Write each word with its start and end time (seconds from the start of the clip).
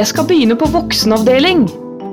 Jeg 0.00 0.08
skal 0.08 0.24
begynne 0.24 0.54
på 0.56 0.64
voksenavdeling. 0.72 1.66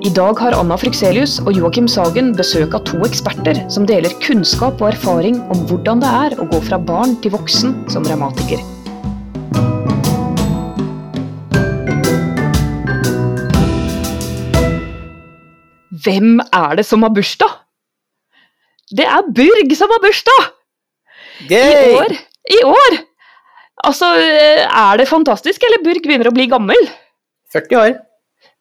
I 0.04 0.10
dag 0.12 0.36
har 0.44 0.56
Anna 0.58 0.76
Frykselius 0.76 1.38
og 1.46 1.54
Joakim 1.56 1.86
Sagen 1.88 2.34
besøk 2.36 2.74
av 2.76 2.82
to 2.90 2.98
eksperter 3.08 3.62
som 3.72 3.86
deler 3.88 4.12
kunnskap 4.26 4.82
og 4.84 4.90
erfaring 4.90 5.38
om 5.54 5.62
hvordan 5.70 6.02
det 6.04 6.10
er 6.18 6.36
å 6.36 6.48
gå 6.52 6.60
fra 6.66 6.82
barn 6.90 7.16
til 7.24 7.32
voksen 7.38 7.78
som 7.88 8.04
revmatiker. 8.04 8.60
Hvem 16.04 16.44
er 16.44 16.78
det 16.82 16.88
som 16.92 17.08
har 17.08 17.16
bursdag? 17.16 17.56
Det 18.92 19.08
er 19.08 19.34
Burg 19.40 19.76
som 19.80 19.96
har 19.96 20.04
bursdag! 20.04 20.54
I 21.48 21.66
år! 22.04 22.20
I 22.52 22.62
år! 22.68 23.02
Altså, 23.88 24.12
er 24.12 25.00
det 25.00 25.08
fantastisk, 25.08 25.64
eller 25.64 25.88
Burg 25.88 26.04
begynner 26.04 26.28
å 26.28 26.36
bli 26.36 26.52
gammel? 26.52 26.90
40 27.58 27.82
år. 27.84 27.98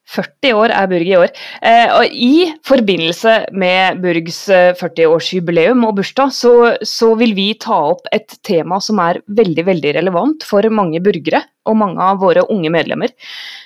40 0.06 0.54
år 0.54 0.70
er 0.70 0.86
Burg 0.90 1.08
i 1.08 1.16
år. 1.18 1.32
Eh, 1.66 1.88
og 1.96 2.12
I 2.14 2.52
forbindelse 2.66 3.34
med 3.58 3.98
Burgs 4.04 4.38
eh, 4.54 4.70
40-årsjubileum 4.78 5.82
og 5.88 5.96
bursdag, 5.98 6.30
så, 6.34 6.52
så 6.86 7.10
vil 7.18 7.34
vi 7.36 7.48
ta 7.58 7.78
opp 7.90 8.06
et 8.14 8.38
tema 8.46 8.78
som 8.82 9.02
er 9.02 9.20
veldig 9.26 9.66
veldig 9.66 9.96
relevant 9.98 10.46
for 10.46 10.66
mange 10.70 11.02
burgere 11.02 11.42
og 11.66 11.78
mange 11.80 11.98
av 12.02 12.22
våre 12.22 12.46
unge 12.54 12.70
medlemmer. 12.70 13.10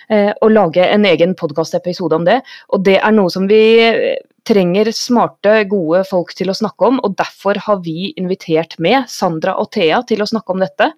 Eh, 0.08 0.32
og 0.40 0.56
lage 0.56 0.88
en 0.88 1.04
egen 1.10 1.36
podkastepisode 1.36 2.16
om 2.16 2.26
det. 2.28 2.40
Og 2.72 2.88
det 2.88 2.96
er 3.02 3.14
noe 3.14 3.32
som 3.32 3.44
vi 3.50 3.60
eh, 3.84 4.16
trenger 4.48 4.88
smarte, 4.96 5.58
gode 5.68 6.00
folk 6.08 6.32
til 6.34 6.48
å 6.48 6.56
snakke 6.56 6.88
om, 6.88 7.04
og 7.04 7.18
derfor 7.20 7.60
har 7.66 7.84
vi 7.84 8.14
invitert 8.16 8.78
med 8.80 9.04
Sandra 9.12 9.58
og 9.60 9.68
Thea 9.76 10.00
til 10.08 10.24
å 10.24 10.30
snakke 10.32 10.56
om 10.56 10.64
dette. 10.64 10.88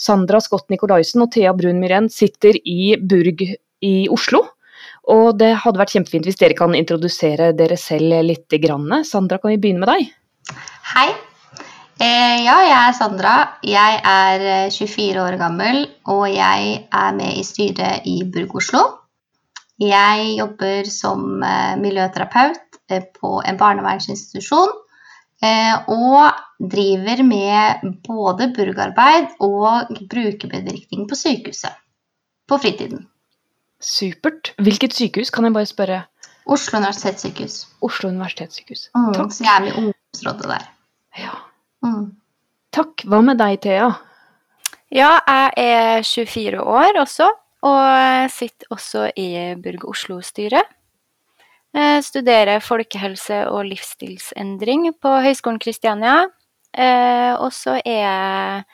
Sandra 0.00 0.40
Scott 0.40 0.72
Nicolaisen 0.72 1.26
og 1.26 1.34
Thea 1.36 1.52
Brun 1.52 1.82
Myhren 1.84 2.08
sitter 2.08 2.56
i 2.64 2.94
Burg 2.96 3.44
i 3.84 4.08
Oslo. 4.12 4.44
Og 5.08 5.38
det 5.40 5.54
hadde 5.62 5.80
vært 5.80 5.94
kjempefint 5.96 6.28
hvis 6.28 6.38
dere 6.40 6.56
kan 6.56 6.74
introdusere 6.76 7.52
dere 7.56 7.78
selv 7.80 8.20
litt. 8.26 8.46
Grann. 8.60 9.04
Sandra, 9.04 9.38
kan 9.40 9.54
vi 9.54 9.60
begynne 9.60 9.84
med 9.84 9.90
deg? 9.92 10.12
Hei. 10.94 11.08
Eh, 11.98 12.44
ja, 12.44 12.56
jeg 12.62 12.76
er 12.78 12.94
Sandra. 12.94 13.34
Jeg 13.66 14.00
er 14.06 14.44
eh, 14.68 14.70
24 14.70 15.24
år 15.24 15.36
gammel, 15.40 15.82
og 16.06 16.28
jeg 16.30 16.74
er 16.86 17.16
med 17.16 17.40
i 17.40 17.44
styret 17.46 18.06
i 18.06 18.20
Burg 18.28 18.54
Oslo. 18.60 18.84
Jeg 19.82 20.34
jobber 20.38 20.88
som 20.90 21.42
eh, 21.42 21.74
miljøterapeut 21.78 22.78
eh, 22.90 23.04
på 23.18 23.38
en 23.42 23.58
barnevernsinstitusjon. 23.58 24.72
Eh, 25.42 25.74
og 25.94 26.38
driver 26.58 27.22
med 27.22 27.84
både 28.06 28.48
burgarbeid 28.56 29.36
og 29.46 29.92
brukermedvirkning 30.10 31.06
på 31.10 31.18
sykehuset. 31.18 31.76
På 32.48 32.58
fritiden. 32.58 33.06
Supert. 33.80 34.52
Hvilket 34.58 34.96
sykehus, 34.96 35.30
kan 35.30 35.46
jeg 35.46 35.54
bare 35.54 35.68
spørre? 35.70 35.98
Oslo 36.48 36.80
universitetssykehus. 36.80 37.58
Oslo 37.84 38.08
universitetssykehus. 38.08 38.88
Mm, 38.96 39.12
Takk. 39.14 39.34
så 39.36 39.44
jeg 39.44 39.54
er 39.54 39.64
med 39.64 39.70
i 39.70 39.76
ungdomsrådet 39.82 40.48
der. 40.52 40.64
Ja. 41.18 41.34
Mm. 41.84 42.06
Takk. 42.74 43.04
Hva 43.04 43.20
med 43.24 43.38
deg, 43.38 43.60
Thea? 43.62 43.90
Ja, 44.90 45.18
jeg 45.28 45.52
er 45.60 46.02
24 46.02 46.62
år 46.64 46.98
også, 47.02 47.28
og 47.68 48.30
sitter 48.32 48.72
også 48.72 49.10
i 49.16 49.28
Burg 49.62 49.84
Oslo-styret. 49.90 50.74
Studerer 52.02 52.64
folkehelse 52.64 53.44
og 53.52 53.66
livsstilsendring 53.68 54.88
på 55.02 55.12
Høgskolen 55.22 55.60
Kristiania. 55.60 56.24
Eh, 56.72 57.34
og 57.36 57.52
så 57.52 57.78
er 57.84 57.98
jeg 57.98 58.64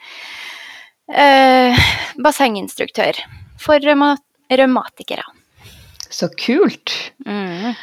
eh, 1.14 1.84
bassenginstruktør 2.22 3.18
for 3.61 3.83
revmatikere. 4.60 5.24
Så 6.12 6.30
kult. 6.38 6.92
Mm. 7.27 7.74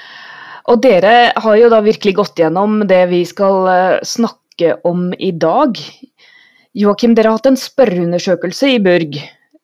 Og 0.71 0.81
dere 0.83 1.31
har 1.41 1.57
jo 1.59 1.69
da 1.71 1.81
virkelig 1.83 2.15
gått 2.19 2.39
gjennom 2.41 2.83
det 2.89 3.03
vi 3.11 3.23
skal 3.27 3.69
eh, 3.71 3.99
snakke 4.07 4.77
om 4.87 5.09
i 5.17 5.31
dag. 5.33 5.77
Joakim, 6.77 7.15
dere 7.17 7.31
har 7.31 7.39
hatt 7.39 7.49
en 7.49 7.59
spørreundersøkelse 7.59 8.75
i 8.75 8.81
Burg. 8.83 9.17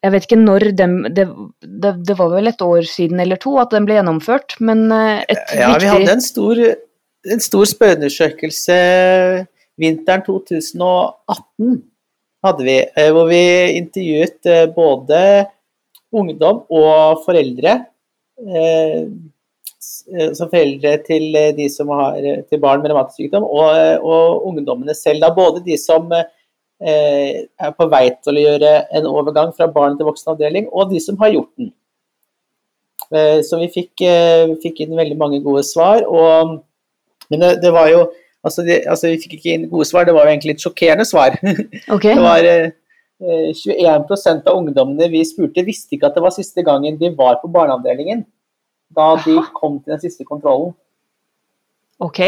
Jeg 0.04 0.14
vet 0.14 0.28
ikke 0.28 0.40
når 0.40 0.72
dem, 0.78 0.98
det, 1.16 1.28
det, 1.62 1.94
det 2.08 2.16
var 2.20 2.32
vel 2.34 2.50
et 2.52 2.62
år 2.64 2.86
siden 2.88 3.22
eller 3.24 3.40
to 3.42 3.56
at 3.62 3.72
den 3.74 3.88
ble 3.88 3.98
gjennomført, 3.98 4.58
men 4.60 4.88
eh, 4.94 5.24
et 5.30 5.56
Ja, 5.58 5.74
vi 5.82 5.92
hadde 5.92 6.18
en 6.18 6.24
stor, 6.24 6.64
en 7.28 7.44
stor 7.44 7.70
spørreundersøkelse 7.70 8.80
vinteren 9.78 10.26
2018, 10.26 11.78
hadde 12.46 12.66
vi, 12.66 12.78
eh, 12.84 13.12
hvor 13.14 13.30
vi 13.30 13.44
intervjuet 13.78 14.52
både 14.76 15.22
ungdom 16.14 16.64
og 16.70 17.24
foreldre. 17.26 17.74
eh, 18.48 19.08
eh, 20.14 20.34
Som 20.38 20.50
foreldre 20.52 20.98
til 21.06 21.36
eh, 21.36 21.52
de 21.58 21.70
som 21.70 21.90
har 21.90 22.18
til 22.50 22.60
barn 22.64 22.82
med 22.82 22.92
revmatisk 22.92 23.18
sykdom, 23.24 23.44
og, 23.44 24.04
og 24.04 24.48
ungdommene 24.48 24.96
selv. 24.96 25.22
Da, 25.26 25.34
både 25.36 25.64
de 25.66 25.78
som 25.78 26.12
eh, 26.14 27.48
er 27.60 27.74
på 27.78 27.88
vei 27.90 28.06
til 28.24 28.38
å 28.38 28.46
gjøre 28.46 28.76
en 29.00 29.10
overgang 29.10 29.52
fra 29.58 29.68
barn 29.72 29.98
til 29.98 30.08
voksenavdeling, 30.10 30.70
og 30.72 30.92
de 30.94 31.00
som 31.04 31.18
har 31.22 31.34
gjort 31.34 31.52
den. 31.58 31.74
Eh, 33.12 33.42
Så 33.48 33.60
vi 33.62 33.68
fikk, 33.72 34.02
eh, 34.04 34.56
fikk 34.64 34.82
inn 34.86 34.96
veldig 34.98 35.18
mange 35.18 35.42
gode 35.44 35.64
svar. 35.64 36.04
Og, 36.08 36.58
men 37.32 37.40
det, 37.44 37.62
det 37.64 37.72
var 37.76 37.88
jo 37.92 38.02
altså, 38.44 38.64
det, 38.64 38.82
altså 38.88 39.08
Vi 39.12 39.20
fikk 39.24 39.34
ikke 39.38 39.54
inn 39.56 39.70
gode 39.72 39.86
svar, 39.90 40.06
det 40.08 40.14
var 40.16 40.28
jo 40.28 40.34
egentlig 40.36 40.54
litt 40.56 40.64
sjokkerende 40.66 41.06
svar. 41.08 41.38
Okay. 41.96 42.14
Det 42.16 42.24
var 42.24 42.50
21 43.22 44.44
av 44.46 44.54
ungdommene 44.54 45.08
vi 45.10 45.24
spurte, 45.26 45.64
visste 45.66 45.96
ikke 45.98 46.12
at 46.12 46.18
det 46.18 46.24
var 46.26 46.34
siste 46.36 46.62
gangen 46.66 47.00
de 47.00 47.10
var 47.18 47.40
på 47.42 47.50
barneavdelingen. 47.50 48.26
Da 48.94 49.16
de 49.26 49.40
kom 49.58 49.80
til 49.82 49.96
den 49.96 50.04
siste 50.04 50.28
kontrollen. 50.28 50.74
ok. 52.00 52.22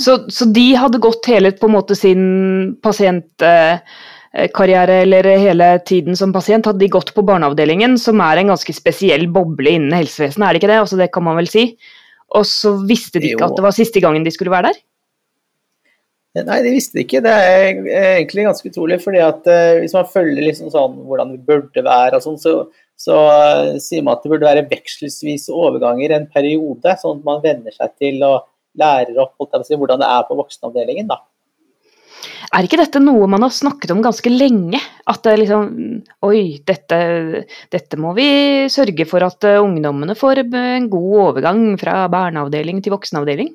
Så, 0.00 0.14
så 0.32 0.46
de 0.48 0.70
hadde 0.78 1.00
gått 1.02 1.26
hele 1.28 1.50
på 1.52 1.66
en 1.68 1.74
måte 1.74 1.96
sin 1.98 2.22
pasientkarriere, 2.80 4.94
eller 5.02 5.26
hele 5.42 5.66
tiden 5.84 6.16
som 6.16 6.32
pasient, 6.32 6.64
hadde 6.70 6.80
de 6.80 6.88
gått 6.88 7.10
på 7.12 7.24
barneavdelingen, 7.26 7.98
som 8.00 8.22
er 8.24 8.40
en 8.40 8.54
ganske 8.54 8.72
spesiell 8.72 9.26
boble 9.28 9.74
innen 9.76 9.92
helsevesenet, 9.98 10.46
er 10.46 10.56
det 10.56 10.62
ikke 10.62 10.70
det? 10.72 10.78
Altså, 10.86 10.96
det 11.02 11.10
kan 11.12 11.26
man 11.26 11.36
vel 11.36 11.50
si? 11.52 11.66
Og 12.32 12.46
så 12.48 12.72
visste 12.88 13.20
de 13.20 13.34
ikke 13.34 13.44
Jo. 13.44 13.50
at 13.50 13.58
det 13.58 13.66
var 13.66 13.76
siste 13.76 14.00
gangen 14.00 14.24
de 14.24 14.32
skulle 14.32 14.54
være 14.54 14.70
der? 14.70 14.80
Eh, 16.36 16.44
Nei, 16.46 16.60
de 16.62 16.74
visste 16.74 16.98
det 16.98 17.06
ikke. 17.06 17.22
Det 17.24 17.32
er 17.32 17.80
eh, 17.80 18.12
egentlig 18.20 18.46
ganske 18.46 18.70
utrolig. 18.70 19.00
fordi 19.02 19.22
at 19.24 19.48
eh, 19.50 19.80
Hvis 19.82 19.96
man 19.96 20.10
følger 20.12 20.46
liksom 20.46 20.70
sånn 20.74 21.00
hvordan 21.08 21.34
det 21.34 21.42
burde 21.48 21.84
være, 21.86 22.20
sånn, 22.22 22.38
så, 22.40 22.54
så 23.00 23.16
uh, 23.26 23.80
sier 23.82 24.04
man 24.04 24.16
at 24.16 24.24
det 24.24 24.32
burde 24.34 24.48
være 24.48 24.68
vekselvise 24.70 25.54
overganger 25.56 26.14
en 26.14 26.30
periode, 26.30 26.94
sånn 27.00 27.20
at 27.20 27.26
man 27.26 27.42
venner 27.44 27.74
seg 27.74 27.96
til 27.98 28.22
og 28.26 28.46
lærer 28.78 29.18
opp 29.18 29.34
si, 29.66 29.74
hvordan 29.74 30.02
det 30.02 30.08
er 30.12 30.26
på 30.28 30.38
voksenavdelingen. 30.38 31.10
da. 31.10 31.22
Er 32.50 32.66
ikke 32.66 32.80
dette 32.80 33.00
noe 33.00 33.28
man 33.30 33.44
har 33.46 33.52
snakket 33.54 33.92
om 33.94 34.02
ganske 34.04 34.30
lenge? 34.30 34.78
At 35.08 35.22
det 35.24 35.36
liksom 35.40 35.68
Oi, 36.26 36.60
dette, 36.66 36.98
dette 37.72 37.98
må 37.98 38.12
vi 38.18 38.28
sørge 38.70 39.06
for 39.08 39.24
at 39.24 39.46
ungdommene 39.54 40.16
får 40.18 40.44
en 40.44 40.88
god 40.92 41.16
overgang 41.24 41.64
fra 41.80 42.04
barneavdeling 42.12 42.82
til 42.84 42.94
voksenavdeling. 42.94 43.54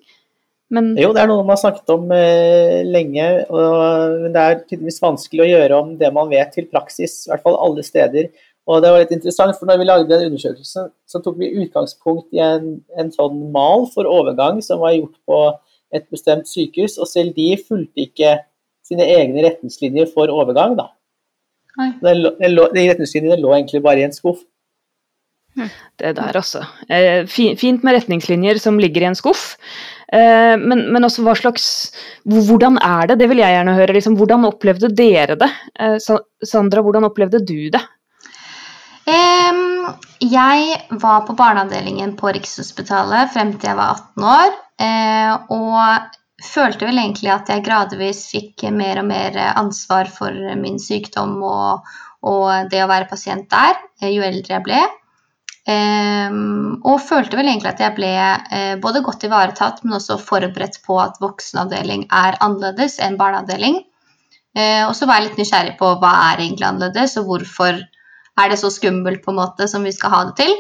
Men 0.76 0.92
Jo, 1.00 1.12
det 1.16 1.24
er 1.24 1.30
noe 1.30 1.44
man 1.44 1.56
har 1.56 1.62
snakket 1.62 1.94
om 1.94 2.10
eh, 2.16 2.82
lenge, 2.88 3.28
og, 3.48 4.18
men 4.26 4.34
det 4.36 4.42
er 4.42 4.58
tydeligvis 4.66 5.02
vanskelig 5.04 5.46
å 5.46 5.52
gjøre 5.52 5.80
om 5.80 5.94
det 6.00 6.12
man 6.16 6.32
vet 6.32 6.52
til 6.56 6.68
praksis, 6.72 7.22
i 7.26 7.32
hvert 7.32 7.46
fall 7.46 7.58
alle 7.62 7.86
steder. 7.86 8.32
Og 8.66 8.82
det 8.82 8.92
var 8.92 9.04
litt 9.04 9.14
interessant, 9.14 9.54
for 9.60 9.70
når 9.70 9.78
vi 9.78 9.88
lagde 9.88 10.10
den 10.10 10.32
undersøkelsen, 10.32 10.90
så 11.06 11.22
tok 11.22 11.38
vi 11.38 11.54
utgangspunkt 11.62 12.34
i 12.34 12.42
en, 12.42 12.80
en 12.98 13.12
sånn 13.14 13.46
mal 13.54 13.86
for 13.94 14.10
overgang 14.10 14.58
som 14.66 14.82
var 14.82 14.96
gjort 14.96 15.16
på 15.30 15.40
et 15.96 16.08
bestemt 16.12 16.50
sykehus, 16.50 16.98
og 16.98 17.10
selv 17.10 17.36
de 17.38 17.52
fulgte 17.62 18.08
ikke 18.08 18.34
sine 18.86 19.06
egne 19.16 19.46
retningslinjer 19.46 20.10
for 20.14 20.34
overgang, 20.34 20.76
da. 20.80 20.90
Lå, 22.02 22.34
lå, 22.40 22.68
de 22.74 22.90
retningslinjene 22.90 23.38
lå 23.42 23.54
egentlig 23.54 23.84
bare 23.86 24.02
i 24.02 24.08
en 24.08 24.16
skuff. 24.16 24.42
det 26.02 26.16
der, 26.18 26.36
altså. 26.36 26.66
Eh, 26.90 27.24
Fint 27.30 27.86
med 27.86 28.00
retningslinjer 28.00 28.60
som 28.64 28.80
ligger 28.82 29.06
i 29.06 29.10
en 29.12 29.18
skuff. 29.18 29.54
Eh, 30.14 30.56
Men, 30.62 30.86
men 30.94 31.08
også 31.08 31.24
hva 31.26 31.34
slags 31.38 31.92
Hvordan 32.26 32.78
er 32.84 33.08
det? 33.10 33.20
Det 33.22 33.30
vil 33.32 33.42
jeg 33.42 33.56
gjerne 33.56 33.78
høre. 33.78 33.96
Liksom, 33.98 34.18
hvordan 34.20 34.46
opplevde 34.50 34.92
dere 34.94 35.38
det? 35.40 35.52
Eh, 35.80 35.98
Sandra, 36.46 36.84
hvordan 36.86 37.08
opplevde 37.10 37.42
du 37.46 37.70
det? 37.74 37.84
Jeg 40.26 40.78
var 41.02 41.26
på 41.28 41.36
barneavdelingen 41.38 42.16
på 42.18 42.32
Rikshospitalet 42.34 43.30
frem 43.36 43.52
til 43.60 43.70
jeg 43.70 43.78
var 43.78 44.00
18 44.18 44.24
år. 44.32 44.56
eh, 44.82 45.34
og 45.54 46.16
følte 46.46 46.88
vel 46.88 46.98
egentlig 47.00 47.32
at 47.32 47.50
jeg 47.52 47.64
gradvis 47.64 48.26
fikk 48.32 48.66
mer 48.76 49.00
og 49.00 49.08
mer 49.08 49.38
ansvar 49.56 50.10
for 50.12 50.34
min 50.60 50.80
sykdom 50.82 51.38
og, 51.44 51.86
og 52.28 52.72
det 52.72 52.82
å 52.84 52.90
være 52.92 53.08
pasient 53.12 53.48
der, 53.54 53.78
jo 54.10 54.26
eldre 54.26 54.58
jeg 54.58 54.66
ble. 54.66 54.82
Em, 55.66 56.76
og 56.86 57.00
følte 57.02 57.40
vel 57.40 57.48
egentlig 57.50 57.72
at 57.72 57.82
jeg 57.82 57.96
ble 57.98 58.12
eh, 58.14 58.76
både 58.82 59.02
godt 59.06 59.26
ivaretatt, 59.26 59.82
men 59.84 59.98
også 59.98 60.20
forberedt 60.22 60.78
på 60.86 61.00
at 61.02 61.18
voksenavdeling 61.24 62.06
er 62.14 62.38
annerledes 62.46 63.00
enn 63.02 63.18
barneavdeling. 63.18 63.80
Eh, 64.56 64.84
og 64.86 64.94
så 64.96 65.10
var 65.10 65.20
jeg 65.20 65.32
litt 65.32 65.42
nysgjerrig 65.42 65.74
på 65.80 65.90
hva 66.02 66.14
er 66.30 66.46
egentlig 66.46 66.70
annerledes, 66.70 67.18
og 67.20 67.32
hvorfor 67.32 67.82
er 67.82 68.52
det 68.52 68.60
så 68.62 68.70
skummelt 68.74 69.24
på 69.26 69.34
en 69.34 69.42
måte 69.42 69.68
som 69.72 69.84
vi 69.88 69.94
skal 69.96 70.14
ha 70.14 70.22
det 70.30 70.38
til. 70.44 70.54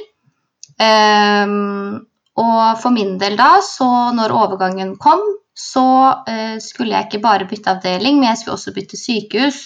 Ehm, 0.82 2.02
og 2.36 2.82
for 2.82 2.92
min 2.96 3.16
del 3.22 3.38
da, 3.40 3.60
så 3.64 3.88
når 4.16 4.34
overgangen 4.36 4.96
kom, 5.00 5.22
så 5.56 5.86
eh, 6.28 6.58
skulle 6.60 6.96
jeg 6.98 7.08
ikke 7.08 7.24
bare 7.24 7.48
bytte 7.48 7.78
avdeling, 7.78 8.20
men 8.20 8.32
jeg 8.32 8.42
skulle 8.42 8.58
også 8.58 8.74
bytte 8.76 9.00
sykehus. 9.00 9.62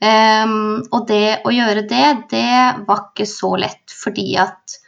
Ehm, 0.00 0.80
og 0.96 1.04
det 1.10 1.42
å 1.44 1.52
gjøre 1.52 1.84
det, 1.88 2.06
det 2.32 2.84
var 2.86 3.10
ikke 3.10 3.26
så 3.28 3.52
lett, 3.60 3.92
fordi 3.92 4.32
at 4.40 4.78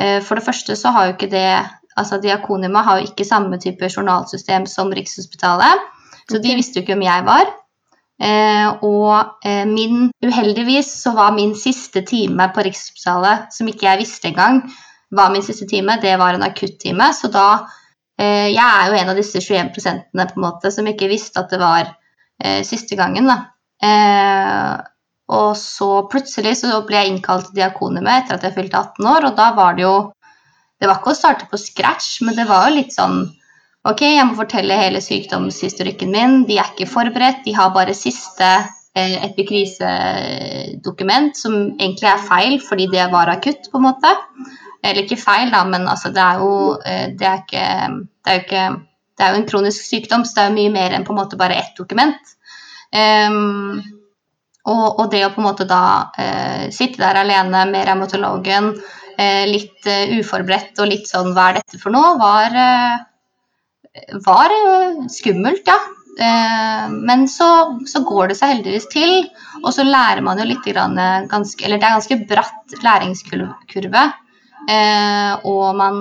uh, 0.00 0.20
For 0.24 0.38
det 0.38 0.46
første 0.46 0.76
så 0.78 0.92
har 0.94 1.08
jo 1.08 1.16
ikke 1.18 1.32
det 1.32 1.48
altså 1.94 2.18
Diakonima 2.18 2.82
har 2.82 2.98
jo 2.98 3.10
ikke 3.10 3.26
samme 3.28 3.60
type 3.62 3.86
journalsystem 3.86 4.64
som 4.66 4.88
Rikshospitalet, 4.90 5.84
så 6.26 6.40
de 6.42 6.56
visste 6.56 6.80
jo 6.80 6.82
ikke 6.82 6.96
hvem 6.96 7.04
jeg 7.06 7.26
var. 7.28 7.52
Uh, 8.24 8.80
og 8.86 9.44
uh, 9.44 9.66
min, 9.68 10.08
uheldigvis 10.24 10.88
så 11.02 11.12
var 11.14 11.36
min 11.36 11.52
siste 11.58 12.02
time 12.08 12.48
på 12.54 12.64
Rikshospitalet, 12.64 13.52
som 13.52 13.68
ikke 13.68 13.90
jeg 13.90 14.02
visste 14.06 14.32
engang 14.32 14.64
var 15.14 15.30
min 15.30 15.44
siste 15.44 15.68
time, 15.70 16.00
det 16.02 16.16
var 16.18 16.34
en 16.34 16.46
akuttime. 16.46 17.12
Så 17.14 17.30
da 17.30 17.66
Jeg 18.14 18.54
er 18.54 18.86
jo 18.86 18.94
en 18.94 19.08
av 19.10 19.16
disse 19.18 19.40
21 19.42 19.72
prosentene 19.74 20.28
på 20.30 20.36
en 20.38 20.44
måte 20.44 20.70
som 20.70 20.86
ikke 20.86 21.08
visste 21.10 21.40
at 21.40 21.50
det 21.50 21.58
var 21.58 21.88
siste 22.62 22.94
gangen, 22.94 23.26
da. 23.26 23.53
Eh, 23.84 24.74
og 25.34 25.54
så 25.56 25.88
plutselig 26.12 26.58
så 26.60 26.82
ble 26.86 27.00
jeg 27.00 27.12
innkalt 27.12 27.48
til 27.48 27.60
Diakonhjemmet 27.60 28.24
etter 28.24 28.36
at 28.36 28.44
jeg 28.46 28.56
fylte 28.56 28.80
18 28.80 29.08
år, 29.08 29.30
og 29.30 29.38
da 29.38 29.46
var 29.56 29.78
det 29.78 29.86
jo 29.86 29.96
Det 30.80 30.88
var 30.90 30.98
ikke 30.98 31.14
å 31.14 31.16
starte 31.16 31.46
på 31.48 31.56
scratch, 31.56 32.18
men 32.26 32.34
det 32.36 32.44
var 32.48 32.68
jo 32.68 32.76
litt 32.76 32.92
sånn 32.92 33.22
Ok, 33.84 34.00
jeg 34.02 34.24
må 34.26 34.34
fortelle 34.38 34.76
hele 34.80 35.00
sykdomshistorikken 35.04 36.10
min. 36.12 36.46
De 36.48 36.56
er 36.56 36.70
ikke 36.72 36.86
forberedt. 36.88 37.42
De 37.44 37.52
har 37.52 37.68
bare 37.74 37.94
siste 37.96 38.46
eh, 38.96 39.24
epikrisedokument, 39.26 41.36
som 41.36 41.54
egentlig 41.74 42.08
er 42.08 42.22
feil 42.24 42.60
fordi 42.64 42.86
det 42.94 43.12
var 43.12 43.28
akutt, 43.28 43.68
på 43.68 43.76
en 43.76 43.84
måte. 43.90 44.08
Eller 44.80 45.04
ikke 45.04 45.20
feil, 45.20 45.52
da, 45.52 45.60
men 45.68 45.84
altså, 45.84 46.08
det 46.16 46.24
er 46.24 46.40
jo 46.40 46.80
eh, 46.80 47.12
det 47.12 47.28
er 47.28 47.36
ikke, 47.42 47.66
det 48.24 48.32
er 48.32 48.40
jo 48.40 48.44
ikke 48.46 48.64
Det 49.14 49.22
er 49.22 49.30
jo 49.30 49.38
en 49.38 49.46
kronisk 49.46 49.78
sykdom, 49.86 50.24
så 50.26 50.34
det 50.34 50.42
er 50.42 50.48
jo 50.48 50.56
mye 50.56 50.70
mer 50.74 50.90
enn 50.96 51.04
på 51.06 51.12
en 51.14 51.20
måte 51.20 51.38
bare 51.38 51.54
ett 51.60 51.76
dokument. 51.78 52.18
Ehm, 52.94 53.82
og, 54.64 54.84
og 55.00 55.08
det 55.12 55.24
å 55.26 55.32
på 55.34 55.42
en 55.42 55.48
måte 55.48 55.66
da 55.68 55.84
uh, 56.16 56.66
sitte 56.72 57.02
der 57.02 57.20
alene 57.20 57.66
med 57.68 57.84
revmatologen, 57.88 58.70
uh, 59.18 59.44
litt 59.50 59.88
uh, 59.90 60.14
uforberedt 60.20 60.80
og 60.80 60.88
litt 60.88 61.10
sånn 61.10 61.34
hva 61.34 61.50
er 61.50 61.60
dette 61.60 61.80
for 61.82 61.92
noe, 61.92 62.14
var, 62.20 62.56
var 64.24 64.56
skummelt, 65.12 65.68
ja. 65.68 65.80
Men 66.14 67.24
så, 67.26 67.46
så 67.90 68.04
går 68.06 68.28
det 68.30 68.36
seg 68.38 68.52
heldigvis 68.52 68.84
til, 68.92 69.24
og 69.64 69.72
så 69.74 69.82
lærer 69.82 70.20
man 70.22 70.38
jo 70.38 70.44
litt 70.46 70.62
grann, 70.62 70.94
ganske, 71.26 71.58
Eller 71.66 71.80
det 71.82 71.88
er 71.88 71.96
ganske 71.96 72.18
bratt 72.30 72.76
læringskurve. 72.86 74.04
Og 75.50 75.64
man 75.74 75.98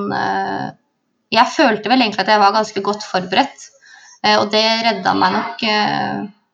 Jeg 1.33 1.53
følte 1.55 1.89
vel 1.89 2.05
egentlig 2.05 2.21
at 2.21 2.29
jeg 2.29 2.43
var 2.43 2.53
ganske 2.53 2.85
godt 2.85 3.07
forberedt, 3.09 3.65
og 4.37 4.53
det 4.53 4.63
redda 4.85 5.15
meg 5.17 5.33
nok. 5.39 5.65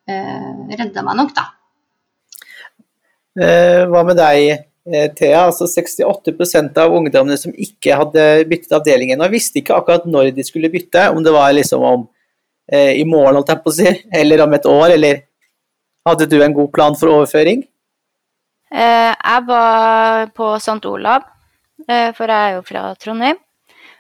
Eh, 0.10 0.76
redda 0.80 1.04
meg 1.06 1.20
nok, 1.20 1.34
da. 1.38 1.46
Eh, 3.40 3.86
Hva 3.90 4.04
med 4.08 4.18
deg, 4.18 4.66
eh, 4.90 5.10
Thea? 5.16 5.46
Altså 5.46 5.68
68% 5.70 6.78
av 6.82 6.96
ungdommene 6.98 7.38
som 7.38 7.54
ikke 7.54 7.98
hadde 8.00 8.28
byttet 8.50 8.74
avdeling 8.80 9.14
ennå, 9.14 9.30
visste 9.30 9.62
ikke 9.62 9.78
akkurat 9.78 10.08
når 10.10 10.34
de 10.36 10.46
skulle 10.48 10.72
bytte, 10.74 11.10
om 11.14 11.22
det 11.24 11.34
var 11.36 11.54
liksom 11.54 11.86
om 11.86 12.08
eh, 12.72 12.98
i 13.00 13.06
morgen, 13.06 13.38
holdt 13.38 13.54
jeg 13.54 13.64
på 13.64 13.74
å 13.74 13.78
si, 13.80 13.94
eller 14.22 14.46
om 14.46 14.56
et 14.58 14.70
år, 14.70 14.96
eller 14.98 15.26
hadde 16.10 16.30
du 16.32 16.40
en 16.42 16.56
god 16.58 16.72
plan 16.74 16.98
for 16.98 17.14
overføring? 17.20 17.64
Eh, 18.70 19.14
jeg 19.14 19.46
var 19.48 20.30
på 20.38 20.56
St. 20.58 20.82
Olav, 20.90 21.26
eh, 21.88 22.10
for 22.18 22.30
jeg 22.30 22.50
er 22.50 22.58
jo 22.58 22.66
fra 22.66 22.94
Trondheim. 23.02 23.38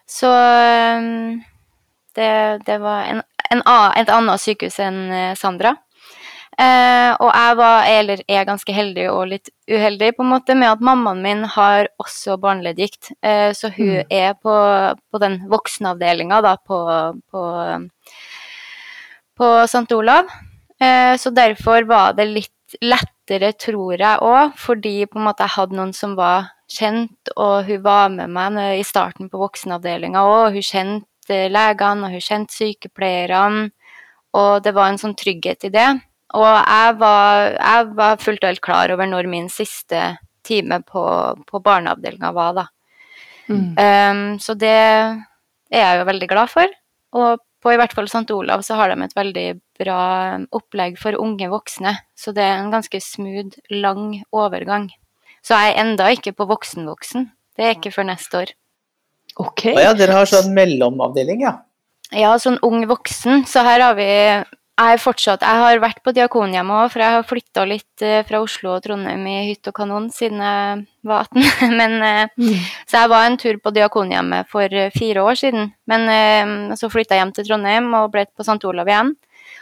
Så 0.10 0.30
eh, 0.30 1.10
det, 2.18 2.32
det 2.66 2.80
var 2.82 3.10
en, 3.10 3.22
en, 3.50 3.64
et 3.98 4.10
annet 4.14 4.42
sykehus 4.42 4.80
enn 4.86 5.02
Sandra. 5.38 5.76
Eh, 6.60 7.14
og 7.24 7.30
jeg 7.32 7.56
var, 7.56 7.86
eller 7.88 8.22
er 8.28 8.44
ganske 8.50 8.74
heldig 8.76 9.06
og 9.14 9.30
litt 9.32 9.48
uheldig 9.72 10.10
på 10.18 10.26
en 10.26 10.32
måte 10.34 10.56
med 10.60 10.68
at 10.74 10.82
mammaen 10.84 11.22
min 11.24 11.44
har 11.54 11.88
også 12.04 12.36
barneleddgikt. 12.42 13.14
Eh, 13.24 13.52
så 13.56 13.72
hun 13.72 14.02
Mm. 14.02 14.06
er 14.12 14.34
på, 14.34 14.56
på 15.12 15.22
den 15.24 15.40
voksenavdelinga 15.48 16.42
da 16.44 16.58
på, 16.58 16.80
på, 17.32 17.44
på 19.40 19.50
St. 19.64 19.92
Olav. 19.96 20.28
Eh, 20.82 21.16
så 21.18 21.30
derfor 21.32 21.84
var 21.88 22.14
det 22.18 22.26
litt 22.28 22.76
lettere, 22.84 23.54
tror 23.58 23.96
jeg 23.98 24.20
òg, 24.22 24.54
fordi 24.60 25.06
på 25.10 25.18
en 25.20 25.26
måte 25.30 25.46
jeg 25.46 25.56
hadde 25.56 25.76
noen 25.80 25.94
som 25.96 26.16
var 26.20 26.52
kjent, 26.70 27.32
og 27.36 27.66
hun 27.66 27.82
var 27.84 28.10
med 28.14 28.30
meg 28.30 28.60
i 28.80 28.84
starten 28.86 29.30
på 29.32 29.40
voksenavdelinga 29.42 30.22
òg. 30.22 30.54
Hun 30.54 30.62
kjente 30.66 31.40
legene, 31.50 32.06
og 32.06 32.12
hun 32.14 32.22
kjente 32.22 32.54
sykepleierne, 32.54 33.72
og 34.38 34.62
det 34.64 34.76
var 34.76 34.92
en 34.92 35.00
sånn 35.02 35.16
trygghet 35.18 35.66
i 35.66 35.74
det. 35.74 35.90
Og 36.38 36.46
jeg 36.46 36.98
var, 37.00 37.54
jeg 37.56 37.86
var 37.98 38.20
fullt 38.22 38.44
og 38.44 38.52
helt 38.52 38.66
klar 38.66 38.92
over 38.94 39.10
når 39.10 39.30
min 39.32 39.48
siste 39.50 40.02
time 40.46 40.82
på, 40.86 41.04
på 41.50 41.62
barneavdelinga 41.66 42.32
var, 42.36 42.58
da. 42.58 42.66
Mm. 43.50 43.74
Um, 43.74 44.26
så 44.42 44.54
det 44.54 44.70
er 44.70 45.82
jeg 45.82 46.02
jo 46.02 46.10
veldig 46.10 46.30
glad 46.30 46.52
for. 46.54 46.76
Og 47.18 47.42
på 47.60 47.74
i 47.74 47.80
hvert 47.80 47.94
fall 47.96 48.08
St. 48.08 48.30
Olav 48.32 48.62
så 48.64 48.78
har 48.80 48.92
de 48.92 49.04
et 49.04 49.18
veldig 49.18 49.48
bra 49.82 50.02
um, 50.38 50.46
opplegg 50.56 51.00
for 51.02 51.18
unge 51.20 51.50
voksne. 51.52 51.96
Så 52.18 52.34
det 52.36 52.46
er 52.46 52.60
en 52.60 52.72
ganske 52.74 53.02
smooth, 53.04 53.58
lang 53.74 54.22
overgang. 54.30 54.90
Så 55.46 55.58
jeg 55.58 55.74
er 55.74 55.82
enda 55.84 56.12
ikke 56.14 56.36
på 56.38 56.48
voksen-voksen. 56.50 57.30
Det 57.58 57.66
er 57.66 57.76
ikke 57.78 57.94
før 57.96 58.12
neste 58.12 58.44
år. 58.44 58.54
Ok. 59.40 59.70
Å 59.74 59.82
ja, 59.82 59.96
dere 59.98 60.18
har 60.20 60.30
sånn 60.30 60.54
mellomavdeling, 60.56 61.44
ja. 61.48 61.58
Ja, 62.16 62.34
sånn 62.42 62.58
ung 62.66 62.84
voksen. 62.90 63.46
Så 63.48 63.64
her 63.66 63.84
har 63.84 63.98
vi 63.98 64.10
Jeg 64.80 65.00
fortsatt 65.04 65.44
Jeg 65.44 65.60
har 65.60 65.82
vært 65.84 66.00
på 66.06 66.14
Diakonhjemmet 66.16 66.86
òg, 66.86 66.92
for 66.94 67.04
jeg 67.04 67.16
har 67.18 67.26
flytta 67.28 67.66
litt 67.68 68.04
eh, 68.06 68.22
fra 68.28 68.40
Oslo 68.44 68.78
og 68.78 68.84
Trondheim 68.86 69.26
i 69.28 69.36
hytt 69.50 69.68
og 69.68 69.76
kanon 69.76 70.08
siden 70.14 70.40
jeg 70.40 70.86
var 71.10 71.28
18. 71.28 71.74
Men 71.80 71.98
eh, 72.00 72.18
Mm. 72.40 72.60
Så 72.88 73.02
jeg 73.02 73.10
var 73.12 73.26
en 73.28 73.38
tur 73.40 73.58
på 73.60 73.72
Diakonhjemmet 73.76 74.48
for 74.52 74.72
eh, 74.72 74.92
fire 74.96 75.24
år 75.26 75.36
siden. 75.40 75.72
Men 75.90 76.06
så 76.80 76.88
flytta 76.92 77.18
jeg 77.18 77.24
hjem 77.24 77.34
til 77.36 77.48
Trondheim 77.50 77.90
og 77.98 78.12
ble 78.14 78.24
på 78.32 78.46
St. 78.46 78.62
Olav 78.70 78.88
igjen. 78.88 79.12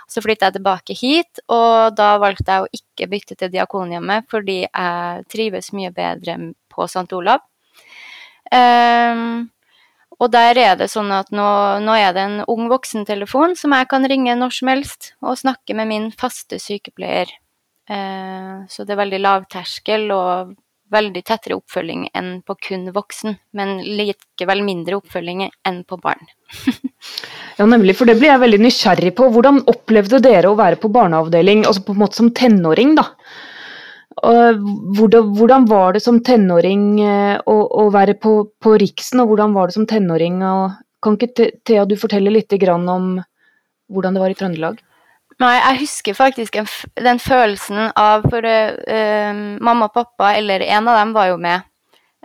Så 0.07 0.21
flytta 0.23 0.49
jeg 0.49 0.57
tilbake 0.59 0.95
hit, 0.97 1.41
og 1.51 1.95
da 1.97 2.13
valgte 2.21 2.53
jeg 2.53 2.63
å 2.65 2.79
ikke 2.79 3.09
bytte 3.11 3.37
til 3.39 3.51
Diakonhjemmet 3.53 4.27
fordi 4.31 4.61
jeg 4.65 5.25
trives 5.31 5.71
mye 5.75 5.91
bedre 5.95 6.37
på 6.71 6.87
St. 6.87 7.07
Olav. 7.17 7.43
Ehm, 8.55 9.49
og 10.17 10.31
der 10.33 10.57
er 10.57 10.77
det 10.79 10.89
sånn 10.89 11.11
at 11.13 11.29
nå, 11.35 11.47
nå 11.83 11.97
er 11.97 12.13
det 12.15 12.23
en 12.25 12.37
ung 12.49 12.69
voksentelefon 12.71 13.53
som 13.59 13.75
jeg 13.77 13.89
kan 13.91 14.07
ringe 14.09 14.33
når 14.37 14.55
som 14.59 14.71
helst 14.71 15.11
og 15.21 15.37
snakke 15.37 15.75
med 15.77 15.91
min 15.91 16.07
faste 16.15 16.57
sykepleier. 16.61 17.29
Eh, 17.87 18.55
så 18.67 18.85
det 18.85 18.95
er 18.95 19.03
veldig 19.03 19.21
lavterskel 19.21 20.09
og 20.15 20.55
veldig 20.91 21.21
tettere 21.27 21.57
oppfølging 21.57 22.07
enn 22.15 22.41
på 22.47 22.55
kun 22.69 22.87
voksen, 22.95 23.35
men 23.57 23.77
likevel 23.83 24.63
mindre 24.65 24.97
oppfølging 25.01 25.45
enn 25.47 25.83
på 25.87 25.99
barn. 26.01 26.25
Ja, 27.57 27.65
nemlig, 27.65 27.95
for 27.97 28.05
det 28.05 28.19
blir 28.19 28.29
jeg 28.29 28.41
veldig 28.43 28.57
nysgjerrig 28.61 29.11
på. 29.17 29.31
Hvordan 29.33 29.63
opplevde 29.71 30.19
dere 30.21 30.51
å 30.51 30.57
være 30.59 30.77
på 30.77 30.91
barneavdeling, 30.93 31.63
altså 31.65 31.81
på 31.87 31.95
en 31.95 32.01
måte 32.03 32.19
som 32.19 32.27
tenåring, 32.29 32.91
da? 32.99 33.07
Og 34.25 34.63
Hvordan, 34.97 35.31
hvordan 35.37 35.67
var 35.69 35.93
det 35.93 36.01
som 36.01 36.19
tenåring 36.25 36.99
eh, 37.05 37.37
å, 37.45 37.57
å 37.83 37.87
være 37.93 38.17
på, 38.17 38.39
på 38.63 38.73
Riksen, 38.81 39.21
og 39.21 39.31
hvordan 39.31 39.53
var 39.53 39.69
det 39.69 39.77
som 39.77 39.87
tenåring 39.89 40.41
å 40.41 40.57
Kan 41.03 41.19
ikke 41.19 41.51
Thea 41.67 41.85
du 41.85 41.93
fortelle 41.99 42.33
litt 42.33 42.49
grann 42.57 42.87
om 42.89 43.17
hvordan 43.93 44.17
det 44.17 44.23
var 44.23 44.33
i 44.33 44.37
Trøndelag? 44.37 44.79
Nei, 45.37 45.53
jeg 45.59 45.81
husker 45.83 46.17
faktisk 46.17 46.55
en, 46.57 46.67
den 46.97 47.19
følelsen 47.21 47.91
av 47.93 48.25
For 48.25 48.45
eh, 48.47 49.33
mamma 49.61 49.89
og 49.91 49.93
pappa, 49.93 50.33
eller 50.33 50.65
en 50.65 50.89
av 50.89 50.97
dem, 50.97 51.13
var 51.13 51.29
jo 51.29 51.37
med. 51.41 51.67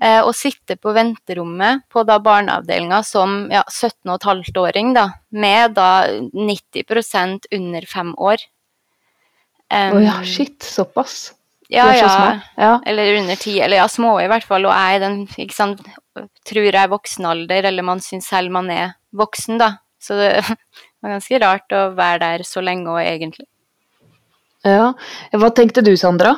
Eh, 0.01 0.23
å 0.25 0.33
sitte 0.33 0.79
på 0.81 0.95
venterommet 0.97 1.85
på 1.93 2.07
da 2.09 2.17
barneavdelinga 2.25 3.03
som 3.05 3.45
ja, 3.53 3.61
17,5-åring, 3.69 4.95
da, 4.97 5.11
med 5.29 5.77
da 5.77 6.07
90% 6.33 7.53
under 7.53 7.87
fem 7.93 8.17
år. 8.17 8.49
Å 8.49 8.51
Um, 9.73 10.03
ja, 10.05 10.19
shit, 10.25 10.61
såpass. 10.63 11.31
Ja, 11.73 11.87
er 11.89 11.99
så 12.03 12.07
ja. 12.07 12.33
Ja. 12.61 12.73
Eller 12.87 13.17
under 13.21 13.39
ti, 13.41 13.57
eller 13.65 13.81
ja, 13.81 13.87
små 13.89 14.17
i 14.21 14.29
hvert 14.31 14.45
fall. 14.45 14.67
Og 14.69 14.75
jeg 14.75 14.99
er 14.99 15.05
den, 15.07 15.23
ikke 15.41 15.57
sant, 15.57 15.81
tror 16.49 16.67
jeg 16.67 16.77
er 16.77 16.93
voksen 16.93 17.29
alder, 17.31 17.71
eller 17.71 17.87
man 17.87 18.03
syns 18.05 18.29
selv 18.29 18.53
man 18.53 18.69
er 18.73 18.93
voksen, 19.17 19.57
da. 19.63 19.75
Så 20.03 20.19
det 20.19 20.31
var 21.03 21.17
ganske 21.17 21.43
rart 21.43 21.77
å 21.79 21.87
være 21.97 22.23
der 22.27 22.47
så 22.49 22.65
lenge 22.65 22.93
og 22.93 23.01
egentlig. 23.03 23.49
ja. 24.69 24.93
Hva 25.33 25.53
tenkte 25.57 25.85
du, 25.87 25.95
Sandra? 25.97 26.37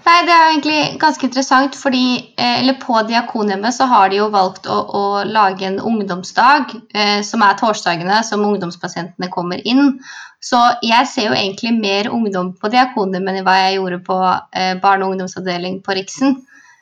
Nei, 0.00 0.22
det 0.24 0.32
er 0.32 0.40
jo 0.40 0.52
egentlig 0.54 0.78
ganske 1.00 1.26
interessant, 1.26 1.76
fordi 1.76 2.04
eh, 2.40 2.60
eller 2.62 2.78
på 2.80 2.96
Diakonhjemmet 3.06 3.76
så 3.76 3.86
har 3.90 4.08
de 4.10 4.20
jo 4.20 4.30
valgt 4.32 4.66
å, 4.70 4.78
å 4.96 5.02
lage 5.28 5.66
en 5.68 5.76
ungdomsdag, 5.90 6.72
eh, 6.96 7.20
som 7.26 7.44
er 7.44 7.58
torsdagene 7.60 8.22
som 8.26 8.46
ungdomspasientene 8.48 9.28
kommer 9.32 9.60
inn. 9.68 9.98
Så 10.40 10.58
jeg 10.80 11.08
ser 11.08 11.28
jo 11.28 11.36
egentlig 11.36 11.74
mer 11.76 12.08
ungdom 12.12 12.54
på 12.56 12.70
Diakonhjemmet 12.72 13.40
enn 13.40 13.44
hva 13.44 13.56
jeg 13.58 13.76
gjorde 13.76 13.98
på 14.06 14.16
eh, 14.56 14.72
barne- 14.80 15.04
og 15.04 15.14
ungdomsavdeling 15.14 15.82
på 15.84 15.96
Riksen. 15.98 16.38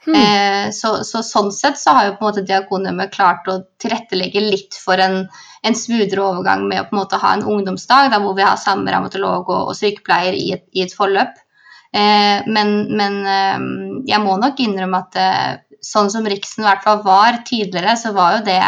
Mm. 0.06 0.14
Eh, 0.14 0.70
så, 0.72 0.92
så, 1.04 1.24
sånn 1.26 1.50
sett 1.52 1.76
så 1.80 1.96
har 1.96 2.06
jo 2.06 2.14
på 2.16 2.22
en 2.22 2.28
måte 2.30 2.44
Diakonhjemmet 2.46 3.12
klart 3.12 3.50
å 3.50 3.58
tilrettelegge 3.82 4.44
litt 4.44 4.78
for 4.78 5.02
en, 5.02 5.24
en 5.66 5.76
smoothere 5.76 6.22
overgang 6.22 6.68
med 6.70 6.84
å 6.84 6.86
på 6.86 6.94
en 6.94 7.00
måte 7.02 7.20
ha 7.20 7.34
en 7.34 7.44
ungdomsdag 7.44 8.12
da, 8.14 8.22
hvor 8.22 8.38
vi 8.38 8.46
har 8.46 8.56
samme 8.62 8.94
revmatolog 8.94 9.50
og, 9.50 9.72
og 9.72 9.76
sykepleier 9.76 10.38
i 10.38 10.52
et, 10.54 10.64
i 10.72 10.86
et 10.86 10.94
forløp. 10.94 11.34
Eh, 11.92 12.46
men, 12.46 12.74
men 12.94 13.18
eh, 13.26 13.66
jeg 14.12 14.22
må 14.22 14.38
nok 14.38 14.62
innrømme 14.62 15.02
at 15.02 15.18
eh, 15.18 15.52
sånn 15.84 16.10
som 16.14 16.26
Riksen 16.30 16.64
i 16.64 16.68
hvert 16.68 16.86
fall 16.86 17.02
var 17.04 17.42
tidligere, 17.48 17.96
så 17.98 18.14
var 18.16 18.38
jo 18.38 18.46
det 18.48 18.62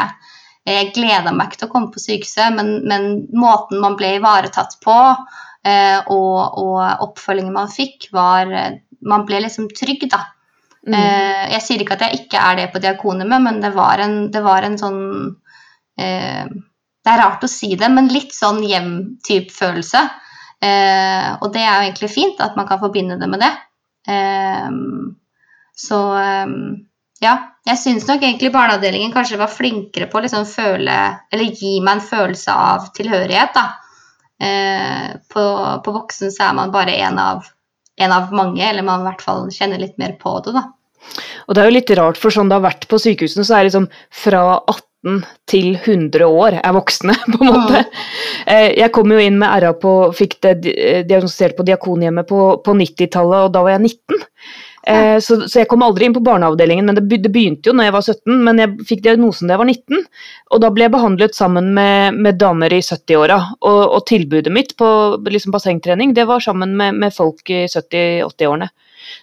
Jeg 0.68 0.90
gleda 0.94 1.32
meg 1.32 1.48
ikke 1.48 1.62
til 1.62 1.70
å 1.70 1.72
komme 1.72 1.92
på 1.94 2.02
sykehuset, 2.02 2.52
men, 2.56 2.74
men 2.88 3.06
måten 3.32 3.80
man 3.80 3.96
ble 3.98 4.16
ivaretatt 4.18 4.76
på 4.84 4.96
eh, 5.64 5.98
og, 6.12 6.58
og 6.60 7.06
oppfølgingen 7.08 7.56
man 7.56 7.72
fikk, 7.72 8.10
var 8.12 8.52
Man 9.00 9.24
ble 9.24 9.38
liksom 9.40 9.70
trygg, 9.72 10.04
da. 10.12 10.18
Mm. 10.84 10.96
Eh, 10.96 11.44
jeg 11.54 11.64
sier 11.64 11.82
ikke 11.82 11.96
at 11.96 12.06
jeg 12.06 12.18
ikke 12.22 12.40
er 12.40 12.58
det 12.58 12.66
på 12.72 12.82
Diakonhjemmet, 12.84 13.44
men 13.44 13.60
det 13.62 13.72
var 13.72 14.00
en, 14.04 14.18
det 14.32 14.42
var 14.44 14.64
en 14.64 14.76
sånn 14.80 15.00
eh, 16.00 16.44
Det 16.44 17.12
er 17.12 17.20
rart 17.20 17.44
å 17.44 17.48
si 17.48 17.72
det, 17.80 17.88
men 17.88 18.12
litt 18.12 18.36
sånn 18.36 18.60
hjem-type 18.64 19.52
følelse. 19.56 20.04
Eh, 20.60 21.28
og 21.40 21.48
det 21.54 21.64
er 21.64 21.72
jo 21.72 21.88
egentlig 21.88 22.12
fint 22.12 22.40
at 22.44 22.56
man 22.60 22.68
kan 22.68 22.80
forbinde 22.82 23.16
det 23.20 23.28
med 23.32 23.40
det. 23.40 23.52
Eh, 24.12 24.68
så 25.80 26.00
eh, 26.20 26.54
ja, 27.20 27.36
jeg 27.68 27.76
syns 27.76 28.06
nok 28.08 28.22
egentlig 28.24 28.52
barneavdelingen 28.54 29.12
kanskje 29.12 29.38
var 29.40 29.52
flinkere 29.52 30.08
på 30.08 30.18
å 30.18 30.22
liksom 30.24 30.46
føle 30.48 30.94
Eller 31.28 31.52
gi 31.52 31.74
meg 31.84 31.98
en 31.98 32.06
følelse 32.06 32.54
av 32.56 32.90
tilhørighet, 32.96 33.56
da. 33.56 33.66
Eh, 34.40 35.08
på, 35.28 35.46
på 35.84 35.92
voksen 35.92 36.32
så 36.32 36.48
er 36.48 36.54
man 36.56 36.72
bare 36.72 36.96
en 37.04 37.18
av 37.20 37.48
en 38.00 38.12
av 38.12 38.30
mange, 38.32 38.64
eller 38.64 38.84
man 38.86 39.02
i 39.02 39.08
hvert 39.10 39.24
fall 39.24 39.48
kjenner 39.52 39.80
litt 39.80 39.98
mer 40.00 40.14
på 40.20 40.38
det, 40.44 40.54
da. 40.56 40.70
Og 41.48 41.56
det 41.56 41.62
er 41.62 41.68
jo 41.68 41.74
litt 41.74 41.90
rart, 41.98 42.20
for 42.20 42.34
sånn 42.34 42.50
det 42.50 42.58
har 42.58 42.64
vært 42.64 42.86
på 42.88 43.00
sykehusene, 43.00 43.44
så 43.46 43.56
er 43.56 43.62
det 43.62 43.70
liksom 43.70 43.88
fra 44.22 44.42
18 44.58 45.20
til 45.48 45.68
100 45.76 46.26
år 46.28 46.58
er 46.60 46.74
voksne, 46.76 47.16
på 47.32 47.40
en 47.40 47.52
måte. 47.52 47.84
Mm. 47.84 48.66
Jeg 48.78 48.90
kom 48.96 49.12
jo 49.12 49.20
inn 49.20 49.38
med 49.40 49.64
RA 49.64 49.72
på 49.76 49.94
Fikk 50.16 50.38
det 50.44 50.56
diagnostisert 50.64 51.56
på 51.58 51.66
Diakonhjemmet 51.68 52.28
på, 52.28 52.40
på 52.64 52.76
90-tallet, 52.80 53.48
og 53.48 53.54
da 53.56 53.64
var 53.66 53.76
jeg 53.76 53.86
19. 53.92 54.26
Eh, 54.88 55.18
så, 55.20 55.36
så, 55.44 55.58
jeg 55.60 55.68
kom 55.68 55.82
aldri 55.84 56.06
inn 56.08 56.14
på 56.16 56.22
barneavdelingen, 56.24 56.86
men 56.88 56.96
det, 56.96 57.04
det, 57.20 57.30
begynte 57.32 57.68
jo 57.68 57.74
når 57.76 57.88
jeg 57.88 57.94
var 57.96 58.04
17. 58.06 58.36
Men 58.46 58.62
jeg 58.62 58.86
fikk 58.88 59.02
diagnosen 59.04 59.50
da 59.50 59.56
jeg 59.56 59.62
var 59.62 59.70
19, 59.72 60.04
og 60.50 60.62
da 60.64 60.70
ble 60.72 60.86
jeg 60.86 60.94
behandlet 60.94 61.36
sammen 61.36 61.72
med, 61.76 62.20
med 62.24 62.38
damer 62.40 62.72
i 62.72 62.80
70-åra. 62.80 63.40
Og, 63.60 63.80
og, 63.82 64.00
tilbudet 64.08 64.52
mitt 64.54 64.76
på 64.80 64.90
liksom 65.28 65.54
bassengtrening, 65.54 66.14
det 66.16 66.26
var 66.30 66.44
sammen 66.44 66.72
med, 66.78 66.96
med 67.02 67.16
folk 67.16 67.52
i 67.52 67.66
70-80-årene. 67.66 68.70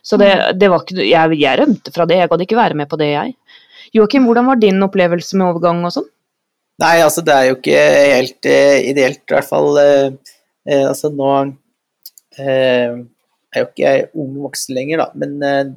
Så 0.05 0.19
det, 0.21 0.29
mm. 0.35 0.59
det, 0.59 0.69
var 0.73 0.83
ikke 0.83 1.07
jeg, 1.07 1.39
jeg 1.41 1.61
rømte 1.61 1.95
fra 1.95 2.05
det, 2.09 2.21
jeg 2.21 2.31
gadd 2.31 2.45
ikke 2.45 2.61
være 2.61 2.77
med 2.77 2.91
på 2.91 3.01
det, 3.01 3.09
jeg. 3.15 3.33
Joakim, 3.95 4.27
hvordan 4.27 4.49
var 4.51 4.61
din 4.61 4.83
opplevelse 4.83 5.39
med 5.39 5.47
overgang 5.49 5.81
og 5.87 5.93
sånn? 5.95 6.07
Nei, 6.83 6.97
altså 7.01 7.23
det 7.25 7.33
er 7.33 7.45
jo 7.47 7.55
ikke 7.57 7.83
helt 8.13 8.49
uh, 8.51 8.77
ideelt, 8.85 9.23
i 9.25 9.33
hvert 9.33 9.47
fall. 9.47 9.69
Uh, 9.79 10.35
uh, 10.69 10.83
altså 10.91 11.09
nå 11.09 11.31
er 13.57 13.63
jo 13.63 13.69
ikke 13.71 14.21
ung 14.23 14.35
voksen 14.45 14.77
lenger, 14.77 15.03
da, 15.03 15.07
men, 15.17 15.35
eh, 15.43 15.73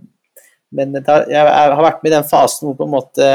men 0.76 0.94
jeg, 1.00 1.40
har 1.40 1.82
vært 1.82 2.04
med 2.04 2.12
i 2.12 2.16
den 2.18 2.28
fasen 2.28 2.68
hvor 2.68 2.78
på 2.78 2.86
en 2.86 2.94
måte 2.94 3.30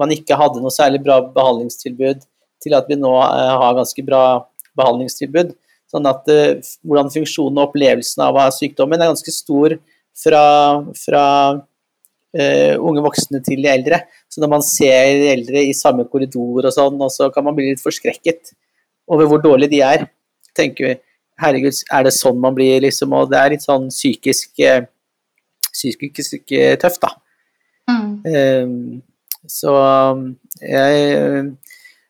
man 0.00 0.10
ikke 0.14 0.38
hadde 0.38 0.62
noe 0.62 0.72
særlig 0.74 1.02
bra 1.04 1.20
behandlingstilbud, 1.34 2.24
til 2.64 2.76
at 2.78 2.88
vi 2.88 2.98
nå 2.98 3.12
eh, 3.20 3.52
har 3.62 3.76
ganske 3.76 4.06
bra 4.06 4.24
behandlingstilbud. 4.78 5.52
Sånn 5.94 6.08
at 6.10 6.26
hvordan 6.26 7.12
funksjonen 7.12 7.60
og 7.60 7.68
opplevelsen 7.68 8.24
av 8.24 8.38
sykdommen 8.56 8.98
er 8.98 9.12
ganske 9.12 9.30
stor 9.30 9.76
fra, 10.18 10.42
fra 10.98 11.24
uh, 12.38 12.74
unge 12.80 13.04
voksne 13.04 13.40
til 13.46 13.62
de 13.62 13.70
eldre. 13.70 14.00
Så 14.30 14.42
når 14.42 14.52
man 14.56 14.66
ser 14.66 15.12
de 15.20 15.30
eldre 15.34 15.64
i 15.68 15.74
samme 15.76 16.06
korridor 16.10 16.68
og 16.68 16.74
sånn, 16.74 16.98
og 16.98 17.12
så 17.14 17.30
kan 17.34 17.46
man 17.46 17.56
bli 17.56 17.70
litt 17.72 17.82
forskrekket 17.82 18.54
over 19.10 19.28
hvor 19.30 19.42
dårlige 19.44 19.76
de 19.76 19.82
er. 19.84 20.06
tenker 20.54 20.86
vi 20.86 20.94
Herregud, 21.40 21.80
er 21.90 22.06
det 22.06 22.14
sånn 22.14 22.38
man 22.42 22.54
blir, 22.56 22.78
liksom? 22.84 23.14
Og 23.16 23.30
det 23.32 23.40
er 23.40 23.54
litt 23.54 23.64
sånn 23.64 23.88
psykisk 23.90 24.62
eh, 24.62 24.86
psykisk 25.74 26.52
tøft, 26.80 27.02
da. 27.02 27.10
Mm. 27.90 28.12
Um, 28.24 28.76
så 29.50 29.72
jeg, 30.62 31.48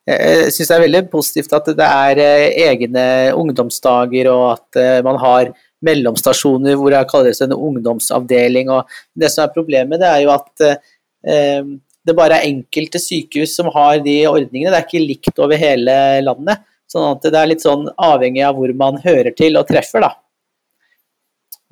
jeg 0.07 0.51
syns 0.55 0.69
det 0.69 0.77
er 0.77 0.85
veldig 0.85 1.01
positivt 1.11 1.55
at 1.57 1.71
det 1.75 1.87
er 1.89 2.21
eh, 2.23 2.59
egne 2.69 3.07
ungdomsdager, 3.41 4.29
og 4.31 4.45
at 4.53 5.03
man 5.07 5.19
har 5.23 5.55
mellomstasjoner 5.85 6.77
hvor 6.79 6.95
det 6.95 7.01
en 7.45 7.57
ungdomsavdeling. 7.57 8.71
og 8.71 8.89
Det 9.17 9.33
som 9.33 9.45
er 9.45 9.57
problemet, 9.57 10.01
det 10.01 10.11
er 10.11 10.23
jo 10.25 10.33
at 10.35 10.69
uh, 10.69 11.75
det 12.05 12.17
bare 12.17 12.39
er 12.39 12.51
enkelte 12.51 13.01
sykehus 13.01 13.55
som 13.57 13.71
har 13.73 13.99
de 14.05 14.19
ordningene. 14.29 14.73
Det 14.73 14.81
er 14.81 14.89
ikke 14.89 15.07
likt 15.09 15.41
over 15.41 15.61
hele 15.61 15.97
landet. 16.25 16.65
Sånn 16.95 17.17
at 17.17 17.25
det 17.27 17.39
er 17.39 17.51
litt 17.51 17.65
sånn 17.65 17.89
avhengig 17.99 18.45
av 18.47 18.55
hvor 18.59 18.71
man 18.79 19.01
hører 19.03 19.35
til 19.35 19.59
og 19.59 19.67
treffer, 19.67 20.05
da. 20.05 20.13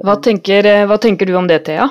Hva 0.02 0.16
tenker, 0.18 0.66
eh, 0.66 0.86
hva 0.88 0.98
tenker 0.98 1.28
du 1.30 1.36
om 1.38 1.46
det, 1.46 1.60
Thea? 1.68 1.86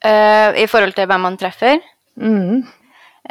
Uh, 0.00 0.56
I 0.56 0.66
forhold 0.68 0.96
til 0.96 1.08
hvem 1.08 1.24
man 1.24 1.36
treffer? 1.40 1.80
Mm. 2.20 2.64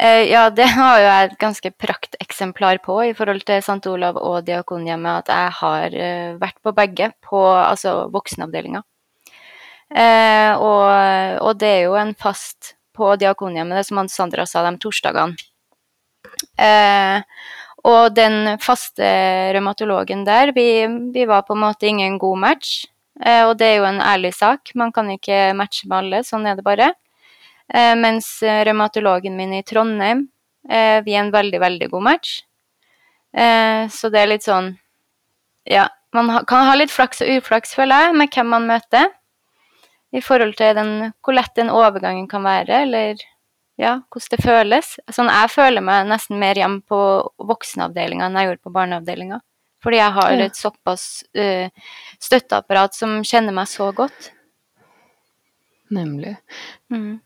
Uh, 0.00 0.22
ja, 0.26 0.48
det 0.54 0.66
har 0.78 0.98
jo 0.98 1.06
jeg 1.06 1.28
et 1.28 1.38
ganske 1.38 1.72
prakteksemplar 1.82 2.80
på 2.82 3.00
i 3.08 3.14
forhold 3.14 3.44
til 3.46 3.62
St. 3.62 3.82
Olav 3.90 4.18
og 4.18 4.46
Diakonhjemmet, 4.46 5.26
at 5.26 5.32
jeg 5.34 5.56
har 5.60 5.96
uh, 5.98 6.40
vært 6.42 6.58
på 6.62 6.74
begge, 6.74 7.10
på 7.26 7.44
altså 7.54 8.08
voksenavdelinga. 8.14 8.82
Og, 9.90 10.82
og, 11.42 11.54
det 11.58 11.66
er 11.66 11.80
jo 11.88 11.96
en 11.98 12.12
fast 12.14 12.76
på 12.94 13.08
Diakonhjemmet, 13.18 13.80
det 13.80 13.88
som 13.88 13.98
Sandra 14.06 14.44
sa, 14.46 14.62
de 14.62 14.78
torsdagene. 14.78 15.34
Og 17.88 18.12
den 18.12 18.58
faste 18.60 19.06
revmatologen 19.54 20.24
der, 20.26 20.52
vi, 20.56 20.84
vi, 21.14 21.24
var 21.28 21.46
på 21.46 21.56
en 21.56 21.62
måte 21.64 21.88
ingen 21.88 22.18
god 22.20 22.42
match. 22.42 22.82
Eh, 23.20 23.44
og 23.46 23.56
det 23.60 23.68
er 23.68 23.78
jo 23.80 23.86
en 23.88 24.02
ærlig 24.04 24.34
sak, 24.36 24.72
man 24.74 24.92
kan 24.92 25.08
ikke 25.12 25.50
matche 25.56 25.88
med 25.88 25.96
alle, 25.98 26.20
sånn 26.24 26.46
er 26.48 26.58
det 26.58 26.64
bare. 26.66 26.92
Eh, 27.72 27.94
mens 27.96 28.28
revmatologen 28.42 29.36
min 29.36 29.54
i 29.56 29.64
Trondheim, 29.64 30.26
eh, 30.68 31.00
vi 31.06 31.16
er 31.16 31.24
en 31.24 31.32
veldig, 31.32 31.60
veldig 31.60 31.90
god 31.92 32.08
match. 32.12 32.40
Så 33.30 34.08
det 34.10 34.18
er 34.18 34.26
litt 34.26 34.42
sånn 34.42 34.72
Ja, 35.70 35.84
man 36.10 36.32
kan 36.50 36.64
ha 36.66 36.72
litt 36.74 36.90
flaks 36.90 37.20
og 37.22 37.28
uflaks, 37.38 37.76
føler 37.78 38.08
jeg, 38.08 38.16
med 38.18 38.34
hvem 38.34 38.48
man 38.50 38.66
møter. 38.66 39.12
I 40.10 40.18
forhold 40.18 40.56
til 40.58 40.74
den, 40.74 41.12
hvor 41.22 41.36
lett 41.36 41.54
den 41.54 41.70
overgangen 41.70 42.26
kan 42.26 42.42
være, 42.42 42.80
eller 42.88 43.22
ja, 43.80 43.94
hvordan 44.12 44.34
det 44.34 44.44
føles. 44.44 44.90
Sånn, 45.12 45.30
jeg 45.32 45.52
føler 45.54 45.84
meg 45.84 46.10
nesten 46.10 46.40
mer 46.40 46.58
hjemme 46.60 46.82
på 46.88 47.00
voksenavdelinga 47.48 48.28
enn 48.28 48.36
jeg 48.38 48.50
gjorde 48.50 48.66
på 48.66 48.74
barneavdelinga. 48.74 49.40
Fordi 49.80 49.96
jeg 49.96 50.16
har 50.18 50.42
et 50.44 50.58
såpass 50.58 51.04
uh, 51.40 51.88
støtteapparat 52.20 52.96
som 52.98 53.22
kjenner 53.24 53.56
meg 53.56 53.70
så 53.70 53.88
godt. 53.96 54.28
Nemlig. 55.90 56.36
Mm. 56.92 57.18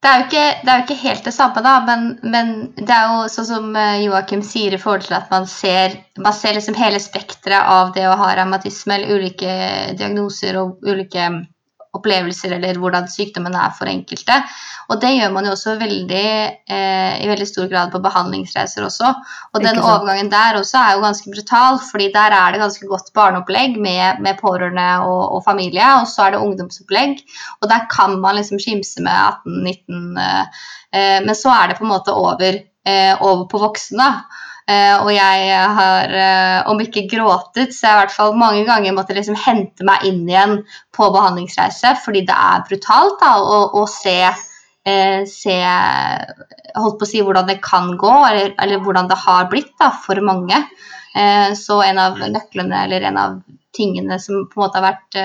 Det 0.00 0.08
er, 0.08 0.22
ikke, 0.24 0.44
det 0.64 0.72
er, 0.72 0.78
jo 0.78 0.84
ikke, 0.86 1.02
helt 1.02 1.26
det 1.28 1.32
samme, 1.36 1.60
da, 1.60 1.74
men, 1.84 2.04
men, 2.24 2.52
det 2.78 2.94
er 2.94 3.10
jo 3.12 3.26
sånn 3.28 3.46
som 3.50 3.66
eh, 3.76 3.98
Joakim 4.06 4.40
sier, 4.40 4.72
i 4.72 4.80
forhold 4.80 5.04
til 5.04 5.18
at 5.18 5.28
man 5.28 5.44
ser, 5.44 5.98
man 6.16 6.32
ser 6.32 6.56
liksom 6.56 6.78
hele 6.78 6.96
spekteret 7.04 7.68
av 7.68 7.92
det 7.92 8.06
å 8.08 8.14
ha 8.16 8.30
revmatisme, 8.38 8.96
eller 8.96 9.20
ulike 9.20 9.50
diagnoser 10.00 10.56
og 10.56 10.80
ulike 10.88 11.26
opplevelser 11.96 12.52
eller 12.54 12.78
hvordan 12.78 13.08
sykdommen 13.10 13.54
er 13.58 13.72
for 13.74 13.90
enkelte. 13.90 14.36
Og 14.90 14.98
det 15.02 15.10
gjør 15.16 15.32
man 15.34 15.46
jo 15.46 15.54
også 15.54 15.76
veldig, 15.80 16.26
eh, 16.70 17.14
i 17.22 17.28
veldig 17.30 17.46
stor 17.48 17.68
grad 17.70 17.90
på 17.92 18.00
behandlingsreiser 18.02 18.86
også. 18.86 19.10
Og 19.54 19.64
den 19.64 19.78
overgangen 19.78 20.30
der 20.32 20.58
også 20.58 20.78
er 20.78 20.96
jo 20.96 21.04
ganske 21.04 21.32
brutal, 21.34 21.80
fordi 21.90 22.10
der 22.14 22.36
er 22.36 22.52
det 22.52 22.62
ganske 22.62 22.90
godt 22.90 23.10
barneopplegg 23.14 23.78
med, 23.78 24.22
med 24.22 24.38
pårørende 24.42 24.88
og, 25.06 25.22
og, 25.36 25.44
familie, 25.46 25.86
og 26.00 26.06
så 26.10 26.26
er 26.26 26.34
det 26.34 26.42
ungdomsopplegg. 26.44 27.22
Og 27.60 27.70
der 27.70 27.86
kan 27.90 28.18
man 28.22 28.38
liksom 28.38 28.62
skimse 28.62 29.02
med 29.02 29.14
18-19, 29.46 30.20
eh, 30.26 30.62
eh, 30.94 31.18
men 31.26 31.34
så 31.38 31.54
er 31.54 31.70
det 31.70 31.80
på 31.80 31.86
en 31.86 31.94
måte 31.94 32.14
over, 32.14 32.62
eh, 32.86 33.14
over 33.18 33.46
på 33.50 33.62
voksne. 33.62 34.12
Uh, 34.70 35.02
og 35.02 35.08
jeg 35.10 35.54
har, 35.74 36.12
uh, 36.14 36.68
om 36.70 36.78
ikke 36.78 37.08
gråtet, 37.10 37.72
så 37.74 37.88
jeg 37.88 37.96
i 37.96 37.98
hvert 38.04 38.12
fall 38.14 38.36
mange 38.38 38.62
ganger 38.68 38.94
måtte 38.94 39.16
liksom 39.16 39.38
hente 39.40 39.86
meg 39.88 40.04
inn 40.06 40.20
igjen 40.28 40.60
på 40.94 41.08
behandlingsreise, 41.10 41.96
fordi 42.04 42.22
det 42.28 42.36
er 42.36 42.62
brutalt 42.68 43.16
da, 43.22 43.32
å, 43.42 43.58
å 43.80 43.82
se, 43.90 44.14
uh, 44.30 45.20
se 45.26 45.56
holdt 46.76 47.00
på 47.00 47.08
å 47.08 47.10
si 47.10 47.24
hvordan 47.26 47.50
det 47.50 47.58
kan 47.64 47.96
gå, 47.98 48.12
eller, 48.28 48.54
eller 48.62 48.84
hvordan 48.84 49.10
det 49.10 49.18
har 49.24 49.50
blitt 49.50 49.72
da, 49.80 49.90
for 50.04 50.22
mange. 50.22 50.62
så 51.58 51.80
en 51.82 51.98
av 51.98 52.20
nøklene, 52.22 52.84
eller 52.84 53.02
en 53.08 53.16
av 53.18 53.32
tingene 53.74 54.20
som 54.22 54.44
på 54.46 54.60
en 54.60 54.62
måte 54.62 54.78
har 54.78 54.84
vært 54.84 55.16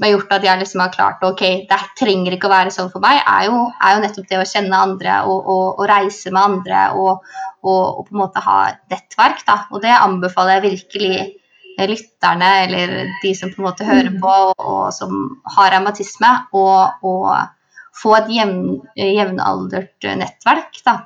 som 0.00 0.06
har 0.06 0.14
gjort 0.14 0.30
at 0.32 0.44
jeg 0.46 0.58
liksom 0.62 0.80
har 0.80 0.92
klart 0.94 1.24
ok, 1.28 1.42
det 1.68 1.78
trenger 2.00 2.32
ikke 2.32 2.48
å 2.48 2.54
være 2.54 2.70
sånn 2.72 2.88
for 2.88 3.04
meg, 3.04 3.18
er 3.20 3.50
jo, 3.50 3.66
er 3.84 3.92
jo 3.92 4.04
nettopp 4.06 4.30
det 4.30 4.38
å 4.40 4.46
kjenne 4.48 4.78
andre 4.86 5.18
og, 5.28 5.42
og, 5.44 5.66
og 5.76 5.90
reise 5.90 6.32
med 6.32 6.40
andre 6.40 6.86
og, 6.96 7.28
og, 7.60 8.00
på 8.06 8.14
en 8.14 8.22
måte 8.22 8.40
ha 8.46 8.56
nettverk. 8.88 9.44
Da. 9.44 9.58
Og 9.68 9.84
det 9.84 9.92
anbefaler 9.92 10.56
jeg 10.56 10.78
virkelig 10.78 11.90
lytterne 11.90 12.48
eller 12.62 12.96
de 13.20 13.34
som 13.36 13.52
på 13.52 13.60
en 13.60 13.68
måte 13.68 13.90
hører 13.90 14.08
mm. 14.14 14.18
på 14.24 14.32
og, 14.56 14.88
som 14.96 15.20
har 15.52 15.70
revmatisme, 15.76 16.32
å 16.56 16.64
få 18.00 18.16
et 18.22 18.32
jevn, 18.38 18.80
jevnaldert 18.96 20.10
nettverk. 20.16 20.80
da, 20.88 20.96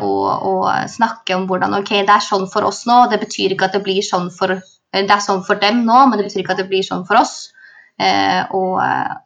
og, 0.00 0.26
og, 0.48 0.66
snakke 0.88 1.36
om 1.36 1.44
hvordan 1.52 1.82
ok, 1.82 1.98
det 2.00 2.16
er 2.16 2.28
sånn 2.32 2.48
for 2.48 2.64
oss 2.64 2.86
nå, 2.88 3.02
det 3.12 3.20
betyr 3.28 3.52
ikke 3.52 3.68
at 3.68 3.76
det 3.76 3.84
blir 3.84 4.00
sånn 4.00 4.32
for 4.32 4.56
det 4.56 5.04
er 5.04 5.20
sånn 5.22 5.44
for 5.44 5.60
dem 5.60 5.84
nå, 5.84 6.06
men 6.08 6.16
det 6.16 6.30
betyr 6.30 6.46
ikke 6.46 6.56
at 6.56 6.64
det 6.64 6.70
blir 6.72 6.86
sånn 6.86 7.04
for 7.04 7.20
oss. 7.20 7.50
Og, 8.56 8.78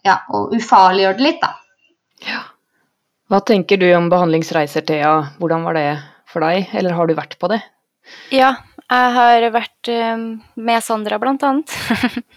ja, 0.07 0.19
og 0.35 0.55
ufarliggjøre 0.57 1.19
det 1.19 1.27
litt, 1.29 1.41
da. 1.45 1.53
Ja. 2.25 2.43
Hva 3.33 3.41
tenker 3.41 3.81
du 3.81 3.87
om 3.97 4.11
behandlingsreiser, 4.13 4.85
Thea? 4.87 5.15
Hvordan 5.41 5.65
var 5.67 5.79
det 5.79 5.89
for 6.29 6.45
deg, 6.45 6.69
eller 6.77 6.97
har 6.97 7.09
du 7.09 7.15
vært 7.17 7.39
på 7.41 7.49
det? 7.53 7.61
Ja, 8.35 8.51
jeg 8.85 9.13
har 9.15 9.45
vært 9.55 9.89
um, 9.89 10.25
med 10.61 10.85
Sandra, 10.85 11.17
blant 11.19 11.43
annet. 11.47 11.73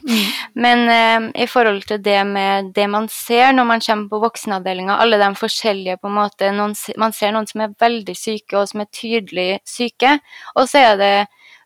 mm. 0.07 0.27
Men 0.63 0.83
eh, 0.89 1.25
i 1.43 1.47
forhold 1.51 1.83
til 1.89 1.99
det 2.01 2.21
med 2.29 2.71
det 2.75 2.87
man 2.89 3.09
ser 3.11 3.51
når 3.53 3.67
man 3.67 3.83
kommer 3.83 4.13
på 4.13 4.21
voksenavdelinga, 4.23 4.95
alle 4.95 5.19
de 5.19 5.27
forskjellige 5.35 5.99
på 5.99 6.07
en 6.07 6.15
måte 6.21 6.53
noen, 6.55 6.75
Man 6.97 7.13
ser 7.13 7.35
noen 7.35 7.49
som 7.51 7.65
er 7.65 7.75
veldig 7.79 8.15
syke, 8.15 8.55
og 8.61 8.71
som 8.71 8.85
er 8.85 8.93
tydelig 8.95 9.49
syke. 9.67 10.17
Og 10.55 10.71
så 10.71 10.85
er 10.93 11.01
det 11.01 11.13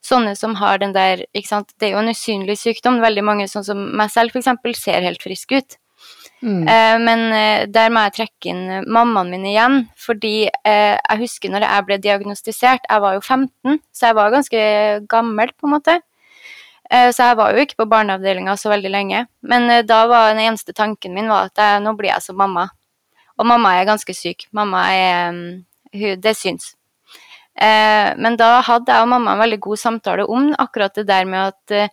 sånne 0.05 0.33
som 0.37 0.55
har 0.59 0.81
den 0.81 0.95
der 0.95 1.25
ikke 1.31 1.51
sant? 1.51 1.73
Det 1.79 1.89
er 1.89 1.95
jo 1.95 2.01
en 2.01 2.11
usynlig 2.11 2.57
sykdom. 2.59 3.01
Veldig 3.03 3.23
mange, 3.25 3.47
sånn 3.51 3.65
som 3.67 3.83
meg 3.97 4.11
selv, 4.13 4.33
f.eks., 4.33 4.81
ser 4.81 5.05
helt 5.05 5.23
friske 5.23 5.61
ut. 5.61 5.77
Mm. 6.41 6.67
Eh, 6.67 6.99
men 6.99 7.19
eh, 7.37 7.63
der 7.69 7.91
må 7.93 8.01
jeg 8.07 8.15
trekke 8.15 8.49
inn 8.49 8.61
eh, 8.65 8.85
mammaen 8.89 9.29
min 9.29 9.45
igjen, 9.45 9.83
fordi 9.93 10.47
jeg 10.49 11.19
husker 11.21 11.53
når 11.53 11.67
jeg 11.67 11.85
ble 11.85 11.97
diagnostisert, 12.01 12.87
jeg 12.89 13.03
var 13.03 13.17
jo 13.17 13.21
15, 13.21 13.77
så 13.93 14.07
jeg 14.09 14.17
var 14.17 14.33
ganske 14.33 14.63
gammel, 15.11 15.53
på 15.53 15.69
en 15.69 15.75
måte. 15.77 15.99
Så 16.91 17.23
jeg 17.23 17.37
var 17.39 17.53
jo 17.55 17.61
ikke 17.63 17.77
på 17.79 17.87
barneavdelinga 17.87 18.57
så 18.59 18.67
veldig 18.67 18.89
lenge. 18.91 19.21
Men 19.47 19.69
da 19.87 20.01
var 20.11 20.33
den 20.33 20.41
eneste 20.43 20.73
tanken 20.75 21.13
min 21.15 21.29
var 21.31 21.47
at 21.47 21.61
jeg, 21.61 21.83
nå 21.85 21.93
blir 21.95 22.11
jeg 22.11 22.25
som 22.25 22.35
mamma. 22.35 22.65
Og 23.39 23.47
mamma 23.47 23.77
er 23.77 23.87
ganske 23.87 24.11
syk. 24.11 24.43
Mamma 24.51 24.81
er 24.91 25.29
hun, 25.31 26.19
Det 26.19 26.35
syns. 26.35 26.73
Men 27.55 28.37
da 28.39 28.61
hadde 28.65 28.93
jeg 28.93 29.03
og 29.03 29.09
mamma 29.11 29.33
en 29.35 29.41
veldig 29.43 29.59
god 29.61 29.79
samtale 29.81 30.23
om 30.25 30.53
akkurat 30.57 30.95
det 30.95 31.03
der 31.09 31.25
med 31.27 31.51
at 31.51 31.91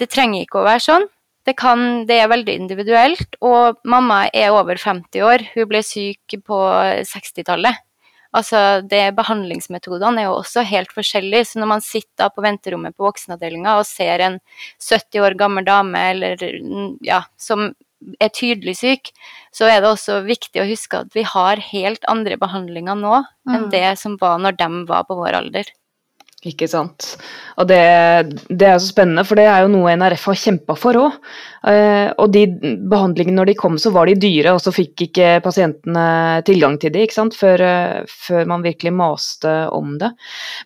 det 0.00 0.08
trenger 0.08 0.46
ikke 0.46 0.60
å 0.62 0.68
være 0.68 0.84
sånn. 0.84 1.06
Det, 1.44 1.56
kan, 1.58 2.04
det 2.08 2.20
er 2.20 2.30
veldig 2.30 2.54
individuelt, 2.62 3.36
og 3.44 3.80
mamma 3.88 4.22
er 4.36 4.54
over 4.54 4.78
50 4.80 5.24
år. 5.26 5.44
Hun 5.54 5.68
ble 5.68 5.82
syk 5.84 6.36
på 6.46 6.58
60-tallet. 7.10 7.80
Altså, 8.36 8.58
Behandlingsmetodene 9.16 10.22
er 10.22 10.28
jo 10.28 10.38
også 10.38 10.62
helt 10.68 10.92
forskjellige. 10.94 11.48
Så 11.50 11.62
når 11.62 11.72
man 11.72 11.84
sitter 11.84 12.30
på 12.30 12.44
venterommet 12.44 12.94
på 12.94 13.08
voksenavdelinga 13.08 13.78
og 13.80 13.88
ser 13.88 14.22
en 14.26 14.38
70 14.78 15.24
år 15.26 15.36
gammel 15.40 15.66
dame 15.66 16.04
eller, 16.12 16.44
ja, 17.06 17.24
som 17.40 17.72
er 18.20 18.32
tydelig 18.32 18.76
syk, 18.80 19.10
så 19.54 19.68
er 19.68 19.82
det 19.82 19.90
også 19.90 20.20
viktig 20.26 20.62
å 20.62 20.68
huske 20.68 21.02
at 21.04 21.12
vi 21.16 21.24
har 21.26 21.60
helt 21.70 22.06
andre 22.10 22.38
behandlinger 22.40 22.98
nå 22.98 23.20
mm. 23.20 23.52
enn 23.54 23.68
det 23.72 23.86
som 24.00 24.16
var 24.20 24.40
når 24.40 24.56
de 24.60 24.70
var 24.88 25.06
på 25.08 25.18
vår 25.18 25.38
alder. 25.42 25.68
Ikke 26.48 26.64
sant. 26.72 27.18
Og 27.60 27.66
det, 27.68 27.80
det, 28.48 28.64
er 28.64 28.78
så 28.80 28.88
spennende, 28.88 29.26
for 29.28 29.36
det 29.36 29.44
er 29.44 29.66
jo 29.66 29.72
noe 29.74 29.92
NRF 30.00 30.30
har 30.30 30.38
kjempa 30.40 30.76
for 30.78 30.96
òg. 30.96 31.18
Uh, 31.60 32.08
og 32.16 32.30
de 32.32 32.46
behandlingene 32.88 33.36
når 33.36 33.50
de 33.50 33.54
kom, 33.58 33.74
så 33.80 33.92
var 33.92 34.08
de 34.08 34.16
dyre, 34.16 34.54
og 34.56 34.62
så 34.64 34.72
fikk 34.72 35.04
ikke 35.10 35.32
pasientene 35.44 36.40
tilgang 36.46 36.78
til 36.80 36.94
de, 36.94 37.02
ikke 37.04 37.18
sant, 37.18 37.36
før, 37.36 37.60
uh, 37.60 38.12
før 38.24 38.48
man 38.48 38.64
virkelig 38.64 38.94
maste 38.96 39.52
om 39.76 39.98
det. 40.00 40.08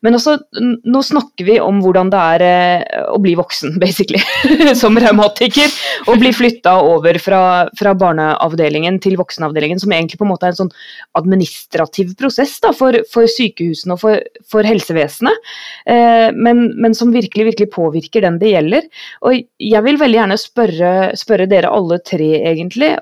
Men 0.06 0.14
også, 0.14 0.36
nå 0.62 1.02
snakker 1.02 1.48
vi 1.48 1.58
om 1.62 1.80
hvordan 1.82 2.12
det 2.14 2.20
er 2.36 2.44
uh, 2.46 3.00
å 3.16 3.18
bli 3.22 3.34
voksen, 3.38 3.74
basically, 3.82 4.22
som 4.82 4.98
revmatiker. 5.00 5.72
Og 6.06 6.20
bli 6.22 6.30
flytta 6.34 6.76
over 6.84 7.18
fra, 7.22 7.42
fra, 7.78 7.94
barneavdelingen 7.98 9.00
til 9.02 9.18
voksenavdelingen, 9.18 9.80
som 9.82 9.92
egentlig 9.94 10.20
på 10.20 10.28
en 10.28 10.30
måte 10.30 10.46
er 10.46 10.54
en 10.54 10.62
sånn 10.62 10.72
administrativ 11.18 12.14
prosess 12.18 12.54
da, 12.62 12.70
for, 12.76 13.00
for 13.10 13.26
sykehusene 13.30 13.96
og 13.96 14.02
for, 14.02 14.22
for 14.50 14.66
helsevesenet. 14.66 15.52
Men, 15.86 16.64
men, 16.80 16.94
som 16.96 17.12
virkelig, 17.14 17.46
virkelig 17.50 17.70
påvirker 17.72 18.24
den 18.24 18.38
det 18.40 18.52
gjelder. 18.52 18.88
Og 19.24 19.38
jeg 19.62 19.84
vil 19.86 20.00
veldig 20.00 20.18
gjerne 20.18 20.38
spørre 20.40 20.83
spørre, 20.84 21.16
spørre 21.16 21.46
dere 21.50 21.72
alle 21.72 21.98
tre, 22.04 22.30
egentlig, 22.44 22.96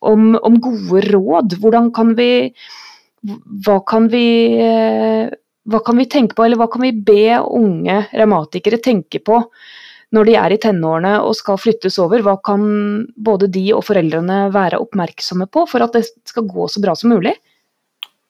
om, 0.00 0.36
om, 0.36 0.60
gode 0.60 1.02
råd. 1.10 1.58
Hvordan 1.60 1.92
kan 1.92 2.14
vi 2.16 2.52
Hva 3.66 3.80
kan 3.82 4.06
vi 4.08 4.26
hva 5.66 5.80
kan 5.82 5.98
vi 5.98 6.06
tenke 6.06 6.36
på, 6.36 6.44
eller 6.44 6.60
hva 6.60 6.68
kan 6.70 6.84
vi 6.84 6.92
be 6.92 7.40
unge 7.42 8.04
revmatikere 8.14 8.78
tenke 8.78 9.18
på 9.18 9.40
når 10.14 10.28
de 10.28 10.36
er 10.38 10.52
i 10.54 10.58
tenårene 10.62 11.16
og 11.26 11.34
skal 11.34 11.58
flyttes 11.58 11.98
over? 11.98 12.22
Hva 12.22 12.36
kan 12.38 12.62
både 13.16 13.48
de 13.50 13.64
og 13.74 13.82
foreldrene 13.88 14.44
være 14.54 14.78
oppmerksomme 14.78 15.48
på 15.50 15.64
for 15.66 15.82
at 15.82 15.98
det 15.98 16.04
skal 16.06 16.46
gå 16.46 16.68
så 16.70 16.82
bra 16.84 16.94
som 16.94 17.10
mulig? 17.16 17.34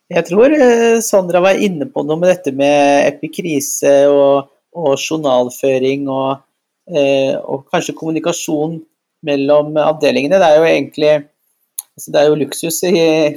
Jeg 0.09 0.25
tror 0.31 0.55
eh, 0.55 1.03
Sandra 1.05 1.43
var 1.45 1.61
inne 1.61 1.91
på 1.91 2.07
noe 2.07 2.17
med 2.23 2.31
dette 2.31 2.55
med 2.57 3.05
epikrise 3.11 4.07
og, 4.09 4.49
og 4.73 4.95
journalføring 4.97 6.07
og 6.09 6.46
og 6.87 7.65
kanskje 7.73 7.97
kommunikasjon 7.99 8.77
mellom 9.27 9.73
avdelingene. 9.83 10.39
Det 10.39 10.47
er 10.47 10.61
jo 10.61 10.67
egentlig 10.69 11.15
altså 11.97 12.13
det 12.13 12.21
er 12.21 12.29
jo 12.29 12.39
luksus 12.43 12.83
i, 12.87 12.93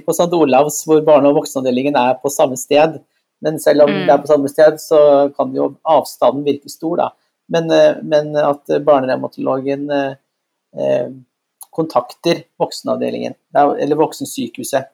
på 0.05 0.13
St. 0.13 0.27
Olavs 0.35 0.83
hvor 0.85 0.99
barne- 1.07 1.31
og 1.31 1.39
voksenavdelingen 1.39 1.95
er 1.97 2.19
på 2.21 2.31
samme 2.33 2.59
sted. 2.59 2.99
Men 3.41 3.59
selv 3.59 3.85
om 3.85 3.89
mm. 3.93 4.03
det 4.03 4.13
er 4.13 4.21
på 4.21 4.29
samme 4.29 4.51
sted, 4.51 4.77
så 4.83 4.99
kan 5.37 5.55
jo 5.55 5.71
avstanden 5.87 6.43
virke 6.45 6.69
stor, 6.71 6.99
da. 6.99 7.09
Men, 7.49 7.71
eh, 7.71 8.01
men 8.03 8.35
at 8.35 8.67
barnerevmatologen 8.85 9.87
eh, 9.95 11.07
kontakter 11.71 12.43
voksenavdelingen, 12.59 13.37
eller 13.55 13.99
voksensykehuset, 13.99 14.91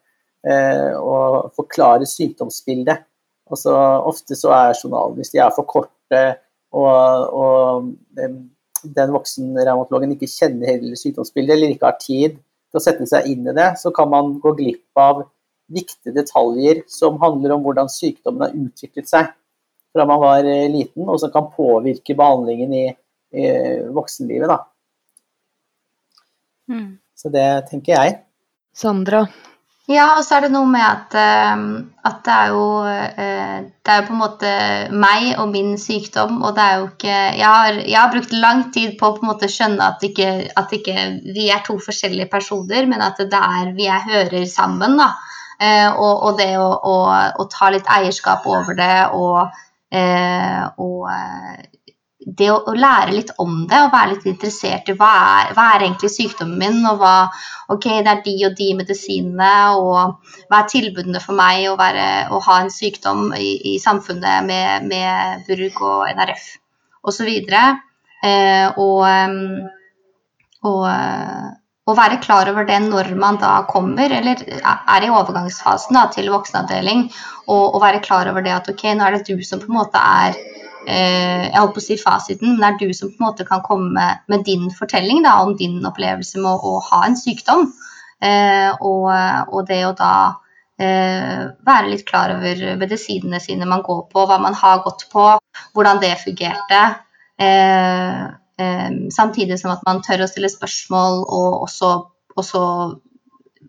eh, 0.47 0.91
og 0.99 1.51
forklarer 1.57 2.05
sykdomsbildet. 2.09 3.01
Altså, 3.49 3.73
ofte 4.05 4.37
så 4.37 4.53
er 4.53 4.77
journalen, 4.77 5.17
hvis 5.17 5.33
de 5.33 5.41
er 5.41 5.53
for 5.55 5.67
korte 5.69 6.21
og, 6.75 7.35
og 7.35 8.25
den 8.95 9.13
voksenrevmatologen 9.15 10.15
ikke 10.15 10.29
kjenner 10.29 10.73
hele 10.73 10.99
sykdomsbildet 10.99 11.55
eller 11.55 11.73
ikke 11.73 11.89
har 11.89 12.01
tid 12.01 12.35
til 12.35 12.79
å 12.79 12.83
sette 12.83 13.07
seg 13.09 13.29
inn 13.31 13.47
i 13.47 13.55
det, 13.55 13.71
så 13.81 13.91
kan 13.95 14.11
man 14.11 14.35
gå 14.43 14.53
glipp 14.57 14.99
av 14.99 15.23
viktige 15.71 16.13
detaljer 16.13 16.83
som 16.91 17.17
handler 17.21 17.55
om 17.55 17.63
hvordan 17.65 17.89
sykdommen 17.89 18.45
har 18.45 18.53
utviklet 18.67 19.09
seg 19.09 19.31
fra 19.95 20.05
man 20.05 20.19
var 20.19 20.43
eh, 20.43 20.67
liten, 20.67 21.07
og 21.07 21.19
som 21.21 21.31
kan 21.31 21.47
påvirke 21.55 22.17
behandlingen 22.19 22.73
i, 22.75 22.85
i 23.31 23.45
voksenlivet. 23.95 24.51
Da. 24.51 24.57
Mm. 26.71 26.97
Så 27.15 27.31
det 27.31 27.47
tenker 27.69 27.95
jeg. 27.95 28.17
Sandra, 28.75 29.23
ja, 29.85 30.05
og 30.17 30.23
så 30.25 30.39
er 30.39 30.45
det 30.45 30.53
noe 30.55 30.65
med 30.65 30.81
at, 30.81 31.15
ehm, 31.21 31.65
at 32.09 32.23
det, 32.25 32.35
er 32.35 32.53
jo, 32.55 32.63
eh, 32.89 33.57
det 33.85 33.91
er 33.93 33.99
jo 33.99 34.07
på 34.07 34.15
en 34.15 34.21
måte 34.23 34.53
meg 34.97 35.27
og 35.41 35.51
min 35.51 35.75
sykdom, 35.77 36.39
og 36.41 36.55
det 36.57 36.63
er 36.63 36.79
jo 36.79 36.87
ikke 36.87 37.13
Jeg 37.13 37.45
har, 37.45 37.77
jeg 37.83 37.99
har 37.99 38.13
brukt 38.15 38.33
lang 38.33 38.63
tid 38.73 38.95
på 38.97 39.11
å 39.11 39.17
på 39.17 39.25
en 39.25 39.31
måte 39.33 39.49
skjønne 39.51 39.91
at 39.93 40.07
ikke, 40.07 40.31
at 40.57 40.73
ikke 40.73 41.05
vi 41.35 41.51
er 41.53 41.61
to 41.67 41.77
forskjellige 41.77 42.31
personer, 42.33 42.89
men 42.89 43.05
at 43.05 43.21
det 43.21 43.41
er 43.41 43.75
vi 43.77 43.85
er 43.85 44.09
hører 44.09 44.49
sammen. 44.49 44.97
da. 44.97 45.11
Eh, 45.61 45.87
og, 45.93 46.23
og 46.27 46.41
det 46.41 46.49
å, 46.59 46.67
å, 46.67 46.95
å, 47.39 47.45
ta 47.47 47.69
litt 47.71 47.87
eierskap 47.87 48.43
over 48.49 48.75
det 48.75 49.05
og, 49.15 49.53
eh, 49.93 50.65
og 50.83 51.05
det 52.25 52.47
å, 52.49 52.57
å, 52.65 52.73
lære 52.73 53.13
litt 53.13 53.31
om 53.41 53.65
det 53.69 53.79
og 53.85 53.91
være 53.93 54.15
litt 54.15 54.23
interessert 54.29 54.89
i 54.89 54.95
hva 54.97 55.09
er, 55.21 55.51
hva 55.53 55.65
er 55.75 55.85
egentlig 55.85 56.09
sykdommen 56.09 56.57
min, 56.61 56.79
og 56.89 57.01
hva 57.03 57.17
Ok, 57.65 57.87
det 58.05 58.11
er 58.11 58.19
de 58.21 58.33
og 58.45 58.51
de 58.59 58.67
medisinene, 58.77 59.53
og 59.81 60.19
hva 60.51 60.59
er 60.59 60.67
tilbudene 60.69 61.17
for 61.21 61.33
meg 61.33 61.63
å, 61.65 61.77
være, 61.79 62.03
å 62.29 62.37
ha 62.45 62.59
en 62.61 62.69
sykdom 62.69 63.31
i, 63.33 63.55
i 63.71 63.79
samfunnet 63.81 64.45
med, 64.45 64.85
med 64.85 65.47
Burg 65.47 65.79
og 65.81 66.03
NRF 66.11 66.43
osv. 67.09 67.31
Eh, 67.49 68.67
og, 68.77 69.01
og, 70.69 70.85
og 71.89 71.97
være 71.97 72.19
klar 72.21 72.53
over 72.53 72.69
det 72.69 72.77
når 72.85 73.09
man 73.17 73.41
da 73.41 73.55
kommer, 73.69 74.13
eller 74.19 74.45
er 74.45 75.07
i 75.07 75.09
overgangsfasen 75.09 75.97
da, 75.97 76.05
til 76.13 76.29
voksenavdeling, 76.33 77.07
og, 77.47 77.65
og 77.65 77.81
være 77.81 78.05
klar 78.05 78.29
over 78.29 78.45
det 78.45 78.53
at 78.59 78.69
ok, 78.69 78.91
nå 78.93 79.09
er 79.09 79.17
det 79.17 79.25
du 79.29 79.41
som 79.45 79.61
på 79.61 79.73
en 79.73 79.79
måte 79.79 80.05
er 80.21 80.37
eh, 80.37 80.64
jeg 80.85 81.55
holdt 81.55 81.73
på 81.75 81.81
å 81.81 81.85
si 81.85 81.97
fasiten, 81.97 82.53
men 82.53 82.61
det 82.61 82.67
er 82.67 82.93
du 82.93 82.97
som 82.97 83.09
på 83.09 83.19
en 83.19 83.27
måte 83.27 83.45
kan 83.47 83.63
komme 83.65 84.05
med 84.31 84.45
din 84.47 84.69
fortelling 84.73 85.23
da, 85.25 85.39
om 85.43 85.55
din 85.57 85.79
opplevelse 85.85 86.41
med 86.41 86.51
å, 86.51 86.75
å 86.77 86.83
ha 86.91 87.03
en 87.07 87.17
sykdom. 87.19 87.67
Eh, 88.23 88.71
og, 88.79 89.09
og, 89.51 89.61
det 89.67 89.81
å 89.85 89.93
da 89.97 90.13
eh, 90.79 91.41
være 91.67 91.91
litt 91.91 92.05
klar 92.07 92.35
over 92.37 92.63
medisinene 92.79 93.41
sine 93.43 93.67
man 93.69 93.83
går 93.85 94.05
på, 94.11 94.25
hva 94.29 94.39
man 94.41 94.55
har 94.57 94.83
gått 94.85 95.07
på, 95.11 95.27
hvordan 95.75 96.01
det 96.03 96.15
fungerte. 96.23 96.83
Eh, 97.41 98.23
eh, 98.61 98.91
samtidig 99.11 99.59
som 99.61 99.73
at 99.75 99.83
man 99.87 100.03
tør 100.05 100.25
å 100.25 100.29
stille 100.31 100.51
spørsmål 100.51 101.25
og 101.25 101.65
også, 101.67 101.91
også 102.39 102.63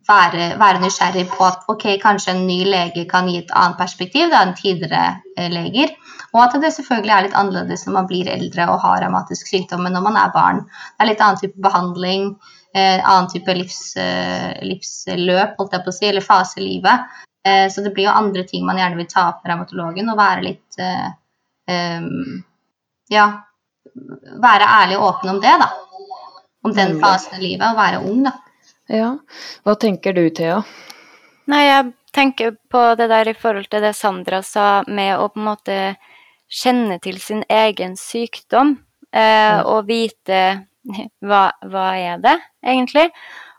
være, 0.06 0.52
være, 0.60 0.82
nysgjerrig 0.84 1.26
på 1.32 1.46
at 1.46 1.66
ok, 1.72 1.88
kanskje 2.02 2.34
en 2.34 2.46
ny 2.46 2.60
lege 2.68 3.06
kan 3.10 3.28
gi 3.30 3.40
et 3.42 3.54
annet 3.54 3.78
perspektiv 3.80 4.30
da, 4.30 4.44
enn 4.44 4.56
tidligere 4.58 5.22
eh, 5.36 5.50
leger. 5.52 5.94
Og 6.36 6.42
at 6.44 6.56
det 6.60 6.74
selvfølgelig 6.74 7.14
er 7.16 7.24
litt 7.24 7.36
annerledes 7.38 7.86
når 7.86 7.94
man 7.94 8.08
blir 8.10 8.28
eldre 8.28 8.68
og 8.68 8.82
har 8.82 9.00
revmatisk 9.00 9.48
sykdom 9.48 9.86
enn 9.88 9.96
når 9.96 10.04
man 10.04 10.18
er 10.20 10.34
barn. 10.34 10.58
Det 10.68 11.04
er 11.06 11.10
litt 11.14 11.24
annen 11.24 11.40
type 11.40 11.64
behandling. 11.64 12.36
eh, 12.76 13.00
annen 13.00 13.30
type 13.32 13.54
livs, 13.56 13.96
eh, 13.96 14.52
livsløp, 14.68 15.54
holdt 15.56 15.72
jeg 15.72 15.84
på 15.84 15.88
å 15.88 15.96
si, 15.96 16.06
eller 16.10 16.20
fase 16.20 16.60
i 16.60 16.66
livet. 16.66 17.06
Eh, 17.46 17.70
så 17.72 17.80
det 17.80 17.94
blir 17.94 18.04
jo 18.04 18.12
andre 18.12 18.42
ting 18.44 18.66
man 18.66 18.76
gjerne 18.76 18.98
vil 18.98 19.08
ta 19.08 19.30
opp 19.30 19.38
med 19.40 19.54
revmatologen, 19.54 20.10
og 20.12 20.18
være 20.18 20.44
litt 20.44 20.76
eh, 20.82 21.06
eh, 21.72 22.08
Ja, 23.16 23.26
være 24.42 24.68
ærlig 24.82 24.98
og 24.98 25.06
åpen 25.08 25.30
om 25.30 25.40
det, 25.40 25.54
da. 25.62 25.70
Om 26.66 26.74
den 26.74 26.98
fasen 27.00 27.38
i 27.38 27.44
livet, 27.46 27.64
og 27.70 27.78
være 27.78 28.02
ung, 28.02 28.26
da. 28.26 28.34
Ja. 28.92 29.12
Hva 29.64 29.76
tenker 29.80 30.12
du, 30.12 30.26
Thea? 30.34 30.58
Nei, 31.48 31.62
jeg 31.64 31.92
tenker 32.12 32.56
på 32.68 32.82
det 32.98 33.08
der 33.08 33.30
i 33.30 33.36
forhold 33.38 33.70
til 33.70 33.86
det 33.86 33.94
Sandra 33.96 34.42
sa, 34.42 34.82
med 34.86 35.14
å 35.16 35.30
på 35.30 35.40
en 35.40 35.48
måte 35.48 35.78
kjenne 36.48 36.98
til 37.02 37.18
sin 37.22 37.42
egen 37.50 37.96
sykdom, 38.00 38.76
eh, 39.12 39.58
og 39.62 39.86
vite 39.90 40.40
hva, 41.24 41.50
hva 41.66 41.88
er 41.98 42.22
det 42.22 42.36
egentlig. 42.64 43.10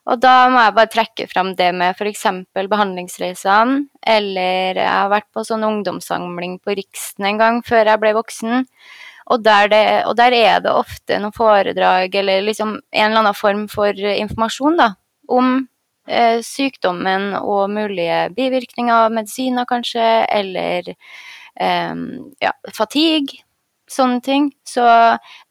Og 0.07 0.21
da 0.23 0.47
må 0.47 0.61
jeg 0.63 0.75
bare 0.77 0.91
trekke 0.91 1.25
fram 1.27 1.51
det 1.59 1.67
med 1.75 1.97
f.eks. 1.97 2.23
behandlingsreisene, 2.55 3.81
eller 4.07 4.79
jeg 4.79 4.87
har 4.87 5.11
vært 5.11 5.27
på 5.35 5.43
sånn 5.43 5.65
ungdomssamling 5.67 6.61
på 6.63 6.77
Riksen 6.79 7.27
en 7.27 7.41
gang 7.41 7.59
før 7.67 7.91
jeg 7.91 8.01
ble 8.03 8.13
voksen. 8.15 8.63
Og 9.27 9.43
der, 9.43 9.67
det, 9.67 9.81
og 10.07 10.15
der 10.15 10.31
er 10.31 10.61
det 10.63 10.71
ofte 10.71 11.17
noen 11.19 11.35
foredrag 11.35 12.13
eller 12.15 12.45
liksom 12.45 12.77
en 12.77 13.09
eller 13.09 13.19
annen 13.19 13.35
form 13.35 13.65
for 13.67 13.91
informasjon 13.91 14.79
da, 14.79 14.93
om 15.27 15.57
eh, 16.07 16.39
sykdommen 16.39 17.33
og 17.41 17.67
mulige 17.75 18.29
bivirkninger 18.37 18.95
av 18.95 19.11
medisiner, 19.11 19.67
kanskje, 19.67 20.07
eller 20.31 20.93
ja, 21.57 22.53
fatigue. 22.75 23.43
Sånne 23.87 24.19
ting. 24.21 24.49
Så 24.67 24.83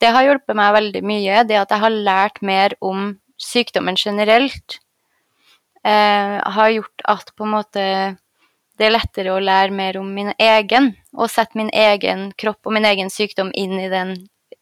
det 0.01 0.11
har 0.13 0.27
hjulpet 0.27 0.59
meg 0.59 0.75
veldig 0.77 1.03
mye, 1.09 1.45
det 1.49 1.57
at 1.57 1.73
jeg 1.73 1.83
har 1.83 1.95
lært 1.95 2.43
mer 2.45 2.77
om 2.85 3.15
sykdommen 3.41 3.97
generelt. 3.97 4.79
Eh, 5.87 6.37
har 6.43 6.75
gjort 6.75 7.05
at 7.09 7.33
på 7.37 7.47
en 7.47 7.55
måte 7.55 7.85
det 8.77 8.89
er 8.89 8.93
lettere 8.93 9.33
å 9.33 9.41
lære 9.41 9.73
mer 9.73 9.97
om 10.01 10.09
min 10.13 10.33
egen, 10.37 10.91
og 11.17 11.31
sette 11.33 11.57
min 11.57 11.71
egen 11.73 12.29
kropp 12.37 12.69
og 12.69 12.75
min 12.77 12.85
egen 12.85 13.09
sykdom 13.13 13.49
inn 13.57 13.79
i 13.81 13.89
den 13.89 14.13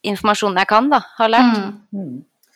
informasjonen 0.06 0.60
jeg 0.62 0.70
kan 0.70 0.90
da, 0.92 1.00
har 1.18 1.32
lært. 1.32 1.56
Mm. 1.58 1.72
Mm. 1.98 2.12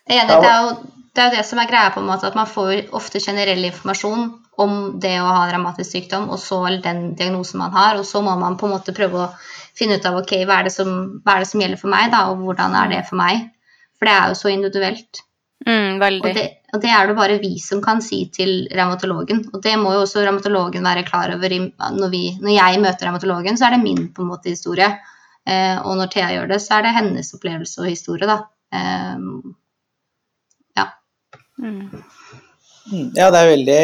Enig, 0.09 0.29
det, 0.29 0.53
er 0.53 0.61
jo, 0.63 1.01
det 1.17 1.23
er 1.23 1.31
jo 1.31 1.37
det 1.41 1.47
som 1.49 1.59
er 1.59 1.71
greia, 1.71 1.91
på 1.95 2.03
en 2.03 2.07
måte, 2.09 2.31
at 2.31 2.39
man 2.39 2.47
får 2.49 2.93
ofte 2.97 3.21
generell 3.25 3.67
informasjon 3.67 4.29
om 4.59 4.73
det 5.01 5.15
å 5.23 5.29
ha 5.29 5.45
en 5.47 5.53
revmatisk 5.55 5.91
sykdom, 5.95 6.29
og 6.35 6.41
så 6.43 6.59
den 6.83 7.13
diagnosen 7.19 7.61
man 7.63 7.73
har, 7.77 7.99
og 8.01 8.07
så 8.09 8.23
må 8.25 8.35
man 8.41 8.57
på 8.59 8.67
en 8.69 8.75
måte 8.75 8.95
prøve 8.97 9.25
å 9.25 9.31
finne 9.79 9.99
ut 10.01 10.07
av 10.11 10.19
ok, 10.19 10.33
hva 10.49 10.59
er 10.61 10.69
det 10.69 10.75
som, 10.75 10.91
er 11.23 11.45
det 11.45 11.49
som 11.51 11.63
gjelder 11.63 11.79
for 11.81 11.93
meg, 11.93 12.11
da, 12.11 12.25
og 12.33 12.43
hvordan 12.43 12.75
er 12.75 12.89
det 12.93 13.05
for 13.09 13.21
meg? 13.21 13.45
For 13.99 14.09
det 14.11 14.15
er 14.15 14.33
jo 14.33 14.39
så 14.41 14.51
individuelt. 14.51 15.23
Mm. 15.67 15.99
Og 15.99 16.35
det, 16.39 16.45
og 16.75 16.83
det 16.83 16.91
er 16.95 17.07
det 17.11 17.15
bare 17.19 17.39
vi 17.43 17.53
som 17.63 17.81
kan 17.83 18.01
si 18.03 18.21
til 18.35 18.53
revmatologen. 18.71 19.41
Og 19.53 19.63
det 19.65 19.75
må 19.81 19.93
jo 19.97 20.05
også 20.05 20.23
revmatologen 20.23 20.87
være 20.87 21.03
klar 21.07 21.33
over. 21.35 21.53
i- 21.53 21.73
Når, 21.99 22.11
vi, 22.11 22.23
når 22.41 22.55
jeg 22.55 22.81
møter 22.83 23.07
revmatologen, 23.09 23.59
så 23.59 23.67
er 23.67 23.71
det 23.77 23.83
min 23.83 24.09
på 24.15 24.23
en 24.23 24.31
måte 24.31 24.51
historie. 24.55 24.87
Eh, 25.47 25.79
og 25.83 25.97
når 25.99 26.11
Thea 26.13 26.29
gjør 26.37 26.49
det, 26.49 26.61
så 26.63 26.79
er 26.79 26.83
det 26.87 26.95
hennes 26.95 27.35
opplevelse 27.35 27.81
og 27.83 27.91
historie, 27.91 28.27
da. 28.31 28.39
Eh, 28.73 29.19
ja. 30.79 30.87
Mm, 31.59 32.03
Ja, 33.17 33.29
det 33.33 33.41
er 33.41 33.51
veldig, 33.53 33.83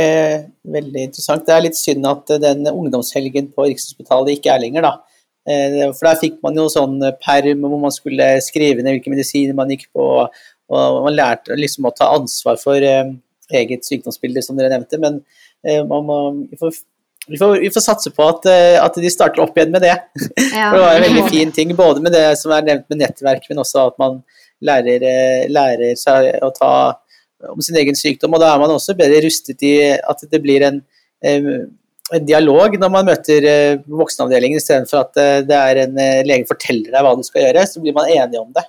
veldig 0.77 1.03
interessant. 1.11 1.45
Det 1.47 1.55
er 1.55 1.67
litt 1.67 1.79
synd 1.79 2.07
at 2.09 2.31
eh, 2.33 2.40
den 2.43 2.64
ungdomshelgen 2.71 3.51
på 3.55 3.69
Rikshospitalet 3.69 4.38
ikke 4.38 4.55
er 4.55 4.62
lenger, 4.64 4.87
da. 4.87 4.95
Eh, 5.45 5.77
For 5.93 6.09
der 6.09 6.21
fikk 6.23 6.38
man 6.45 6.57
jo 6.57 6.71
sånn 6.73 6.97
perm 7.21 7.67
hvor 7.67 7.81
man 7.83 7.93
skulle 7.95 8.31
skrive 8.45 8.85
ned 8.85 8.97
hvilke 8.97 9.12
medisiner 9.12 9.57
man 9.57 9.73
gikk 9.75 9.90
på, 9.93 10.09
og 10.25 11.05
man 11.05 11.17
lærte 11.17 11.57
liksom 11.59 11.88
å 11.88 11.93
ta 11.95 12.09
ansvar 12.17 12.57
for 12.61 12.81
eh, 12.81 13.12
eget 13.53 13.85
sykdomsbilde, 13.87 14.43
som 14.43 14.57
dere 14.59 14.73
nevnte. 14.73 15.01
Men 15.03 15.21
eh, 15.67 15.83
man 15.87 16.07
må, 16.09 16.19
vi, 16.51 16.59
får, 16.61 16.81
vi, 17.29 17.38
får, 17.40 17.59
vi 17.61 17.73
får 17.75 17.85
satse 17.85 18.14
på 18.14 18.29
at, 18.29 18.49
eh, 18.51 18.79
at 18.81 18.97
de 19.01 19.12
starter 19.12 19.45
opp 19.45 19.59
igjen 19.59 19.75
med 19.75 19.85
det. 19.85 19.95
ja. 20.57 20.71
For 20.71 20.79
det 20.79 20.85
var 20.87 20.97
en 20.97 21.07
veldig 21.09 21.27
fin 21.29 21.55
ting, 21.55 21.77
både 21.77 22.05
med 22.05 22.17
det 22.17 22.27
som 22.40 22.55
er 22.57 22.67
nevnt 22.71 22.88
med 22.93 23.05
nettverk, 23.05 23.47
men 23.51 23.62
også 23.64 23.88
at 23.90 24.01
man 24.01 24.23
lærer, 24.64 25.05
eh, 25.05 25.47
lærer 25.53 25.99
seg 26.01 26.33
å 26.45 26.53
ta 26.57 26.75
om 27.53 27.63
sin 27.65 27.79
egen 27.81 27.97
sykdom. 27.99 28.35
Og 28.37 28.43
da 28.43 28.53
er 28.53 28.61
man 28.63 28.75
også 28.75 28.97
bedre 28.99 29.23
rustet 29.25 29.65
i 29.67 29.75
at 29.97 30.25
det 30.31 30.41
blir 30.45 30.65
en, 30.67 30.81
eh, 31.25 31.51
en 32.15 32.29
dialog 32.29 32.77
når 32.81 32.93
man 32.93 33.11
møter 33.11 33.49
eh, 33.49 33.83
voksenavdelingen, 33.89 34.61
istedenfor 34.63 35.05
at 35.05 35.21
eh, 35.23 35.41
det 35.49 35.59
er 35.59 35.83
en 35.85 36.01
lege 36.29 36.49
forteller 36.51 36.91
deg 36.91 37.07
hva 37.07 37.15
du 37.19 37.25
skal 37.27 37.47
gjøre, 37.47 37.67
så 37.71 37.83
blir 37.85 37.97
man 37.97 38.11
enige 38.13 38.43
om 38.43 38.53
det. 38.55 38.67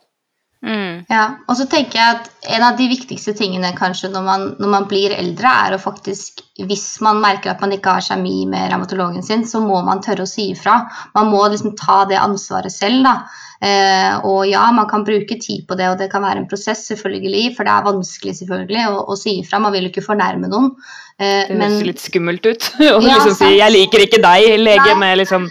Mm. 0.66 1.06
Ja, 1.12 1.26
og 1.46 1.58
så 1.60 1.68
tenker 1.70 2.00
jeg 2.00 2.16
at 2.16 2.30
en 2.56 2.64
av 2.66 2.78
de 2.80 2.88
viktigste 2.90 3.36
tingene 3.38 3.70
kanskje 3.78 4.10
når 4.14 4.24
man, 4.26 4.46
når 4.62 4.72
man 4.72 4.88
blir 4.90 5.14
eldre, 5.14 5.52
er 5.68 5.76
å 5.76 5.82
faktisk, 5.82 6.42
hvis 6.58 6.86
man 7.06 7.22
merker 7.22 7.54
at 7.54 7.62
man 7.62 7.76
ikke 7.76 7.98
har 7.98 8.06
kjemi 8.06 8.48
med 8.50 8.72
revmatologen 8.72 9.26
sin, 9.26 9.46
så 9.46 9.62
må 9.62 9.84
man 9.86 10.02
tørre 10.06 10.26
å 10.26 10.30
si 10.30 10.50
ifra. 10.56 10.80
Man 11.18 11.30
må 11.34 11.44
liksom 11.52 11.76
ta 11.78 12.04
det 12.10 12.22
ansvaret 12.22 12.74
selv, 12.74 13.06
da. 13.06 13.16
Eh, 13.66 14.26
og 14.28 14.44
ja, 14.50 14.66
man 14.76 14.90
kan 14.90 15.06
bruke 15.08 15.38
tid 15.42 15.64
på 15.70 15.78
det, 15.78 15.88
og 15.92 16.02
det 16.02 16.10
kan 16.12 16.26
være 16.26 16.44
en 16.44 16.50
prosess, 16.50 16.88
selvfølgelig, 16.90 17.56
for 17.56 17.68
det 17.68 17.76
er 17.76 17.88
vanskelig 17.92 18.36
selvfølgelig 18.42 18.90
å, 18.90 19.00
å 19.14 19.18
si 19.20 19.40
ifra. 19.44 19.62
Man 19.64 19.76
vil 19.76 19.88
jo 19.88 19.94
ikke 19.94 20.08
fornærme 20.10 20.50
noen. 20.52 20.74
Eh, 21.20 21.46
Det 21.48 21.58
men 21.62 21.80
litt 21.88 22.04
skummelt 22.04 22.46
ut. 22.46 22.72
Å 22.82 23.00
Ja, 23.00 23.00
liksom 23.00 23.38
si 23.38 23.56
'jeg 23.56 23.72
liker 23.72 24.04
ikke 24.04 24.24
deg', 24.24 24.60
lege 24.60 24.92
Nei. 24.92 25.00
med 25.00 25.18
liksom 25.24 25.50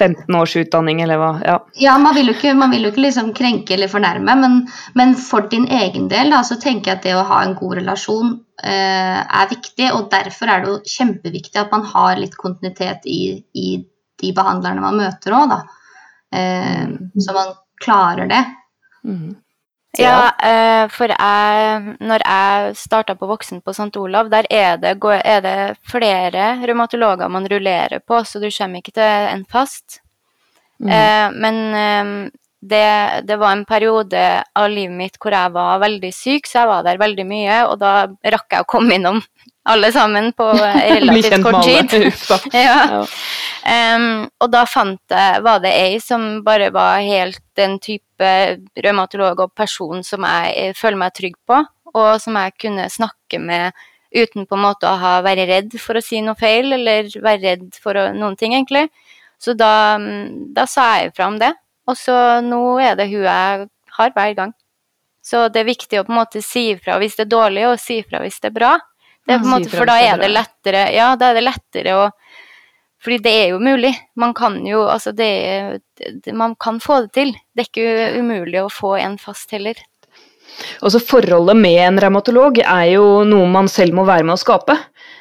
15 0.00 0.36
års 0.36 0.56
utdanning, 0.56 1.02
eller 1.04 1.20
hva. 1.20 1.30
Ja. 1.44 1.56
Ja, 1.80 1.96
man 2.00 2.16
vil 2.16 2.30
jo 2.30 2.34
ikke, 2.36 2.54
man 2.56 2.72
vil 2.74 2.86
jo 2.86 2.92
ikke 2.92 3.04
liksom 3.04 3.32
krenke 3.36 3.76
eller 3.76 3.90
fornærme, 3.92 4.36
men, 4.40 4.56
men 4.98 5.12
for 5.20 5.48
din 5.52 5.66
egen 5.80 6.08
del 6.12 6.32
da, 6.34 6.40
så 6.46 6.56
tenker 6.60 6.92
jeg 6.92 6.98
at 6.98 7.08
det 7.08 7.16
å 7.18 7.26
ha 7.28 7.42
en 7.44 7.56
god 7.58 7.78
relasjon 7.80 8.32
eh, 8.64 9.20
er 9.20 9.50
viktig. 9.52 9.90
Og 9.96 10.08
derfor 10.12 10.52
er 10.52 10.64
det 10.64 10.72
jo 10.72 10.94
kjempeviktig 10.96 11.60
at 11.60 11.74
man 11.74 11.84
har 11.92 12.16
litt 12.20 12.38
kontinuitet 12.40 13.06
i, 13.10 13.20
i 13.52 13.68
de 14.20 14.32
behandlerne 14.36 14.84
man 14.84 15.00
møter 15.00 15.36
òg, 15.36 15.54
da. 15.54 15.60
Eh, 16.40 16.96
så 17.20 17.36
man 17.36 17.54
klarer 17.84 18.30
det. 18.30 18.42
Mhm. 19.04 19.38
Ja, 19.98 20.30
eh, 20.38 20.84
for 20.94 21.10
jeg, 21.10 21.94
når 21.98 22.22
jeg 22.22 22.76
starta 22.78 23.16
på 23.18 23.26
voksen 23.26 23.58
på 23.64 23.72
St. 23.74 23.96
Olav, 23.98 24.30
der 24.30 24.46
er 24.50 24.76
det, 24.78 24.94
er 25.02 25.40
det 25.42 25.56
flere 25.82 26.52
revmatologer 26.62 27.28
man 27.28 27.48
rullerer 27.50 27.98
på, 27.98 28.22
så 28.24 28.38
du 28.38 28.46
kommer 28.54 28.78
ikke 28.78 28.94
til 28.94 29.02
en 29.34 29.44
fast. 29.50 30.00
Mhm. 30.78 30.90
Eh, 30.90 31.30
men 31.34 31.56
eh, 31.74 32.30
det, 32.60 33.20
det 33.24 33.36
var 33.40 33.52
en 33.52 33.64
periode 33.64 34.22
av 34.54 34.66
livet 34.68 34.96
mitt 34.96 35.16
hvor 35.20 35.32
jeg 35.32 35.52
var 35.54 35.80
veldig 35.80 36.10
syk, 36.12 36.48
så 36.48 36.60
jeg 36.60 36.68
var 36.68 36.84
der 36.84 37.00
veldig 37.00 37.24
mye, 37.28 37.60
og 37.70 37.78
da 37.80 37.92
rakk 38.34 38.52
jeg 38.52 38.64
å 38.64 38.68
komme 38.68 38.98
innom 38.98 39.22
alle 39.70 39.90
sammen 39.92 40.32
på 40.36 40.46
relativt 41.00 41.42
kort 41.44 41.64
tid. 41.64 41.94
Ja. 42.52 43.04
Em, 43.70 44.26
og 44.40 44.48
da 44.52 44.64
fant 44.68 45.12
jeg, 45.12 45.40
var 45.44 45.60
det 45.64 45.72
ei 45.76 46.00
som 46.04 46.40
bare 46.44 46.70
var 46.72 47.00
helt 47.04 47.42
den 47.56 47.78
type 47.80 48.30
revmatolog 48.76 49.44
og 49.44 49.54
person 49.56 50.04
som 50.04 50.24
jeg 50.24 50.52
eh, 50.56 50.76
føler 50.76 51.00
meg 51.00 51.16
trygg 51.16 51.36
på, 51.48 51.60
og 51.94 52.10
som 52.22 52.36
jeg 52.40 52.56
kunne 52.60 52.88
snakke 52.92 53.40
med 53.40 53.76
uten 54.10 54.46
på 54.48 54.56
en 54.56 54.64
måte 54.64 54.88
å 54.88 54.98
ha 55.00 55.16
være 55.24 55.46
redd 55.48 55.76
for 55.80 55.96
å 55.96 56.04
si 56.04 56.20
noe 56.24 56.36
feil, 56.38 56.72
eller 56.76 57.08
være 57.22 57.40
redd 57.44 57.80
for 57.80 57.96
å, 57.96 58.08
noen 58.16 58.36
ting, 58.36 58.56
egentlig. 58.56 58.88
Så 59.40 59.54
da, 59.56 59.96
mm, 60.00 60.52
da 60.56 60.66
sa 60.68 60.90
jeg 60.98 61.12
ifra 61.12 61.30
om 61.30 61.38
det. 61.40 61.52
Og 61.90 61.98
så 61.98 62.16
nå 62.46 62.62
er 62.82 62.96
det 62.98 63.10
hun 63.10 63.24
jeg 63.26 63.66
har 63.98 64.14
hver 64.16 64.36
gang. 64.38 64.54
Så 65.24 65.48
det 65.52 65.62
er 65.62 65.68
viktig 65.68 66.00
å 66.00 66.06
på 66.06 66.14
en 66.14 66.20
måte 66.22 66.42
si 66.44 66.70
ifra 66.74 66.96
hvis 67.00 67.18
det 67.18 67.26
er 67.26 67.34
dårlig, 67.34 67.66
og 67.68 67.80
si 67.82 68.00
ifra 68.00 68.22
hvis 68.24 68.40
det 68.40 68.52
er 68.52 68.56
bra. 68.56 68.76
Det 69.26 69.36
er 69.36 69.42
på 69.42 69.50
en 69.50 69.54
måte, 69.58 69.72
for 69.74 69.88
da 69.90 69.98
er 70.00 70.14
er 70.14 70.22
det 70.22 70.30
lettere 70.32 70.86
Ja, 70.94 71.10
da 71.18 71.30
er 71.30 71.36
det 71.38 71.44
lettere 71.44 71.98
å 71.98 72.06
fordi 73.00 73.16
det 73.24 73.30
er 73.32 73.46
jo 73.54 73.60
mulig. 73.64 73.94
Man 74.20 74.34
kan 74.36 74.58
jo 74.66 74.82
Altså, 74.84 75.12
det 75.16 75.28
er 75.28 75.78
det, 75.96 76.34
Man 76.36 76.54
kan 76.60 76.80
få 76.80 77.06
det 77.06 77.12
til. 77.16 77.32
Det 77.56 77.64
er 77.64 77.70
ikke 77.70 78.20
umulig 78.20 78.60
å 78.60 78.72
få 78.72 78.96
en 79.00 79.16
fast 79.18 79.54
heller. 79.56 79.78
Også 80.84 81.00
Forholdet 81.00 81.56
med 81.56 81.78
en 81.80 82.00
revmatolog 82.02 82.60
er 82.60 82.86
jo 82.92 83.22
noe 83.24 83.48
man 83.48 83.70
selv 83.72 83.96
må 83.96 84.04
være 84.04 84.26
med 84.26 84.36
å 84.36 84.42
skape. 84.42 84.76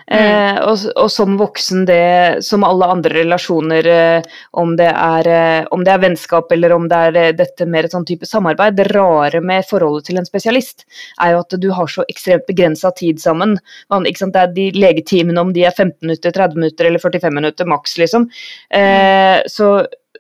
Eh, 0.10 0.58
og, 0.66 0.86
og 0.98 1.10
som 1.14 1.36
voksen, 1.38 1.84
det, 1.86 2.44
som 2.46 2.64
alle 2.66 2.88
andre 2.90 3.20
relasjoner, 3.20 3.90
eh, 3.94 4.30
om, 4.58 4.74
det 4.80 4.90
er, 4.90 5.30
eh, 5.30 5.68
om 5.76 5.84
det 5.86 5.94
er 5.94 6.02
vennskap 6.02 6.50
eller 6.56 6.74
om 6.74 6.88
det 6.90 7.02
er 7.10 7.20
eh, 7.22 7.36
dette 7.38 7.68
mer 7.70 7.86
et 7.86 7.94
sånn 7.94 8.08
type 8.10 8.26
samarbeid, 8.26 8.78
det 8.80 8.88
rare 8.90 9.42
med 9.46 9.68
forholdet 9.70 10.10
til 10.10 10.18
en 10.22 10.28
spesialist 10.28 10.88
er 11.22 11.36
jo 11.36 11.44
at 11.44 11.58
du 11.62 11.70
har 11.78 11.92
så 11.94 12.06
ekstremt 12.10 12.48
begrensa 12.50 12.92
tid 12.98 13.22
sammen. 13.22 13.58
Man? 13.94 14.10
Det 14.10 14.42
er 14.42 14.54
de 14.56 14.70
legetimene 14.78 15.46
om 15.46 15.54
de 15.54 15.68
er 15.70 15.76
15 15.76 16.00
minutter, 16.08 16.34
30 16.34 16.58
minutter 16.58 16.90
eller 16.90 17.06
45 17.06 17.36
minutter 17.36 17.70
maks, 17.70 17.98
liksom. 18.02 18.26
Eh, 18.74 19.46
så, 19.46 19.70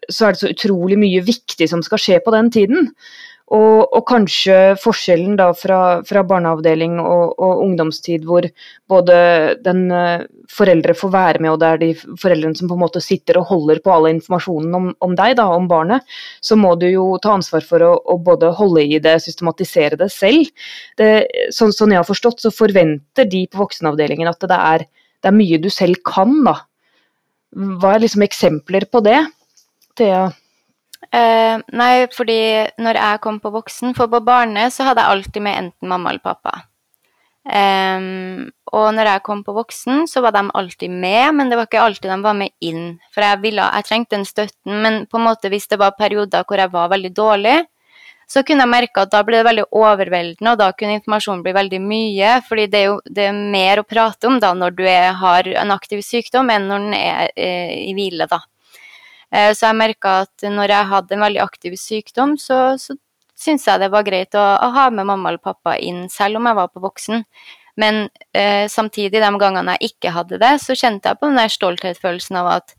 så 0.06 0.28
er 0.28 0.36
det 0.36 0.44
så 0.44 0.54
utrolig 0.54 1.00
mye 1.02 1.26
viktig 1.26 1.70
som 1.72 1.82
skal 1.86 2.02
skje 2.02 2.22
på 2.26 2.34
den 2.36 2.54
tiden. 2.54 2.94
Og, 3.50 3.88
og, 3.96 4.04
kanskje 4.06 4.76
forskjellen 4.78 5.34
da 5.40 5.48
fra, 5.58 5.80
fra 6.06 6.22
barneavdeling 6.28 7.00
og, 7.02 7.32
og, 7.42 7.64
ungdomstid, 7.64 8.28
hvor 8.30 8.46
både 8.90 9.16
den 9.66 9.88
uh, 9.90 10.28
foreldre 10.54 10.94
får 10.98 11.12
være 11.16 11.42
med, 11.42 11.52
og 11.56 11.58
det 11.62 11.70
er 11.70 11.82
de 11.82 11.90
foreldrene 12.22 12.58
som 12.60 12.70
på 12.70 12.78
en 12.78 12.84
måte 12.84 13.02
sitter 13.02 13.40
og 13.42 13.50
holder 13.50 13.82
på 13.82 13.94
all 13.96 14.06
informasjonen 14.12 14.76
om, 14.78 14.92
om 15.06 15.16
deg, 15.18 15.34
da, 15.40 15.48
om 15.56 15.66
barnet, 15.72 16.06
så 16.46 16.58
må 16.60 16.76
du 16.78 16.86
jo 16.92 17.08
ta 17.24 17.34
ansvar 17.40 17.66
for 17.66 17.86
å, 17.86 17.96
å 18.14 18.20
både 18.22 18.52
holde 18.60 18.86
i 18.86 19.02
det, 19.02 19.16
systematisere 19.26 19.98
det 19.98 20.12
selv. 20.14 20.54
Det, 21.02 21.10
sånn, 21.56 21.74
sånn 21.74 21.96
jeg 21.96 22.04
har 22.04 22.10
forstått, 22.10 22.44
så 22.46 22.54
forventer 22.54 23.30
de 23.30 23.48
på 23.50 23.64
voksenavdelingen 23.64 24.30
at 24.30 24.46
det 24.46 24.60
er, 24.60 24.86
det 25.26 25.32
er 25.32 25.40
mye 25.40 25.62
du 25.62 25.72
selv 25.74 25.98
kan, 26.06 26.38
da. 26.46 26.60
Hva 27.82 27.96
er 27.96 28.06
liksom 28.06 28.22
eksempler 28.22 28.86
på 28.94 29.02
det? 29.10 29.24
Thea? 29.98 30.28
Uh, 31.10 31.62
nei, 31.74 32.08
fordi 32.14 32.40
når 32.78 33.00
jeg 33.00 33.22
kom 33.24 33.40
på 33.42 33.50
voksen 33.50 33.96
For 33.98 34.12
på 34.12 34.20
barne 34.22 34.68
så 34.70 34.86
hadde 34.86 35.02
jeg 35.02 35.16
alltid 35.16 35.42
med 35.42 35.56
enten 35.58 35.90
mamma 35.90 36.12
eller 36.12 36.22
pappa. 36.22 36.52
Um, 37.50 38.52
og 38.70 38.92
når 38.94 39.08
jeg 39.10 39.24
kom 39.26 39.40
på 39.48 39.56
voksen, 39.56 40.04
så 40.12 40.22
var 40.22 40.36
de 40.36 40.44
alltid 40.54 40.92
med, 40.92 41.34
men 41.34 41.50
det 41.50 41.58
var 41.58 41.66
ikke 41.66 41.82
alltid 41.82 42.12
de 42.12 42.20
var 42.22 42.38
med 42.38 42.54
inn. 42.62 43.00
For 43.16 43.26
jeg, 43.26 43.42
ville, 43.42 43.66
jeg 43.80 43.88
trengte 43.88 44.18
den 44.18 44.28
støtten, 44.28 44.76
men 44.84 45.02
på 45.10 45.18
en 45.18 45.26
måte 45.26 45.50
hvis 45.50 45.66
det 45.72 45.80
var 45.82 45.98
perioder 45.98 46.46
hvor 46.46 46.62
jeg 46.62 46.74
var 46.76 46.92
veldig 46.92 47.14
dårlig, 47.18 47.58
så 48.30 48.44
kunne 48.46 48.68
jeg 48.68 48.70
merke 48.70 49.02
at 49.02 49.10
da 49.10 49.24
ble 49.26 49.40
det 49.40 49.48
veldig 49.48 49.66
overveldende, 49.74 50.52
og 50.52 50.60
da 50.62 50.70
kunne 50.78 51.00
informasjonen 51.00 51.42
bli 51.46 51.56
veldig 51.58 51.80
mye. 51.82 52.36
fordi 52.46 52.68
det 52.70 52.80
er 52.80 52.86
jo 52.92 53.00
det 53.10 53.26
er 53.26 53.40
mer 53.56 53.82
å 53.82 53.88
prate 53.88 54.30
om 54.30 54.38
da 54.40 54.54
når 54.54 54.78
du 54.78 54.84
er, 54.86 55.10
har 55.18 55.50
en 55.64 55.74
aktiv 55.74 56.04
sykdom, 56.06 56.52
enn 56.54 56.70
når 56.70 56.86
den 56.86 56.94
er 57.00 57.32
eh, 57.34 57.74
i 57.90 57.96
hvile, 57.98 58.30
da. 58.30 58.44
Eh, 59.36 59.52
så 59.54 59.70
jeg 59.70 59.80
merka 59.80 60.16
at 60.26 60.50
når 60.50 60.74
jeg 60.74 60.92
hadde 60.94 61.16
en 61.16 61.26
veldig 61.26 61.44
aktiv 61.44 61.78
sykdom, 61.80 62.36
så, 62.42 62.78
så 62.82 62.98
syntes 63.40 63.68
jeg 63.70 63.82
det 63.84 63.92
var 63.94 64.08
greit 64.08 64.36
å, 64.36 64.46
å, 64.60 64.72
ha 64.76 64.90
med 64.94 65.08
mamma 65.10 65.32
eller 65.32 65.44
pappa 65.44 65.78
inn, 65.78 66.08
selv 66.12 66.40
om 66.40 66.50
jeg 66.50 66.60
var 66.60 66.72
på 66.74 66.84
voksen. 66.84 67.24
Men 67.80 68.08
eh, 68.36 68.66
samtidig, 68.72 69.22
de 69.22 69.30
gangene 69.40 69.78
jeg 69.78 69.94
ikke 69.94 70.16
hadde 70.16 70.40
det, 70.42 70.58
så 70.64 70.76
kjente 70.76 71.12
jeg 71.12 71.20
på 71.20 71.30
den 71.30 71.40
der 71.40 71.54
stolthetsfølelsen 71.54 72.42
av 72.42 72.50
at 72.58 72.76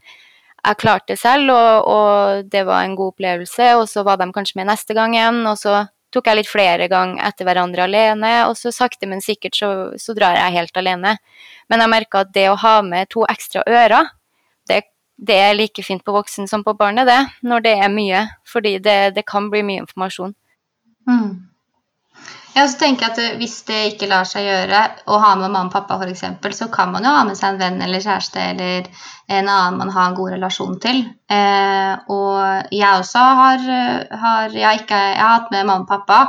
jeg 0.61 0.77
klarte 0.83 1.15
det 1.15 1.21
selv, 1.23 1.55
og, 1.55 1.89
og, 1.89 2.51
det 2.53 2.67
var 2.69 2.85
en 2.85 2.99
god 2.99 3.15
opplevelse. 3.15 3.71
Og 3.81 3.87
så 3.89 4.05
var 4.05 4.21
de 4.21 4.29
kanskje 4.35 4.61
med 4.61 4.69
neste 4.69 4.97
gang 4.97 5.17
igjen, 5.17 5.41
og 5.49 5.57
så 5.57 5.87
tok 6.13 6.27
jeg 6.27 6.41
litt 6.41 6.51
flere 6.51 6.89
ganger 6.91 7.23
etter 7.29 7.47
hverandre 7.47 7.87
alene, 7.87 8.33
og 8.51 8.57
så 8.59 8.73
sakte, 8.75 9.09
men 9.09 9.23
sikkert 9.25 9.57
så, 9.57 9.71
så 9.97 10.15
drar 10.19 10.37
jeg 10.37 10.57
helt 10.59 10.77
alene. 10.77 11.17
Men 11.71 11.85
jeg 11.85 11.95
merka 11.95 12.25
at 12.27 12.35
det 12.35 12.49
å 12.51 12.59
ha 12.61 12.81
med 12.85 13.09
to 13.15 13.25
ekstra 13.31 13.63
ører, 13.65 14.11
det 15.21 15.37
er 15.37 15.57
like 15.57 15.85
fint 15.85 16.05
på 16.05 16.15
voksen 16.17 16.49
som 16.49 16.65
på 16.65 16.75
barnet, 16.79 17.09
det, 17.09 17.21
når 17.45 17.65
det 17.67 17.77
er 17.85 17.93
mye. 17.93 18.25
Fordi 18.49 18.79
det, 18.83 18.99
det 19.17 19.27
kan 19.29 19.51
bli 19.53 19.63
mye 19.67 19.85
informasjon. 19.85 20.35
Mm. 21.09 21.51
Ja, 22.51 22.65
så 22.67 22.81
tenker 22.81 23.07
jeg 23.07 23.13
at 23.13 23.21
eh, 23.23 23.37
Hvis 23.39 23.61
det 23.69 23.79
ikke 23.93 24.09
lar 24.11 24.27
seg 24.27 24.43
gjøre 24.45 24.81
å 25.07 25.19
ha 25.23 25.35
med 25.39 25.53
mamma 25.53 25.69
og 25.69 25.75
pappa, 25.75 26.01
f.eks., 26.03 26.57
så 26.59 26.67
kan 26.73 26.91
man 26.95 27.07
jo 27.07 27.13
ha 27.15 27.23
med 27.29 27.39
seg 27.39 27.55
en 27.55 27.61
venn 27.61 27.85
eller 27.85 28.03
kjæreste 28.03 28.43
eller 28.43 28.89
en 29.31 29.47
annen 29.47 29.79
man 29.79 29.93
har 29.95 30.09
en 30.09 30.17
god 30.19 30.33
relasjon 30.35 30.81
til. 30.83 31.05
Eh, 31.31 31.93
og 32.11 32.75
jeg 32.75 32.91
også 32.91 33.23
har, 33.43 33.69
har, 34.25 34.57
jeg 34.57 34.83
ikke, 34.83 34.99
jeg 35.13 35.23
har 35.23 35.37
hatt 35.37 35.55
med 35.55 35.69
mamma 35.69 35.85
og 35.85 35.91
pappa 35.93 36.21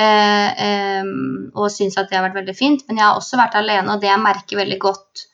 eh, 0.00 0.66
eh, 0.66 1.14
og 1.54 1.70
syns 1.70 2.00
at 2.00 2.10
det 2.10 2.18
har 2.18 2.26
vært 2.26 2.40
veldig 2.40 2.58
fint, 2.58 2.84
men 2.88 2.98
jeg 2.98 3.06
har 3.06 3.20
også 3.20 3.38
vært 3.38 3.58
alene, 3.60 3.94
og 3.94 4.02
det 4.02 4.10
jeg 4.10 4.24
merker 4.24 4.64
veldig 4.64 4.80
godt 4.82 5.28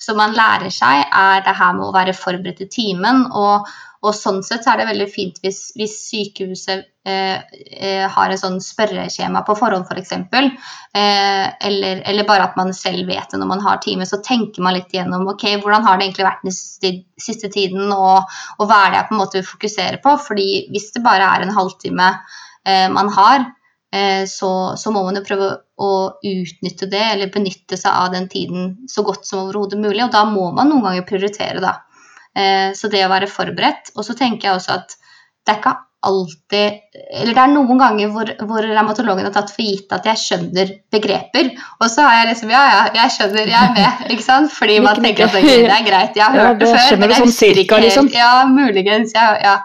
som 0.00 0.16
man 0.20 0.34
lærer 0.36 0.72
seg, 0.72 1.04
er 1.12 1.44
det 1.44 1.56
her 1.58 1.76
med 1.76 1.88
å 1.88 1.94
være 1.94 2.16
forberedt 2.16 2.64
i 2.64 2.68
timen. 2.72 3.26
Og, 3.36 3.68
og 4.00 4.16
sånn 4.16 4.40
sett 4.44 4.64
så 4.64 4.72
er 4.72 4.80
det 4.80 4.88
veldig 4.88 5.08
fint 5.12 5.40
hvis, 5.44 5.58
hvis 5.76 5.98
sykehuset 6.06 6.86
eh, 7.04 7.42
eh, 7.76 8.06
har 8.08 8.32
en 8.32 8.40
sånn 8.40 8.56
spørreskjema 8.64 9.42
på 9.44 9.58
forhånd, 9.60 9.84
f.eks. 9.84 9.92
For 9.92 10.00
eksempel, 10.00 10.48
eh, 10.96 11.46
eller, 11.68 12.00
eller, 12.08 12.28
bare 12.28 12.48
at 12.48 12.56
man 12.56 12.72
selv 12.76 13.12
vet 13.12 13.28
det 13.28 13.42
når 13.42 13.52
man 13.52 13.64
har 13.66 13.82
time. 13.84 14.08
Så 14.08 14.22
tenker 14.24 14.64
man 14.64 14.78
litt 14.78 14.94
igjennom 14.94 15.28
ok, 15.34 15.46
hvordan 15.60 15.84
har 15.84 16.00
det 16.00 16.08
egentlig 16.08 16.28
vært 16.30 16.48
den 16.48 16.56
siste, 16.56 16.94
siste 17.20 17.52
tiden, 17.52 17.92
og, 17.92 18.24
og, 18.56 18.64
hva 18.64 18.86
er 18.86 18.94
det 18.94 19.02
jeg 19.02 19.10
på 19.10 19.18
en 19.18 19.22
måte 19.22 19.40
vil 19.40 19.48
fokusere 19.52 20.02
på. 20.04 20.16
fordi 20.30 20.50
hvis 20.72 20.92
det 20.96 21.04
bare 21.04 21.28
er 21.28 21.44
en 21.44 21.56
halvtime 21.60 22.12
eh, 22.64 22.88
man 22.96 23.12
har, 23.20 23.50
så, 24.30 24.50
så, 24.78 24.92
må 24.94 25.00
man 25.02 25.16
jo 25.18 25.24
prøve 25.26 25.46
å 25.82 25.92
utnytte 26.22 26.86
det, 26.86 27.02
eller 27.14 27.32
benytte 27.34 27.74
seg 27.80 27.90
av 27.90 28.12
den 28.14 28.28
tiden 28.30 28.74
så 28.90 29.02
godt 29.02 29.26
som 29.26 29.44
overhodet 29.44 29.80
mulig. 29.82 30.04
Og 30.04 30.12
da 30.14 30.22
må 30.28 30.52
man 30.54 30.70
noen 30.70 30.84
ganger 30.86 31.08
prioritere, 31.08 31.58
da. 31.64 31.72
Eh, 32.36 32.70
så 32.78 32.90
det 32.90 33.04
å 33.06 33.10
være 33.10 33.30
forberedt. 33.30 33.94
Og 33.96 34.06
så 34.06 34.16
tenker 34.18 34.48
jeg 34.48 34.58
også 34.58 34.76
at 34.78 34.98
det 35.46 35.54
er 35.54 35.62
ikke 35.62 35.78
alltid 36.00 36.76
Eller 37.12 37.34
det 37.36 37.40
er 37.42 37.50
noen 37.52 37.80
ganger 37.80 38.12
hvor, 38.14 38.30
hvor 38.48 38.64
revmatologen 38.64 39.26
har 39.26 39.34
tatt 39.34 39.50
for 39.52 39.60
gitt 39.60 39.90
at 39.92 40.06
jeg 40.08 40.20
skjønner 40.22 40.70
begreper. 40.92 41.50
Og 41.76 41.90
så 41.92 42.06
har 42.06 42.20
jeg 42.20 42.30
liksom 42.30 42.54
Ja, 42.54 42.62
ja, 42.70 42.78
jeg 43.02 43.16
skjønner, 43.16 43.50
jeg 43.50 43.58
er 43.58 43.74
med. 43.76 44.06
ikke 44.14 44.24
sant? 44.24 44.54
Fordi 44.54 44.78
man 44.84 45.02
tenker 45.02 45.26
at 45.26 45.36
det 45.36 45.58
er 45.66 45.84
greit. 45.84 46.16
Jeg 46.16 46.24
har 46.24 46.38
hørt 46.46 46.62
det 46.62 46.70
før. 46.72 46.96
men 47.02 47.12
jeg 47.12 47.24
sånn 47.24 47.36
cirka, 47.36 47.82
liksom. 47.84 48.08
Ja, 48.16 48.32
muligens. 48.48 49.12
Ja, 49.16 49.34
ja. 49.42 49.58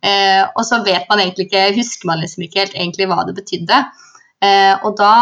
Eh, 0.00 0.42
og 0.54 0.64
så 0.64 0.80
vet 0.86 1.06
man 1.10 1.20
egentlig 1.20 1.48
ikke, 1.48 1.68
husker 1.76 2.08
man 2.08 2.22
liksom 2.22 2.44
ikke 2.46 2.64
helt 2.64 2.76
egentlig 2.76 3.08
hva 3.10 3.22
det 3.28 3.36
betydde. 3.36 3.80
Eh, 4.40 4.74
og 4.86 4.96
da, 5.00 5.14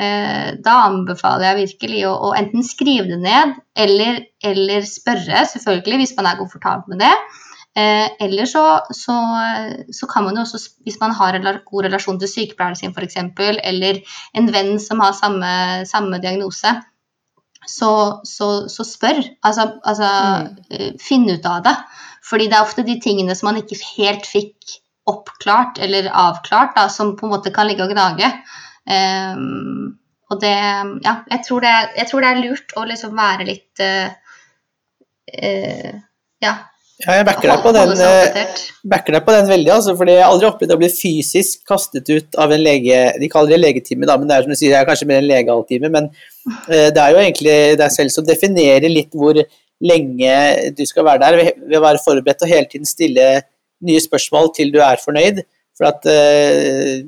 eh, 0.00 0.50
da, 0.64 0.76
anbefaler 0.88 1.50
jeg 1.50 1.60
virkelig 1.60 2.04
å, 2.08 2.12
å, 2.28 2.34
enten 2.38 2.64
skrive 2.64 3.10
det 3.10 3.20
ned 3.20 3.56
eller, 3.76 4.22
eller, 4.52 4.86
spørre, 4.88 5.44
selvfølgelig, 5.52 6.02
hvis 6.02 6.14
man 6.18 6.30
er 6.30 6.38
komfortabel 6.40 6.94
med 6.94 7.04
det. 7.04 7.14
Eh, 7.72 8.08
eller 8.24 8.48
så, 8.48 8.62
så, 8.92 9.16
så, 9.96 10.08
kan 10.08 10.26
man 10.26 10.36
jo 10.36 10.44
også, 10.44 10.60
hvis 10.84 10.98
man 11.00 11.14
har 11.16 11.36
en 11.36 11.46
god 11.68 11.86
relasjon 11.88 12.20
til 12.20 12.28
sykepleieren 12.28 12.76
sin 12.76 12.96
f.eks., 12.96 13.20
eller 13.64 14.00
en 14.36 14.50
venn 14.52 14.74
som 14.80 15.00
har 15.04 15.16
samme, 15.16 15.52
samme 15.88 16.20
diagnose, 16.24 16.72
så, 17.68 18.20
så, 18.24 18.84
spør. 18.84 19.22
Altså, 19.44 19.68
altså 19.84 20.08
mm. 20.08 20.56
Eh, 20.70 20.92
finn 21.00 21.28
ut 21.30 21.46
av 21.46 21.62
det. 21.66 21.74
Fordi 22.32 22.48
det 22.48 22.56
er 22.56 22.64
ofte 22.64 22.86
de 22.86 22.96
tingene 23.02 23.36
som 23.36 23.50
man 23.50 23.60
ikke 23.60 23.76
helt 23.92 24.24
fikk 24.28 24.78
oppklart 25.10 25.80
eller 25.82 26.08
avklart, 26.08 26.76
da, 26.76 26.86
som 26.92 27.16
på 27.18 27.26
en 27.26 27.34
måte 27.34 27.52
kan 27.54 27.68
ligge 27.68 27.84
og 27.84 27.92
gnage. 27.92 28.30
Um, 28.88 29.98
og 30.32 30.40
det 30.42 30.56
Ja, 31.04 31.14
jeg 31.30 31.40
tror 31.46 31.62
det, 31.62 31.70
er, 31.70 31.88
jeg 32.00 32.08
tror 32.10 32.24
det 32.24 32.30
er 32.30 32.42
lurt 32.42 32.76
å 32.78 32.84
liksom 32.88 33.14
være 33.14 33.46
litt 33.46 33.82
uh, 33.84 34.10
uh, 35.38 35.90
Ja. 36.42 36.54
Ja, 37.02 37.16
jeg 37.18 37.26
backer 37.26 37.50
deg 37.50 37.62
på 37.64 37.70
den, 37.74 37.92
eh, 37.98 38.50
backer 38.86 39.16
deg 39.16 39.24
på 39.26 39.32
den 39.34 39.48
veldig, 39.48 39.70
altså, 39.74 39.94
fordi 39.98 40.12
jeg 40.14 40.22
har 40.22 40.30
aldri 40.30 40.46
opplevd 40.46 40.74
å 40.74 40.76
bli 40.78 40.90
fysisk 40.92 41.64
kastet 41.66 42.06
ut 42.12 42.36
av 42.38 42.52
en 42.54 42.62
lege 42.62 42.98
De 43.18 43.30
kaller 43.32 43.56
det 43.56 43.58
legetime, 43.58 44.06
da, 44.06 44.14
men 44.20 44.30
det 44.30 44.36
er 44.36 44.46
som 44.46 44.52
du 44.52 44.58
sier, 44.60 44.70
det 44.70 44.78
er 44.78 44.86
kanskje 44.86 45.08
mer 45.10 45.18
en 45.18 45.26
legehalvtime. 45.26 45.90
Men 45.90 46.06
uh, 46.12 46.88
det 46.94 47.02
er 47.02 47.16
jo 47.16 47.24
egentlig 47.24 47.56
deg 47.80 47.94
selv 47.96 48.14
som 48.14 48.28
definerer 48.28 48.86
litt 48.92 49.10
hvor 49.18 49.40
lenge 49.82 50.34
du 50.78 50.84
skal 50.86 51.06
være 51.06 51.22
der, 51.24 51.54
ved 51.66 51.78
å 51.78 51.82
være 51.82 52.02
forberedt 52.04 52.44
og 52.46 52.52
hele 52.52 52.70
tiden 52.70 52.88
stille 52.88 53.26
nye 53.82 54.02
spørsmål 54.02 54.52
til 54.56 54.70
du 54.74 54.78
er 54.84 55.00
fornøyd. 55.02 55.42
For 55.78 55.88
at 55.88 56.06
eh, 56.10 57.02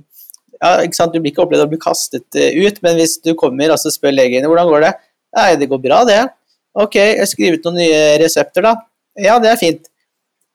ja, 0.58 0.70
ikke 0.80 0.96
sant, 0.96 1.12
Du 1.12 1.20
blir 1.20 1.34
ikke 1.34 1.44
opplevd 1.44 1.66
å 1.66 1.70
bli 1.70 1.80
kastet 1.82 2.38
eh, 2.40 2.56
ut, 2.64 2.80
men 2.84 2.96
hvis 2.98 3.18
du 3.24 3.34
kommer 3.38 3.74
og 3.74 3.80
spør 3.82 4.14
legen 4.14 4.46
hvordan 4.48 4.70
går 4.70 4.87
det 4.87 4.94
Nei, 5.34 5.48
det 5.58 5.66
går 5.66 5.80
bra, 5.82 6.04
det. 6.06 6.20
Ok, 6.78 6.94
jeg 6.94 7.18
har 7.18 7.26
skrevet 7.26 7.64
noen 7.66 7.80
nye 7.80 8.02
resepter, 8.22 8.62
da. 8.62 8.76
Ja, 9.18 9.34
det 9.42 9.48
er 9.50 9.58
fint. 9.58 9.88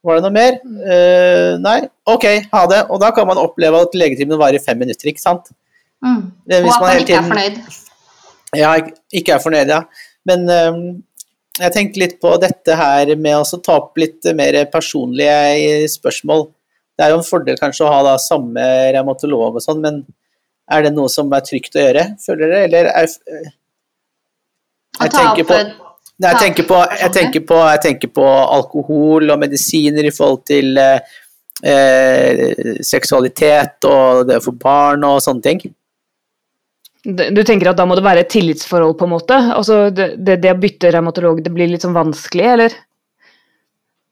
Var 0.07 0.15
det 0.15 0.23
noe 0.23 0.31
mer? 0.31 0.55
Uh, 0.63 1.57
nei? 1.59 1.81
Ok, 2.07 2.23
ha 2.53 2.61
det. 2.71 2.77
Og 2.87 3.01
da 3.03 3.09
kan 3.15 3.27
man 3.27 3.41
oppleve 3.41 3.81
at 3.83 3.97
legetimen 3.99 4.39
varer 4.39 4.55
i 4.55 4.63
fem 4.63 4.79
minutter, 4.79 5.11
ikke 5.11 5.19
sant? 5.19 5.51
Mm. 5.99 6.21
Og 6.31 6.55
at 6.55 6.63
man, 6.69 6.85
man 6.85 7.03
ikke 7.03 7.17
er 7.17 7.27
fornøyd. 7.27 7.59
Ja, 8.55 8.71
ikke 9.19 9.35
er 9.35 9.43
fornøyd, 9.43 9.73
ja. 9.75 9.81
Men 10.31 10.47
um, 10.47 10.79
jeg 11.59 11.73
tenkte 11.75 12.01
litt 12.01 12.15
på 12.21 12.31
dette 12.41 12.75
her 12.79 13.11
med 13.19 13.35
å 13.37 13.59
ta 13.63 13.77
opp 13.81 13.99
litt 13.99 14.25
mer 14.37 14.57
personlige 14.71 15.89
spørsmål. 15.91 16.47
Det 16.95 17.05
er 17.05 17.13
jo 17.13 17.19
en 17.21 17.27
fordel 17.27 17.59
kanskje 17.59 17.85
å 17.87 17.91
ha 17.93 17.99
da 18.05 18.15
samme 18.21 18.63
revmatolog 18.95 19.59
og 19.59 19.63
sånn, 19.63 19.83
men 19.83 20.01
er 20.69 20.85
det 20.85 20.93
noe 20.95 21.09
som 21.11 21.31
er 21.33 21.45
trygt 21.45 21.75
å 21.75 21.83
gjøre, 21.83 22.05
føler 22.23 22.51
dere, 22.51 22.65
eller 22.67 22.91
er 22.91 23.07
jeg 24.99 25.11
tenker, 25.13 25.45
på, 25.47 25.55
jeg, 26.19 26.35
tenker 26.41 26.65
på, 26.67 26.77
jeg, 26.99 27.11
tenker 27.15 27.43
på, 27.47 27.57
jeg 27.69 27.81
tenker 27.85 28.11
på 28.19 28.27
alkohol 28.27 29.31
og 29.31 29.39
medisiner 29.39 30.09
i 30.09 30.11
forhold 30.11 30.41
til 30.49 30.79
eh, 30.81 32.49
seksualitet 32.83 33.87
og 33.87 34.25
det 34.27 34.41
å 34.41 34.43
få 34.43 34.55
barn 34.59 35.05
og 35.07 35.21
sånne 35.23 35.45
ting. 35.45 35.61
Du 37.03 37.41
tenker 37.47 37.71
at 37.71 37.79
da 37.79 37.85
må 37.87 37.95
det 37.95 38.03
være 38.03 38.25
et 38.25 38.31
tillitsforhold, 38.33 38.97
på 38.99 39.07
en 39.07 39.13
måte? 39.13 39.37
Altså 39.55 39.87
det, 39.95 40.11
det, 40.19 40.41
det 40.43 40.51
å 40.51 40.59
bytte 40.59 40.91
revmatolog, 40.91 41.39
det 41.45 41.53
blir 41.55 41.71
litt 41.71 41.85
sånn 41.85 41.95
vanskelig, 41.95 42.47
eller? 42.57 42.75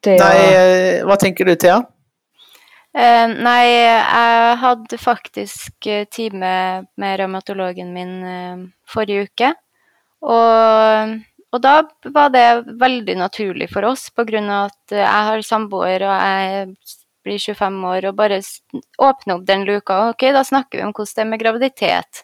Thea? 0.06 0.17
Nei, 0.21 0.36
eh, 0.56 1.06
hva 1.08 1.17
tenker 1.19 1.47
du, 1.47 1.56
Thea? 1.60 1.82
Uh, 2.97 3.30
nei, 3.30 3.63
jeg 3.67 4.54
hadde 4.62 4.97
faktisk 4.97 5.86
eh, 5.91 6.06
time 6.10 6.52
med 6.97 7.17
revmatologen 7.19 7.91
min 7.93 8.13
uh, 8.23 8.62
forrige 8.89 9.28
uke. 9.28 9.50
Og, 10.26 11.12
og, 11.52 11.60
da 11.62 11.76
var 12.15 12.32
det 12.34 12.45
veldig 12.80 13.17
naturlig 13.19 13.67
for 13.69 13.86
oss, 13.86 14.08
på 14.15 14.26
grunn 14.26 14.50
av 14.50 14.71
at 14.71 14.95
jeg 14.95 15.28
har 15.30 15.45
samboer 15.45 16.08
og 16.08 16.15
jeg 16.15 16.63
blir 17.28 17.43
25 17.43 17.84
år, 17.91 18.10
og 18.10 18.17
bare 18.17 18.39
åpne 18.41 19.36
opp 19.36 19.45
den 19.45 19.67
luka. 19.67 20.00
Ok, 20.13 20.30
da 20.34 20.41
snakker 20.47 20.80
vi 20.80 20.88
om 20.88 20.95
hvordan 20.95 21.13
det 21.13 21.26
er 21.26 21.32
med 21.34 21.43
graviditet. 21.43 22.23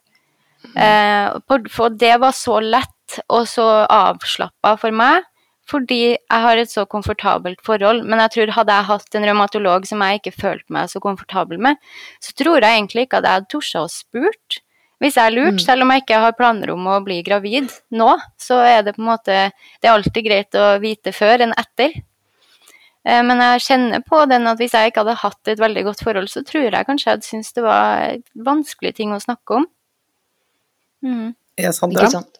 Eh, 0.76 1.30
for 1.74 1.94
det 1.94 2.16
var 2.22 2.34
så 2.38 2.58
lett 2.64 3.20
og 3.28 3.46
så 3.50 3.68
avslappa 3.92 4.74
for 4.82 4.96
meg, 4.96 5.26
fordi 5.70 6.02
jeg 6.16 6.44
har 6.46 6.60
et 6.60 6.72
så 6.72 6.86
komfortabelt 6.90 7.62
forhold. 7.66 8.04
Men 8.08 8.22
jeg 8.26 8.36
tror 8.36 8.56
hadde 8.58 8.78
jeg 8.78 8.90
hatt 8.90 9.18
en 9.18 9.28
revmatolog 9.30 9.88
som 9.88 10.04
jeg 10.04 10.22
ikke 10.22 10.36
følte 10.36 10.76
meg 10.76 10.92
så 10.92 11.02
komfortabel 11.04 11.62
med, 11.62 11.82
så 12.24 12.36
tror 12.40 12.60
jeg 12.60 12.80
egentlig 12.80 13.08
ikke 13.08 13.22
at 13.22 13.28
jeg 13.28 13.40
hadde 13.40 13.52
tort 13.54 13.76
å 13.80 13.88
spurt. 13.92 14.64
Hvis 15.04 15.18
jeg 15.20 15.28
er 15.28 15.36
lurt, 15.36 15.60
mm. 15.60 15.66
selv 15.66 15.84
om 15.84 15.92
jeg 15.92 16.04
ikke 16.06 16.24
har 16.24 16.36
planer 16.38 16.72
om 16.72 16.86
å 16.88 17.02
bli 17.04 17.20
gravid 17.28 17.72
nå, 17.92 18.14
så 18.40 18.62
er 18.64 18.86
det 18.86 18.96
på 18.96 19.04
en 19.04 19.10
måte 19.10 19.36
Det 19.82 19.90
er 19.90 19.92
alltid 19.92 20.24
greit 20.24 20.56
å 20.56 20.78
vite 20.80 21.12
før 21.16 21.44
enn 21.44 21.56
etter. 21.60 21.98
Eh, 23.04 23.20
men 23.28 23.42
jeg 23.44 23.66
kjenner 23.66 24.04
på 24.08 24.22
den 24.32 24.48
at 24.48 24.62
hvis 24.62 24.76
jeg 24.78 24.92
ikke 24.92 25.04
hadde 25.04 25.20
hatt 25.26 25.52
et 25.52 25.60
veldig 25.60 25.84
godt 25.90 26.04
forhold, 26.08 26.30
så 26.32 26.44
tror 26.48 26.70
jeg 26.70 26.88
kanskje 26.88 27.10
jeg 27.10 27.18
hadde 27.18 27.28
syntes 27.28 27.56
det 27.58 27.66
var 27.66 28.16
vanskelige 28.48 29.02
ting 29.02 29.16
å 29.16 29.20
snakke 29.24 29.60
om. 29.60 29.68
Mm. 31.04 31.34
Ja, 31.60 32.10
sant? 32.10 32.40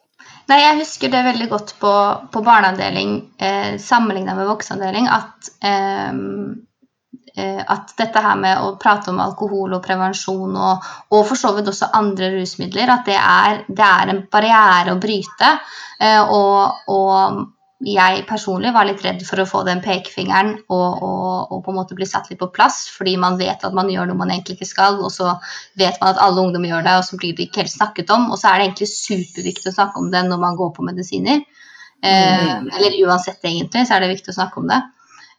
Nei, 0.50 0.60
jeg 0.60 0.80
husker 0.82 1.12
det 1.12 1.24
veldig 1.24 1.48
godt 1.52 1.74
på, 1.80 1.94
på 2.34 2.44
barneavdeling 2.44 3.16
eh, 3.40 3.74
sammenligna 3.80 4.36
med 4.36 4.50
voksenavdeling 4.50 5.08
at 5.12 5.52
eh, 5.64 6.22
Eh, 7.36 7.62
at 7.68 7.96
dette 7.98 8.22
her 8.22 8.36
med 8.38 8.60
å 8.62 8.76
prate 8.78 9.10
om 9.10 9.18
alkohol 9.24 9.72
og 9.74 9.82
prevensjon 9.82 10.54
og, 10.54 10.84
og 11.10 11.24
for 11.26 11.40
så 11.40 11.50
vidt 11.56 11.72
også 11.72 11.90
andre 11.98 12.30
rusmidler, 12.36 12.92
at 12.94 13.08
det 13.10 13.16
er, 13.18 13.64
det 13.66 13.88
er 13.88 14.12
en 14.12 14.20
barriere 14.30 14.94
å 14.94 15.00
bryte. 15.02 15.50
Eh, 15.98 16.22
og, 16.22 16.86
og, 16.94 17.40
jeg 17.84 18.24
personlig 18.30 18.72
var 18.76 18.88
litt 18.88 19.02
redd 19.04 19.22
for 19.28 19.42
å 19.42 19.48
få 19.48 19.64
den 19.68 19.82
pekefingeren 19.84 20.54
og, 20.72 21.02
og, 21.04 21.52
og, 21.52 21.58
på 21.66 21.74
en 21.74 21.78
måte 21.82 21.98
bli 21.98 22.08
satt 22.08 22.30
litt 22.32 22.40
på 22.40 22.52
plass, 22.56 22.86
fordi 22.94 23.18
man 23.20 23.36
vet 23.40 23.66
at 23.68 23.76
man 23.76 23.92
gjør 23.92 24.08
noe 24.10 24.20
man 24.22 24.32
egentlig 24.32 24.58
ikke 24.58 24.70
skal, 24.70 25.02
og 25.04 25.12
så 25.12 25.36
vet 25.80 26.00
man 26.00 26.14
at 26.14 26.22
alle 26.24 26.46
ungdom 26.46 26.68
gjør 26.70 26.86
det, 26.86 26.96
og 27.00 27.08
så 27.08 27.20
blir 27.20 27.36
det 27.36 27.50
ikke 27.50 27.64
helt 27.64 27.74
snakket 27.74 28.14
om. 28.16 28.30
Og 28.32 28.40
så 28.40 28.50
er 28.50 28.60
det 28.60 28.70
egentlig 28.70 28.90
superviktig 28.94 29.74
å 29.74 29.76
snakke 29.76 30.00
om 30.00 30.10
det 30.14 30.24
når 30.30 30.42
man 30.46 30.60
går 30.60 30.74
på 30.78 30.88
medisiner. 30.88 31.44
Eh, 32.04 32.50
mm. 32.56 32.72
eller 32.78 32.98
uansett, 33.08 33.40
egentlig, 33.44 33.86
så 33.88 33.98
er 33.98 34.04
det 34.04 34.14
viktig 34.16 34.34
å 34.34 34.40
snakke 34.40 34.60
om 34.64 34.72
det. 34.72 34.82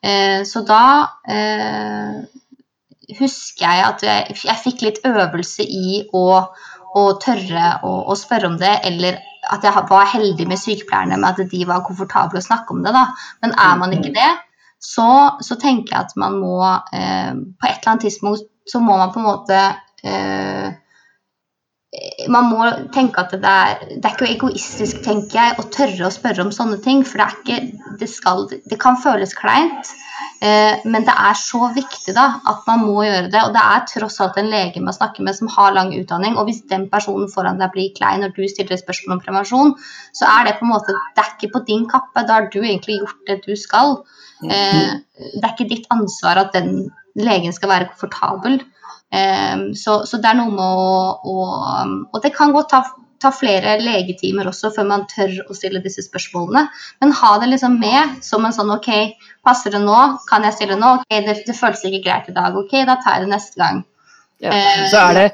Eh, 0.05 0.41
så 0.49 0.65
da 0.69 0.85
eh, 1.29 2.23
husker 3.19 3.65
jeg 3.65 3.85
at 3.85 4.05
jeg, 4.05 4.39
jeg, 4.45 4.61
fikk 4.65 4.85
litt 4.85 5.01
øvelse 5.09 5.65
i 5.65 6.03
å, 6.17 6.27
å 6.97 7.05
tørre 7.21 7.79
å, 7.85 7.95
å, 8.09 8.17
spørre 8.19 8.53
om 8.53 8.59
det, 8.61 8.79
eller 8.89 9.21
at 9.53 9.65
jeg 9.65 9.85
var 9.91 10.09
heldig 10.13 10.47
med 10.49 10.61
sykepleierne 10.61 11.19
med 11.21 11.29
at 11.29 11.51
de 11.51 11.67
var 11.69 11.85
komfortable 11.87 12.41
å 12.41 12.47
snakke 12.47 12.75
om 12.75 12.83
det. 12.85 12.95
da. 12.97 13.07
Men 13.45 13.55
er 13.59 13.77
man 13.81 13.93
ikke 13.97 14.15
det, 14.17 14.31
så, 14.81 15.09
så 15.41 15.57
tenker 15.61 15.95
jeg 15.95 16.07
at 16.07 16.17
man 16.21 16.35
må 16.43 16.59
eh, 16.65 17.33
På 17.33 17.69
et 17.69 17.79
eller 17.79 17.93
annet 17.95 18.05
tidspunkt 18.05 18.51
så 18.69 18.81
må 18.81 18.97
man 18.97 19.13
på 19.13 19.21
en 19.21 19.29
måte 19.29 19.61
eh, 20.05 20.73
man 22.33 22.49
må 22.51 22.65
tenke 22.95 23.23
at 23.23 23.35
det 23.35 23.51
er, 23.51 23.83
det 23.91 24.05
er 24.05 24.15
ikke 24.15 24.31
egoistisk, 24.33 25.03
tenker 25.05 25.39
jeg, 25.39 25.59
å 25.61 25.67
tørre 25.75 26.09
å 26.09 26.15
spørre 26.15 26.45
om 26.45 26.53
sånne 26.55 26.81
ting. 26.85 27.05
For 27.07 27.21
det, 27.21 27.29
ikke, 27.39 27.91
det, 28.01 28.09
skal, 28.11 28.49
det 28.51 28.79
kan 28.83 28.99
føles 29.01 29.35
kleint, 29.39 29.93
eh, 30.45 30.81
men 30.89 31.07
det 31.07 31.15
er 31.15 31.39
så 31.39 31.69
viktig 31.77 32.17
da, 32.17 32.27
at 32.51 32.67
man 32.71 32.85
må 32.87 33.05
gjøre 33.07 33.31
det. 33.33 33.45
Og 33.47 33.55
det 33.55 33.63
er 33.63 33.87
tross 33.91 34.19
alt 34.25 34.41
en 34.41 34.51
lege 34.53 34.83
man 34.83 34.97
snakker 34.97 35.27
med 35.27 35.39
som 35.39 35.53
har 35.55 35.77
lang 35.77 35.95
utdanning. 35.97 36.39
Og 36.41 36.49
hvis 36.49 36.65
den 36.73 36.89
personen 36.93 37.31
foran 37.33 37.63
deg 37.63 37.75
blir 37.77 37.95
klein 37.99 38.25
når 38.25 38.35
du 38.37 38.43
stiller 38.51 38.81
spørsmål 38.81 39.19
om 39.19 39.25
prevensjon, 39.25 39.75
så 40.17 40.29
er 40.39 40.49
det 40.49 40.59
på 40.59 40.67
en 40.67 40.75
måte, 40.75 40.99
det 41.15 41.25
er 41.25 41.33
ikke 41.37 41.55
på 41.57 41.65
din 41.71 41.89
kappe. 41.91 42.27
Da 42.27 42.41
har 42.41 42.51
du 42.51 42.61
egentlig 42.63 43.01
gjort 43.03 43.25
det 43.31 43.43
du 43.47 43.55
skal. 43.61 43.99
Eh, 44.45 44.95
det 45.15 45.43
er 45.43 45.53
ikke 45.53 45.71
ditt 45.71 45.91
ansvar 45.95 46.43
at 46.47 46.57
den 46.57 46.89
legen 47.15 47.55
skal 47.55 47.71
være 47.71 47.93
komfortabel. 47.93 48.63
Um, 49.15 49.69
så, 49.79 50.01
så, 50.09 50.19
det 50.19 50.31
er 50.33 50.39
noe 50.41 50.51
med 50.51 50.79
å, 50.83 50.95
å 51.23 51.35
Og 52.11 52.23
det 52.25 52.33
kan 52.35 52.55
godt 52.55 52.73
ta, 52.73 52.81
ta, 53.23 53.31
flere 53.31 53.77
legetimer 53.79 54.49
også 54.51 54.73
før 54.75 54.89
man 54.91 55.05
tør 55.13 55.37
å 55.47 55.55
stille 55.55 55.83
disse 55.85 56.03
spørsmålene. 56.03 56.67
Men 57.05 57.15
ha 57.21 57.33
det 57.39 57.53
liksom 57.53 57.79
med 57.79 58.19
som 58.27 58.47
en 58.47 58.57
sånn 58.57 58.75
OK, 58.75 58.91
passer 59.47 59.77
det 59.77 59.85
nå? 59.85 60.01
Kan 60.31 60.47
jeg 60.49 60.59
stille 60.59 60.81
nå? 60.81 60.97
OK, 60.99 61.19
det, 61.29 61.41
det 61.47 61.59
føles 61.59 61.85
ikke 61.87 62.03
greit 62.09 62.31
i 62.33 62.37
dag. 62.37 62.59
OK, 62.59 62.81
da 62.89 62.99
tar 63.05 63.21
jeg 63.21 63.29
det 63.29 63.35
neste 63.37 63.63
gang. 63.63 63.85
Ja. 64.45 64.53
Eh, 64.53 64.85
så, 64.91 65.01
er 65.01 65.17
det, 65.17 65.25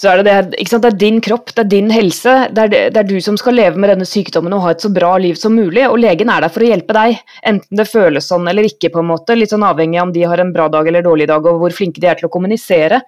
så 0.00 0.10
er 0.10 0.20
det, 0.20 0.24
det, 0.26 0.66
det, 0.66 0.88
er 0.88 0.98
din 0.98 1.20
kropp, 1.22 1.52
det 1.54 1.62
er 1.62 1.70
din 1.70 1.90
helse. 1.94 2.34
Det 2.50 2.64
er, 2.64 2.72
det 2.90 3.00
er, 3.02 3.06
du 3.06 3.16
som 3.22 3.38
skal 3.38 3.54
leve 3.54 3.78
med 3.78 3.92
denne 3.92 4.08
sykdommen 4.08 4.54
og 4.56 4.64
ha 4.64 4.74
et 4.74 4.82
så 4.82 4.90
bra 4.92 5.12
liv 5.22 5.38
som 5.38 5.54
mulig. 5.54 5.84
Og 5.86 6.00
legen 6.02 6.32
er 6.32 6.42
der 6.42 6.52
for 6.52 6.66
å 6.66 6.70
hjelpe 6.72 6.96
deg, 6.96 7.20
enten 7.46 7.80
det 7.80 7.88
føles 7.88 8.26
sånn 8.32 8.48
eller 8.50 8.66
ikke. 8.66 8.90
på 8.94 9.02
en 9.02 9.10
måte, 9.12 9.38
Litt 9.38 9.54
sånn 9.54 9.66
avhengig 9.66 10.00
av 10.00 10.08
om 10.08 10.14
de 10.16 10.24
har 10.26 10.42
en 10.42 10.54
bra 10.54 10.66
dag 10.72 10.88
eller 10.88 11.06
dårlig 11.06 11.28
dag 11.30 11.46
og 11.46 11.60
hvor 11.62 11.74
flinke 11.74 12.02
de 12.02 12.10
er 12.10 12.18
til 12.18 12.30
å 12.30 12.32
kommunisere. 12.32 13.02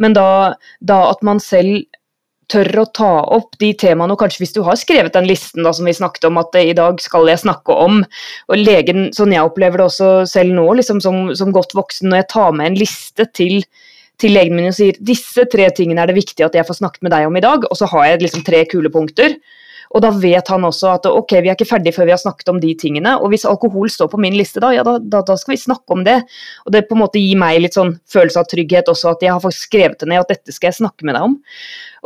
Men 0.00 0.16
da, 0.16 0.28
da 0.80 1.02
at 1.10 1.26
man 1.26 1.42
selv 1.42 1.84
tør 2.52 2.82
å 2.82 2.88
ta 2.94 3.10
opp 3.36 3.56
de 3.60 3.70
temaene, 3.78 4.12
og 4.12 4.20
kanskje 4.20 4.42
hvis 4.42 4.54
du 4.56 4.60
har 4.66 4.76
skrevet 4.80 5.14
den 5.14 5.28
listen 5.28 5.64
da, 5.64 5.72
som 5.76 5.88
vi 5.88 5.94
snakket 5.96 6.26
om, 6.28 6.40
at 6.40 6.56
i 6.60 6.74
dag 6.76 7.00
skal 7.00 7.28
jeg 7.30 7.40
snakke 7.44 7.76
om, 7.84 8.02
og 8.48 8.60
legen, 8.60 9.08
sånn 9.16 9.32
jeg 9.32 9.44
opplever 9.44 9.80
det 9.80 9.88
også 9.88 10.10
selv 10.28 10.56
nå, 10.56 10.66
liksom 10.80 11.00
som, 11.04 11.24
som 11.38 11.52
godt 11.54 11.72
voksen, 11.76 12.10
når 12.10 12.22
jeg 12.22 12.30
tar 12.34 12.52
med 12.58 12.72
en 12.72 12.80
liste 12.82 13.28
til 13.36 13.62
til 14.20 14.34
legen 14.36 14.56
min 14.56 14.68
og 14.70 14.76
sier 14.76 14.98
disse 15.00 15.46
tre 15.50 15.68
tingene 15.74 16.02
er 16.02 16.10
det 16.10 16.18
viktig 16.20 16.44
at 16.46 16.56
jeg 16.56 16.66
får 16.68 16.80
snakket 16.80 17.06
med 17.06 17.14
deg 17.14 17.26
om 17.28 17.38
i 17.38 17.44
dag, 17.44 17.66
og 17.68 17.78
så 17.78 17.88
har 17.90 18.10
jeg 18.10 18.24
liksom 18.24 18.44
tre 18.46 18.64
kule 18.70 18.92
punkter. 18.92 19.36
Og 19.92 20.00
da 20.04 20.10
vet 20.16 20.48
han 20.48 20.64
også 20.64 20.90
at 20.94 21.06
ok, 21.10 21.36
vi 21.44 21.50
er 21.50 21.56
ikke 21.56 21.68
ferdig 21.68 21.92
før 21.96 22.08
vi 22.08 22.14
har 22.14 22.20
snakket 22.20 22.50
om 22.52 22.60
de 22.62 22.72
tingene. 22.78 23.14
Og 23.20 23.32
hvis 23.32 23.46
alkohol 23.48 23.90
står 23.92 24.08
på 24.12 24.20
min 24.22 24.36
liste 24.38 24.62
da, 24.62 24.72
ja 24.72 24.84
da, 24.86 24.96
da, 24.98 25.20
da 25.28 25.36
skal 25.40 25.54
vi 25.54 25.60
snakke 25.60 25.96
om 25.96 26.04
det. 26.06 26.18
Og 26.66 26.74
det 26.74 26.86
på 26.88 26.96
en 26.96 27.02
måte 27.02 27.20
gir 27.20 27.40
meg 27.40 27.60
litt 27.60 27.76
sånn 27.76 27.94
følelse 28.12 28.40
av 28.40 28.48
trygghet 28.50 28.88
også, 28.92 29.12
at 29.12 29.24
jeg 29.26 29.34
har 29.34 29.42
faktisk 29.42 29.68
skrevet 29.68 30.00
det 30.00 30.08
ned, 30.08 30.24
at 30.24 30.32
dette 30.32 30.54
skal 30.54 30.70
jeg 30.70 30.80
snakke 30.80 31.08
med 31.08 31.18
deg 31.18 31.26
om. 31.28 31.36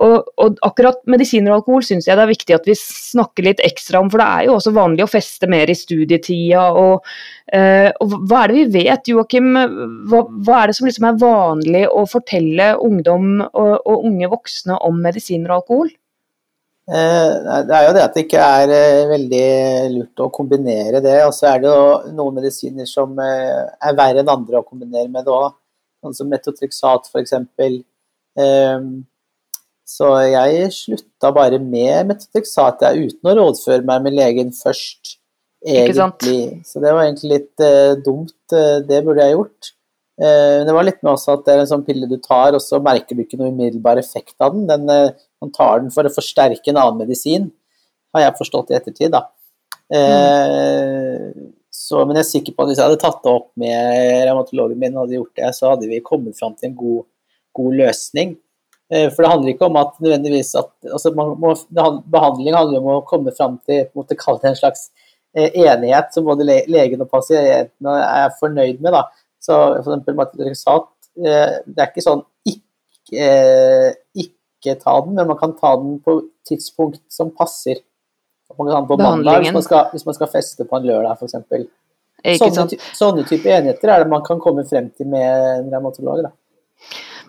Og, 0.05 0.27
og 0.43 0.59
akkurat 0.67 0.99
medisiner 1.09 1.55
og 1.55 1.63
alkohol 1.63 1.85
syns 1.87 2.05
jeg 2.09 2.19
det 2.19 2.25
er 2.27 2.29
viktig 2.29 2.57
at 2.59 2.67
vi 2.69 2.75
snakker 2.77 3.47
litt 3.47 3.63
ekstra 3.65 4.03
om, 4.03 4.11
for 4.13 4.21
det 4.21 4.27
er 4.29 4.49
jo 4.49 4.57
også 4.59 4.75
vanlig 4.77 5.07
å 5.07 5.09
feste 5.09 5.49
mer 5.49 5.71
i 5.73 5.77
studietida. 5.79 6.67
Og, 6.77 7.07
uh, 7.55 7.89
og 8.03 8.17
hva 8.29 8.43
er 8.43 8.53
det 8.53 8.59
vi 8.59 8.83
vet, 8.83 9.13
Joakim? 9.13 9.53
Hva, 10.11 10.27
hva, 10.27 10.59
er 10.59 10.73
det 10.73 10.79
som 10.81 10.91
liksom 10.91 11.09
er 11.09 11.23
vanlig 11.23 11.85
å 11.89 12.03
fortelle 12.11 12.75
ungdom 12.83 13.39
og, 13.47 13.79
og 13.79 14.11
unge 14.11 14.33
voksne 14.35 14.81
om 14.85 15.01
medisiner 15.07 15.55
og 15.55 15.63
alkohol? 15.63 15.95
Eh, 16.87 17.33
det 17.67 17.75
er 17.75 17.89
jo 17.89 17.95
det 17.97 18.03
at 18.05 18.15
det 18.15 18.23
ikke 18.29 18.43
er 18.47 18.71
eh, 18.71 19.09
veldig 19.11 19.47
lurt 19.97 20.23
å 20.23 20.31
kombinere 20.35 21.03
det. 21.03 21.19
Og 21.27 21.35
så 21.35 21.51
er 21.51 21.65
det 21.65 21.73
jo 21.73 22.15
noen 22.15 22.39
medisiner 22.39 22.87
som 22.91 23.17
er 23.23 23.99
verre 23.99 24.23
enn 24.23 24.33
andre 24.33 24.61
å 24.63 24.67
kombinere 24.67 25.11
med 25.11 25.27
det 25.27 25.35
òg. 25.35 25.51
Sånn 26.05 26.15
som 26.15 26.31
metotrexat 26.31 27.11
f.eks. 27.11 27.35
Så 29.87 30.09
jeg 30.29 30.73
slutta 30.75 31.31
bare 31.35 31.59
med 31.63 32.11
metotrexat 32.11 32.83
uten 32.99 33.31
å 33.31 33.37
rådføre 33.39 33.87
meg 33.87 34.03
med 34.03 34.17
legen 34.19 34.51
først, 34.55 35.17
egentlig. 35.65 36.61
Så 36.67 36.83
det 36.83 36.93
var 36.93 37.07
egentlig 37.07 37.33
litt 37.33 37.65
dumt. 38.05 38.37
Det 38.51 39.01
burde 39.07 39.25
jeg 39.25 39.39
gjort. 39.39 39.73
Uh, 40.17 40.65
det 40.65 40.73
var 40.73 40.87
litt 40.87 41.03
med 41.05 41.11
også 41.13 41.35
at 41.35 41.43
det 41.45 41.53
er 41.53 41.59
en 41.61 41.69
sånn 41.69 41.83
pille 41.85 42.07
du 42.09 42.17
tar, 42.25 42.55
og 42.57 42.63
så 42.65 42.79
merker 42.81 43.17
du 43.17 43.21
ikke 43.21 43.37
noe 43.37 43.51
umiddelbar 43.53 44.01
effekt 44.01 44.37
av 44.41 44.55
den. 44.55 44.65
den 44.71 45.13
man 45.43 45.53
tar 45.55 45.83
den 45.83 45.93
for 45.95 46.09
å 46.09 46.13
forsterke 46.13 46.73
en 46.73 46.81
annen 46.81 47.03
medisin, 47.05 47.51
har 48.15 48.27
jeg 48.27 48.39
forstått 48.39 48.73
i 48.73 48.79
ettertid, 48.79 49.13
da. 49.15 49.27
Mm. 49.93 51.53
Så, 51.77 52.01
men 52.03 52.17
jeg 52.19 52.25
er 52.25 52.29
sikker 52.31 52.55
på 52.55 52.65
at 52.65 52.71
hvis 52.71 52.81
jeg 52.81 52.89
hadde 52.89 53.03
tatt 53.03 53.21
det 53.23 53.31
opp 53.31 53.51
med 53.61 54.25
revmatologen 54.27 54.81
min, 54.81 54.97
hadde 54.97 55.19
gjort 55.19 55.39
det, 55.39 55.53
så 55.55 55.71
hadde 55.75 55.91
vi 55.91 56.03
kommet 56.05 56.39
fram 56.39 56.57
til 56.57 56.71
en 56.71 56.79
god, 56.79 57.05
god 57.59 57.77
løsning. 57.83 58.33
Eh, 58.93 59.09
for 59.11 59.23
det 59.23 59.33
handler 59.33 59.53
ikke 59.53 59.69
om 59.69 59.79
at 59.81 59.97
nødvendigvis 60.03 60.53
at 60.61 60.71
altså 60.95 61.11
må, 61.17 61.53
Behandling 62.07 62.55
handler 62.55 62.81
om 62.81 62.93
å 62.95 63.01
komme 63.09 63.35
fram 63.35 63.59
til 63.67 63.89
måtte 63.99 64.19
kalle 64.19 64.43
det 64.45 64.53
en 64.53 64.61
slags 64.61 64.89
eh, 65.35 65.51
enighet 65.67 66.15
som 66.15 66.27
både 66.29 66.47
legen 66.47 67.03
og 67.03 67.11
pasientene 67.11 67.97
er 68.07 68.35
fornøyd 68.41 68.81
med. 68.81 68.95
Da. 68.95 69.05
Så 69.43 69.59
for 69.59 69.83
eksempel 69.83 70.19
Matrixat, 70.19 70.89
eh, 71.19 71.59
det 71.67 71.83
er 71.83 71.91
ikke 71.91 72.07
sånn 72.07 72.25
ikke, 72.47 73.27
ikke 74.17 74.36
ta 74.75 75.01
den, 75.05 75.15
men 75.15 75.27
man 75.27 75.39
kan 75.39 75.55
ta 75.57 75.77
den 75.77 76.01
på 76.03 76.19
tidspunkt 76.49 77.03
som 77.13 77.31
passer. 77.31 77.79
Man 78.59 78.67
kan 78.67 78.75
ta 78.75 78.81
den 78.81 78.89
på 78.91 78.97
mandag 78.97 79.39
hvis 79.39 79.53
man, 79.53 79.63
skal, 79.63 79.91
hvis 79.93 80.07
man 80.07 80.15
skal 80.15 80.31
feste 80.33 80.65
på 80.65 80.77
en 80.77 80.89
lørdag, 80.91 81.19
f.eks. 81.21 81.37
Sånne, 82.41 82.79
sånne 82.97 83.23
type 83.29 83.51
enigheter 83.53 83.93
er 83.93 84.03
det 84.03 84.11
man 84.11 84.25
kan 84.27 84.41
komme 84.43 84.65
frem 84.67 84.89
til 84.97 85.07
med 85.13 85.27
en 85.61 85.71
revmatolog. 85.71 86.25
Da. 86.27 86.33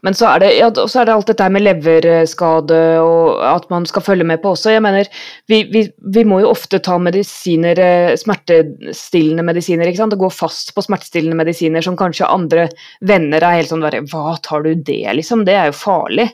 Men 0.05 0.15
så 0.17 0.27
er, 0.29 0.43
det, 0.43 0.49
ja, 0.57 0.67
så 0.75 1.01
er 1.01 1.07
det 1.07 1.13
alt 1.15 1.29
dette 1.31 1.47
med 1.53 1.63
leverskade 1.65 2.79
og 3.01 3.41
at 3.45 3.67
man 3.71 3.87
skal 3.89 4.05
følge 4.05 4.27
med 4.27 4.41
på 4.43 4.53
også. 4.53 4.73
Jeg 4.75 4.83
mener, 4.85 5.09
vi, 5.49 5.61
vi, 5.73 5.83
vi 6.15 6.23
må 6.27 6.41
jo 6.43 6.51
ofte 6.51 6.79
ta 6.83 6.97
medisiner, 7.01 7.79
eh, 7.81 8.13
smertestillende 8.19 9.45
medisiner. 9.47 9.89
ikke 9.89 10.03
sant? 10.03 10.15
Det 10.15 10.21
går 10.21 10.35
fast 10.35 10.73
på 10.75 10.85
smertestillende 10.85 11.37
medisiner 11.39 11.85
som 11.85 11.97
kanskje 11.99 12.29
andre 12.29 12.67
venner 13.05 13.43
er 13.43 13.59
helt 13.59 13.71
sånn 13.73 13.85
bare, 13.85 14.03
Hva 14.11 14.37
tar 14.43 14.67
du 14.67 14.73
det, 14.75 15.03
liksom? 15.17 15.45
Det 15.47 15.55
er 15.57 15.71
jo 15.71 15.79
farlig. 15.79 16.29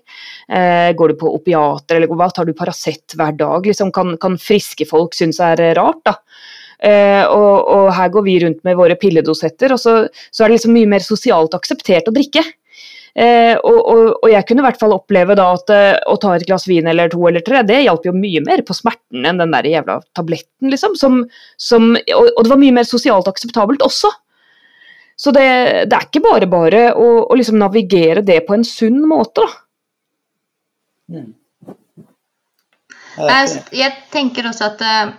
Eh, 0.49 0.91
går 0.97 1.14
du 1.14 1.20
på 1.22 1.36
opiater, 1.38 1.97
eller 1.97 2.11
hva 2.11 2.30
tar 2.34 2.49
du 2.49 2.55
Paracet 2.57 3.16
hver 3.18 3.38
dag? 3.39 3.66
liksom? 3.66 3.93
Kan, 3.95 4.18
kan 4.22 4.38
friske 4.41 4.88
folk 4.89 5.16
synes 5.18 5.39
er 5.43 5.61
rart, 5.78 6.03
da? 6.07 6.18
Uh, 6.84 7.24
og, 7.32 7.68
og, 7.72 7.86
her 7.95 8.09
går 8.11 8.26
vi 8.26 8.34
rundt 8.43 8.59
med 8.68 8.76
våre 8.76 8.97
pilledosetter, 8.99 9.72
og 9.72 9.80
så, 9.80 9.93
så 10.36 10.43
er 10.43 10.51
det 10.51 10.57
liksom 10.57 10.74
mye 10.76 10.89
mer 10.91 11.05
sosialt 11.05 11.55
akseptert 11.55 12.09
å 12.11 12.16
drikke. 12.16 12.43
Eh, 13.14 13.53
og, 13.61 13.78
og, 13.78 14.07
og, 14.24 14.28
jeg 14.32 14.45
kunne 14.49 14.64
i 14.64 14.66
hvert 14.66 14.80
fall 14.82 14.95
oppleve 14.95 15.36
da 15.38 15.51
at 15.53 15.70
eh, 15.70 15.99
å 16.09 16.16
ta 16.18 16.32
et 16.34 16.45
glass 16.49 16.66
vin 16.66 16.88
eller 16.89 17.11
to 17.14 17.22
eller 17.30 17.43
tre, 17.45 17.61
det 17.61 17.84
hjalp 17.84 18.07
jo 18.07 18.14
mye 18.18 18.41
mer 18.41 18.64
på 18.66 18.74
smerten 18.74 19.28
enn 19.30 19.41
den 19.41 19.53
der 19.53 19.68
jævla 19.70 19.99
tabletten, 20.18 20.72
liksom. 20.74 20.97
Som, 20.97 21.20
som, 21.61 21.91
og, 21.93 22.32
og, 22.32 22.41
det 22.41 22.53
var 22.55 22.61
mye 22.64 22.78
mer 22.80 22.89
sosialt 22.89 23.30
akseptabelt 23.30 23.86
også. 23.86 24.09
Så 25.20 25.30
det, 25.36 25.45
det 25.91 25.97
er 25.97 26.07
ikke 26.07 26.24
bare 26.26 26.49
bare 26.49 26.88
å, 26.97 27.09
å 27.30 27.38
liksom 27.38 27.59
navigere 27.61 28.26
det 28.26 28.39
på 28.47 28.57
en 28.57 28.66
sunn 28.66 29.03
måte, 29.05 29.45
da. 29.45 29.59
Mm. 31.14 31.32
Jeg, 33.14 33.49
jeg 33.78 33.93
tenker 34.09 34.47
også 34.49 34.72
at 34.72 34.80
uh, 34.82 35.11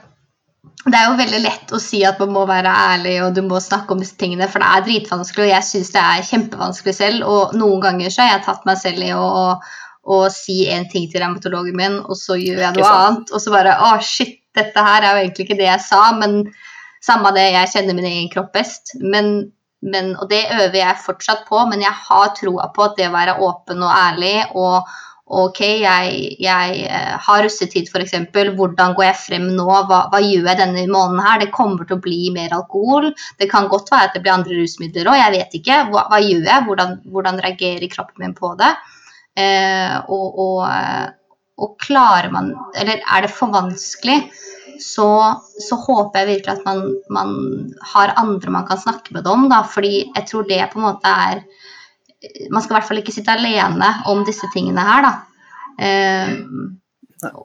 det 0.85 0.99
er 0.99 1.07
jo 1.09 1.17
veldig 1.17 1.41
lett 1.41 1.73
å 1.73 1.81
si 1.81 2.03
at 2.05 2.19
man 2.21 2.35
må 2.35 2.43
være 2.49 2.69
ærlig 2.69 3.15
og 3.25 3.37
du 3.37 3.41
må 3.47 3.61
snakke 3.63 3.95
om 3.95 4.03
disse 4.03 4.19
tingene, 4.21 4.49
for 4.53 4.61
det 4.61 4.69
er 4.69 4.85
dritvanskelig, 4.85 5.47
og 5.47 5.55
jeg 5.55 5.69
syns 5.71 5.93
det 5.95 6.03
er 6.03 6.27
kjempevanskelig 6.29 6.95
selv. 6.99 7.25
Og 7.31 7.55
noen 7.57 7.81
ganger 7.81 8.13
så 8.13 8.25
har 8.25 8.35
jeg 8.35 8.45
tatt 8.49 8.69
meg 8.69 8.81
selv 8.83 9.07
i 9.07 9.09
å, 9.17 9.25
å, 9.25 9.47
å 10.05 10.19
si 10.33 10.59
en 10.73 10.85
ting 10.93 11.09
til 11.09 11.25
revmatologen 11.25 11.79
min, 11.79 11.97
og 12.05 12.21
så 12.21 12.37
gjør 12.37 12.61
jeg 12.67 12.77
noe 12.77 12.93
annet, 12.99 13.33
og 13.33 13.41
så 13.41 13.55
bare 13.55 13.79
Å, 13.81 13.95
shit, 14.05 14.37
dette 14.55 14.85
her 14.87 15.01
er 15.01 15.17
jo 15.17 15.25
egentlig 15.25 15.49
ikke 15.49 15.59
det 15.63 15.71
jeg 15.71 15.85
sa, 15.87 16.03
men 16.21 16.43
samme 17.05 17.33
det, 17.37 17.49
jeg 17.55 17.73
kjenner 17.73 17.97
min 17.97 18.11
egen 18.11 18.29
kropp 18.33 18.53
best. 18.57 18.93
Men, 19.01 19.33
men, 19.85 20.13
og 20.21 20.29
det 20.31 20.45
øver 20.53 20.79
jeg 20.83 21.05
fortsatt 21.07 21.49
på, 21.49 21.65
men 21.71 21.81
jeg 21.85 21.97
har 22.11 22.37
troa 22.37 22.69
på 22.77 22.85
at 22.91 23.01
det 23.01 23.09
å 23.09 23.17
være 23.17 23.41
åpen 23.45 23.81
og 23.81 23.97
ærlig 23.97 24.37
og 24.53 24.95
ok, 25.25 25.61
jeg, 25.81 26.37
jeg 26.43 26.81
eh, 26.85 27.15
har 27.27 27.43
russetid 27.45 27.89
f.eks. 27.89 28.15
Hvordan 28.57 28.95
går 28.97 29.07
jeg 29.07 29.21
frem 29.23 29.47
nå? 29.57 29.67
Hva, 29.89 30.05
hva, 30.13 30.21
gjør 30.21 30.51
jeg 30.51 30.61
denne 30.61 30.85
måneden 30.91 31.25
her? 31.25 31.41
Det 31.41 31.55
kommer 31.55 31.89
til 31.89 31.97
å 31.97 32.05
bli 32.05 32.29
mer 32.35 32.53
alkohol. 32.57 33.11
Det 33.41 33.49
kan 33.51 33.71
godt 33.73 33.93
være 33.93 34.11
at 34.11 34.17
det 34.17 34.25
blir 34.25 34.35
andre 34.37 34.59
rusmidler 34.61 35.09
òg, 35.09 35.21
jeg 35.23 35.37
vet 35.39 35.59
ikke. 35.61 35.81
Hva, 35.91 36.07
hva 36.13 36.21
gjør 36.21 36.49
jeg? 36.51 36.67
Hvordan, 36.69 36.97
hvordan, 37.15 37.43
reagerer 37.47 37.93
kroppen 37.93 38.27
min 38.27 38.37
på 38.37 38.53
det? 38.61 38.73
Eh, 39.41 39.97
og, 40.13 40.27
og, 40.45 40.59
eh, 40.69 41.07
og, 41.59 41.73
klarer 41.83 42.31
man 42.31 42.53
Eller 42.79 43.01
er 43.03 43.25
det 43.25 43.33
for 43.35 43.51
vanskelig? 43.55 44.21
Så, 44.83 45.07
så 45.63 45.77
håper 45.79 46.21
jeg 46.21 46.29
virkelig 46.33 46.59
at 46.59 46.65
man, 46.67 46.81
man, 47.15 47.35
har 47.95 48.13
andre 48.19 48.51
man 48.51 48.67
kan 48.67 48.81
snakke 48.83 49.15
med 49.15 49.23
det 49.23 49.31
om, 49.31 49.47
da, 49.49 49.61
fordi 49.63 50.01
jeg 50.03 50.27
tror 50.27 50.49
det 50.49 50.59
på 50.73 50.81
en 50.81 50.89
måte 50.89 51.13
er 51.31 51.45
man 52.51 52.63
skal 52.63 52.75
i 52.75 52.79
hvert 52.79 52.89
fall 52.89 53.01
ikke 53.01 53.15
sitte 53.15 53.35
alene 53.35 53.91
om 54.11 54.25
disse 54.27 54.49
tingene 54.55 54.85
her, 54.87 55.07
da. 55.07 55.13
Uh, 55.75 56.75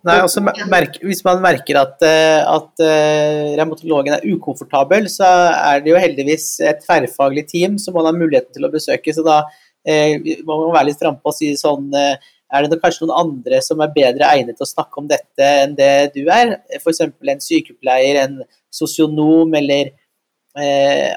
Nei, 0.04 0.18
også 0.26 0.42
merke, 0.44 1.00
Hvis 1.06 1.22
man 1.24 1.40
merker 1.44 1.78
at, 1.80 2.02
eh, 2.04 2.42
at 2.44 2.82
uh, 2.84 3.54
revmatologen 3.56 4.18
er 4.18 4.26
ukomfortabel, 4.34 5.08
så 5.12 5.28
er 5.54 5.84
det 5.84 5.94
jo 5.94 6.02
heldigvis 6.02 6.48
et 6.68 6.82
tverrfaglig 6.84 7.46
team 7.48 7.78
som 7.80 7.96
man 7.96 8.10
har 8.10 8.18
muligheten 8.18 8.52
til 8.56 8.68
å 8.68 8.72
besøke. 8.74 9.14
Så 9.16 9.24
da 9.24 9.40
uh, 9.46 10.34
må 10.44 10.58
man 10.66 10.76
være 10.76 10.90
litt 10.90 11.00
frampå 11.00 11.32
og 11.32 11.38
si 11.38 11.54
sånn 11.60 11.94
Er 11.96 12.66
det 12.66 12.82
kanskje 12.82 13.06
noen 13.06 13.22
andre 13.22 13.62
som 13.64 13.80
er 13.86 13.94
bedre 13.96 14.28
egnet 14.34 14.58
til 14.58 14.66
å 14.66 14.74
snakke 14.74 15.00
om 15.00 15.08
dette 15.08 15.48
enn 15.64 15.78
det 15.78 16.12
du 16.18 16.26
er? 16.34 16.58
F.eks. 16.82 17.06
en 17.06 17.46
sykepleier, 17.46 18.24
en 18.26 18.42
sosionom 18.74 19.54
eller 19.56 19.94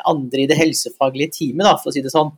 andre 0.07 0.45
i 0.45 0.47
det 0.47 0.55
helsefaglige 0.55 1.33
teamet, 1.35 1.65
da, 1.65 1.73
for 1.81 1.91
å 1.91 1.95
si 1.97 2.03
det 2.05 2.13
sånn 2.13 2.31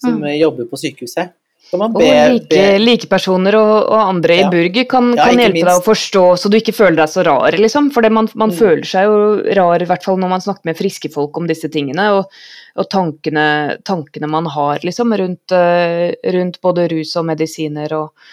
som 0.00 0.18
mm. 0.20 0.32
jobber 0.40 0.70
på 0.70 0.80
sykehuset. 0.80 1.36
og 1.70 2.00
like, 2.02 2.62
likepersoner 2.82 3.54
og, 3.54 3.72
og, 3.92 3.98
andre 4.00 4.40
ja. 4.40 4.46
i 4.46 4.50
Burger 4.50 4.86
kan, 4.90 5.12
ja, 5.14 5.28
kan 5.28 5.38
hjelpe 5.38 5.54
minst. 5.54 5.68
deg 5.68 5.78
å 5.78 5.84
forstå, 5.86 6.22
så 6.42 6.50
du 6.50 6.56
ikke 6.58 6.74
føler 6.74 6.96
deg 6.98 7.12
så 7.12 7.22
rar, 7.26 7.54
liksom. 7.54 7.92
For 7.94 8.06
man, 8.10 8.26
man 8.34 8.50
mm. 8.50 8.56
føler 8.58 8.88
seg 8.90 9.06
jo 9.06 9.20
rar, 9.60 9.82
i 9.84 9.86
hvert 9.86 10.06
fall 10.06 10.18
når 10.18 10.32
man 10.32 10.42
snakker 10.42 10.66
med 10.66 10.78
friske 10.80 11.12
folk 11.14 11.38
om 11.38 11.46
disse 11.50 11.70
tingene. 11.70 12.08
Og, 12.18 12.40
og 12.80 12.88
tankene, 12.90 13.44
tankene, 13.86 14.30
man 14.30 14.48
har 14.50 14.82
liksom 14.86 15.14
rundt, 15.20 15.54
uh, 15.54 16.08
rundt, 16.34 16.58
både 16.64 16.88
rus 16.90 17.14
og 17.20 17.28
medisiner 17.30 17.94
og, 17.98 18.32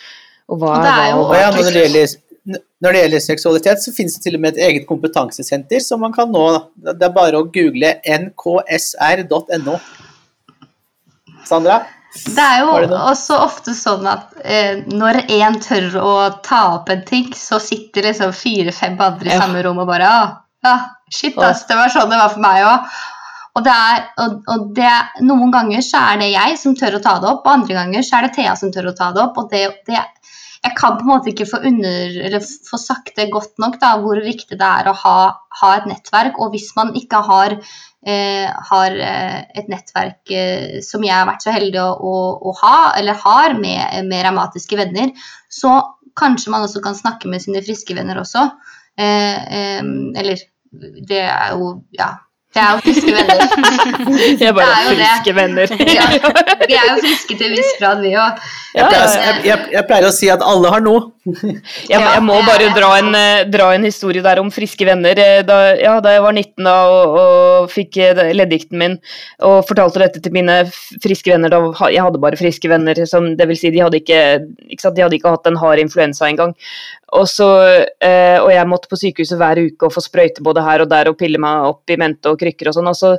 og 0.49 0.63
hva 0.63 0.79
er 0.79 0.87
hva. 0.87 1.19
Og, 1.19 1.35
ja, 1.37 1.51
når, 1.53 1.69
det 1.75 1.85
gjelder, 1.85 2.17
når 2.81 2.97
det 2.97 3.05
gjelder 3.05 3.25
seksualitet, 3.27 3.85
så 3.85 3.93
finnes 3.93 4.17
det 4.17 4.25
til 4.25 4.39
og 4.39 4.45
med 4.47 4.55
et 4.57 4.65
eget 4.71 4.89
kompetansesenter 4.89 5.83
som 5.83 6.01
man 6.01 6.15
kan 6.15 6.33
nå. 6.33 6.47
Det 6.89 6.97
er 7.05 7.13
bare 7.13 7.37
å 7.37 7.45
google 7.53 7.93
nksr.no. 8.17 9.77
Sandra? 11.47 11.81
Det 12.17 12.41
er 12.43 12.63
jo 12.63 12.77
det 12.87 12.97
også 12.97 13.37
ofte 13.43 13.73
sånn 13.77 14.07
at 14.09 14.31
eh, 14.41 14.79
når 14.89 15.25
én 15.27 15.57
tør 15.61 15.97
å 16.01 16.13
ta 16.45 16.61
opp 16.77 16.89
en 16.89 17.03
ting, 17.05 17.27
så 17.35 17.59
sitter 17.61 18.09
liksom 18.09 18.33
fire-fem 18.33 18.95
andre 18.95 19.31
i 19.31 19.35
ja. 19.35 19.41
samme 19.43 19.61
rom 19.65 19.83
og 19.83 19.89
bare 19.89 20.07
ah, 20.07 20.31
ja, 20.65 20.73
shit, 21.13 21.37
ass, 21.37 21.65
det 21.69 21.77
var 21.77 21.93
sånn 21.93 22.09
det 22.11 22.19
var 22.19 22.33
for 22.33 22.43
meg 22.43 22.63
òg. 22.65 22.97
Og, 23.57 23.63
det 23.65 23.73
er, 23.73 24.03
og, 24.21 24.33
og 24.53 24.65
det, 24.77 24.89
noen 25.25 25.51
ganger 25.53 25.81
så 25.85 26.01
er 26.11 26.19
det 26.21 26.27
jeg 26.29 26.57
som 26.61 26.75
tør 26.77 26.99
å 26.99 27.03
ta 27.03 27.15
det 27.21 27.29
opp, 27.31 27.45
og 27.45 27.53
andre 27.55 27.77
ganger 27.79 28.05
så 28.05 28.19
er 28.19 28.27
det 28.27 28.35
Thea 28.35 28.53
som 28.59 28.73
tør 28.73 28.91
å 28.91 28.97
ta 28.97 29.09
det 29.15 29.23
opp. 29.23 29.39
og 29.41 29.49
det, 29.53 29.63
det 29.89 29.97
jeg 30.67 30.77
kan 30.77 30.99
på 30.99 31.07
en 31.07 31.11
måte 31.15 31.31
ikke 31.31 31.47
få, 31.49 31.63
under, 31.65 32.39
få 32.67 32.79
sagt 32.81 33.15
det 33.17 33.31
godt 33.33 33.55
nok 33.63 33.79
da, 33.81 33.95
hvor 34.03 34.19
viktig 34.21 34.59
det 34.59 34.71
er 34.83 34.91
å 34.91 34.95
ha, 35.01 35.19
ha 35.61 35.75
et 35.79 35.87
nettverk. 35.89 36.37
Og 36.43 36.53
hvis 36.53 36.73
man 36.77 36.93
ikke 36.99 37.23
har 37.25 37.57
Eh, 38.07 38.47
har 38.69 38.93
eh, 39.03 39.39
et 39.59 39.65
nettverk 39.67 40.31
eh, 40.31 40.77
som 40.85 41.01
jeg 41.03 41.11
har 41.11 41.25
vært 41.27 41.43
så 41.43 41.51
heldig 41.51 41.79
å, 41.81 41.89
å, 41.91 42.19
å 42.47 42.53
ha, 42.61 42.75
eller 42.95 43.17
har, 43.19 43.55
med, 43.59 44.05
med 44.07 44.21
revmatiske 44.23 44.77
venner, 44.79 45.09
så 45.51 45.73
kanskje 46.17 46.53
man 46.53 46.63
også 46.63 46.79
kan 46.85 46.95
snakke 46.95 47.27
med 47.27 47.43
sine 47.43 47.59
friske 47.65 47.97
venner 47.97 48.21
også. 48.21 48.45
eller 48.97 50.39
det 51.09 51.19
er 51.19 51.51
jo 51.53 51.67
Ja, 51.93 52.07
det 52.57 52.63
er 52.65 52.71
jo 52.73 52.79
friske 52.85 53.11
venner. 53.13 53.41
Jeg 54.45 54.53
bare 54.57 54.77
er 54.77 54.87
friske 54.89 55.29
det. 55.29 55.35
venner. 55.35 55.67
ja, 55.97 56.05
vi 56.67 56.77
er 56.77 56.87
jo 56.89 56.95
friske 57.03 57.37
til 57.37 57.45
en 57.49 57.53
viss 57.57 57.75
grad, 57.79 58.01
vi 58.01 58.15
òg. 58.17 58.41
Jeg, 58.77 58.87
jeg, 58.93 59.35
jeg, 59.45 59.59
jeg, 59.75 59.83
pleier 59.89 60.09
å 60.09 60.13
si 60.15 60.29
at 60.33 60.45
alle 60.45 60.71
har 60.73 60.81
noe. 60.85 61.05
jeg, 61.91 62.21
må 62.23 62.37
bare 62.45 62.69
dra 62.75 62.89
en, 62.99 63.09
eh, 63.17 63.45
dra 63.51 63.69
en, 63.75 63.85
historie 63.87 64.23
der 64.23 64.39
om 64.41 64.51
friske 64.53 64.85
venner. 64.87 65.17
Eh, 65.19 65.41
da, 65.47 65.57
ja, 65.79 65.95
da 66.03 66.13
jeg 66.15 66.23
var 66.23 66.35
19 66.35 66.67
da, 66.67 66.75
og, 66.91 67.17
og 67.21 67.71
fikk 67.73 67.99
leddikten 67.99 68.37
leddgikten 68.37 68.81
min 68.81 68.95
og 69.47 69.65
fortalte 69.67 70.01
dette 70.03 70.21
til 70.23 70.35
mine 70.35 70.59
friske 71.03 71.31
venner 71.31 71.51
da 71.51 71.59
Jeg 71.91 72.05
hadde 72.05 72.21
bare 72.21 72.39
friske 72.39 72.69
venner, 72.71 72.99
som, 73.09 73.33
det 73.37 73.49
vil 73.49 73.59
si 73.59 73.73
de 73.73 73.83
hadde 73.83 74.01
ikke, 74.01 74.21
ikke 74.71 74.93
de 74.95 75.05
hadde 75.05 75.19
ikke 75.19 75.35
hatt 75.35 75.49
en 75.49 75.59
hard 75.59 75.83
influensa 75.83 76.29
engang. 76.29 76.55
Og, 77.15 77.27
så, 77.31 77.49
eh, 78.03 78.37
og 78.41 78.49
jeg 78.51 78.69
måtte 78.69 78.91
på 78.91 78.99
sykehuset 78.99 79.39
hver 79.39 79.61
uke 79.67 79.87
og 79.87 79.93
få 79.95 80.03
sprøyte 80.03 80.43
både 80.45 80.65
her 80.65 80.83
og 80.83 80.91
der 80.91 81.11
og 81.11 81.19
pille 81.19 81.41
meg 81.41 81.69
opp 81.69 81.93
i 81.93 81.99
mente 81.99 82.31
og 82.31 82.39
krykker 82.41 82.71
og 82.71 82.79
sånn. 82.79 82.91
og 82.91 82.97
så 82.97 83.15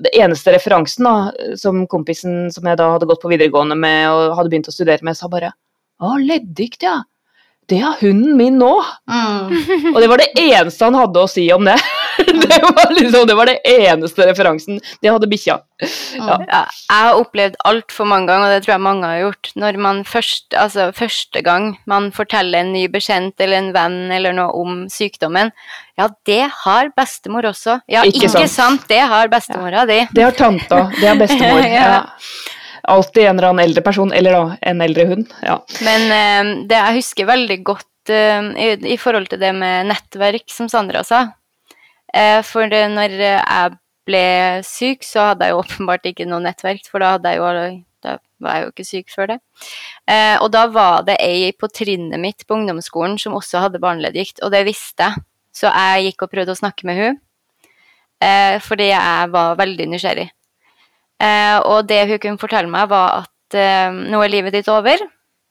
det 0.00 0.12
eneste 0.16 0.54
referansen 0.54 1.04
da, 1.04 1.14
som 1.60 1.82
kompisen 1.90 2.48
som 2.54 2.66
jeg 2.68 2.78
da 2.80 2.88
hadde 2.94 3.08
gått 3.10 3.20
på 3.22 3.30
videregående 3.32 3.76
med 3.76 4.06
og 4.08 4.36
hadde 4.38 4.52
begynt 4.52 4.70
å 4.70 4.74
studere 4.74 5.04
med, 5.04 5.18
sa 5.18 5.28
bare 5.28 5.52
Å, 6.00 6.14
leddgikt, 6.16 6.86
ja. 6.86 7.02
Det 7.68 7.78
har 7.78 7.96
hunden 8.00 8.36
min 8.36 8.56
nå! 8.58 8.72
Mm. 9.10 9.92
og 9.94 9.98
det 10.02 10.08
var 10.10 10.18
det 10.18 10.30
eneste 10.42 10.88
han 10.88 10.96
hadde 10.98 11.22
å 11.22 11.28
si 11.30 11.44
om 11.54 11.68
det. 11.68 11.76
det, 12.26 12.58
var 12.62 12.90
liksom, 12.96 13.26
det 13.28 13.36
var 13.38 13.46
det 13.46 13.58
eneste 13.68 14.26
referansen. 14.26 14.80
Det 15.02 15.12
hadde 15.12 15.28
bikkja. 15.30 15.60
Ja. 16.18 16.36
Ja, 16.50 16.62
jeg 16.66 17.04
har 17.06 17.20
opplevd 17.20 17.56
altfor 17.70 18.08
mange 18.10 18.30
ganger, 18.32 18.48
og 18.48 18.56
det 18.56 18.64
tror 18.64 18.74
jeg 18.74 18.84
mange 18.84 19.12
har 19.12 19.22
gjort, 19.22 19.52
når 19.62 19.80
man 19.86 20.02
først, 20.08 20.50
altså 20.58 20.90
første 20.96 21.44
gang 21.46 21.70
man 21.90 22.10
forteller 22.16 22.64
en 22.64 22.74
ny 22.74 22.84
bekjent 22.92 23.40
eller 23.40 23.62
en 23.62 23.72
venn 23.76 24.00
eller 24.18 24.34
noe 24.36 24.50
om 24.60 24.84
sykdommen 24.92 25.54
Ja, 26.00 26.08
det 26.26 26.42
har 26.64 26.90
bestemor 26.96 27.46
også. 27.50 27.80
Ja, 27.90 28.02
ikke, 28.08 28.26
ikke 28.26 28.48
sant? 28.48 28.56
sant? 28.56 28.88
Det 28.90 29.02
har 29.14 29.30
bestemora 29.32 29.86
di. 29.88 30.02
Det 30.16 30.26
har 30.26 30.36
tanta. 30.36 30.88
Det 30.98 31.06
har 31.06 31.20
bestemor. 31.20 31.62
ja. 31.80 32.00
Alltid 32.88 33.26
en 33.26 33.38
eller 33.38 33.50
annen 33.50 33.64
eldre 33.64 33.84
person, 33.84 34.12
eller 34.12 34.36
da 34.36 34.56
en 34.70 34.80
eldre 34.84 35.06
hund. 35.10 35.34
Ja. 35.44 35.58
Men 35.84 36.06
uh, 36.08 36.54
det 36.70 36.78
jeg 36.78 37.00
husker 37.00 37.28
veldig 37.28 37.58
godt 37.66 38.12
uh, 38.12 38.50
i, 38.54 38.72
i, 38.94 38.96
forhold 39.00 39.28
til 39.30 39.42
det 39.42 39.52
med 39.56 39.90
nettverk, 39.90 40.46
som 40.52 40.70
Sandra 40.72 41.04
sa. 41.06 41.26
Uh, 42.10 42.40
for 42.46 42.70
det, 42.70 42.86
når 42.94 43.18
jeg 43.20 43.78
ble 44.08 44.24
syk, 44.66 45.06
så 45.06 45.30
hadde 45.30 45.46
jeg 45.46 45.54
jo 45.54 45.60
åpenbart 45.64 46.10
ikke 46.10 46.28
noe 46.28 46.42
nettverk, 46.44 46.86
for 46.90 47.02
da, 47.02 47.16
jeg 47.30 47.40
jo, 47.40 47.78
da 48.04 48.16
var 48.42 48.56
jeg 48.56 48.64
jo 48.64 48.72
ikke 48.72 48.88
syk 48.88 49.14
før 49.14 49.32
det. 49.34 49.38
Eh, 50.08 50.36
og 50.40 50.50
da 50.54 50.66
var 50.72 51.04
det 51.08 51.18
ei 51.22 51.50
på 51.56 51.70
trinnet 51.72 52.20
mitt 52.22 52.46
på 52.46 52.56
ungdomsskolen 52.58 53.18
som 53.20 53.36
også 53.38 53.66
hadde 53.66 53.82
barneleddgikt, 53.82 54.42
og 54.44 54.54
det 54.54 54.64
visste 54.68 55.08
jeg. 55.10 55.26
Så 55.60 55.70
jeg 55.70 56.10
gikk 56.10 56.24
og 56.24 56.32
prøvde 56.32 56.54
å 56.54 56.58
snakke 56.58 56.86
med 56.86 57.00
hun, 57.00 57.16
eh, 58.22 58.56
fordi 58.62 58.92
jeg 58.92 59.32
var 59.34 59.58
veldig 59.58 59.88
nysgjerrig. 59.90 60.28
Eh, 61.20 61.56
og 61.68 61.88
det 61.88 62.04
hun 62.08 62.20
kunne 62.22 62.40
fortelle 62.40 62.70
meg, 62.72 62.88
var 62.90 63.24
at 63.24 63.58
eh, 63.58 63.90
nå 63.92 64.22
er 64.24 64.32
livet 64.32 64.56
ditt 64.56 64.70
over. 64.72 65.02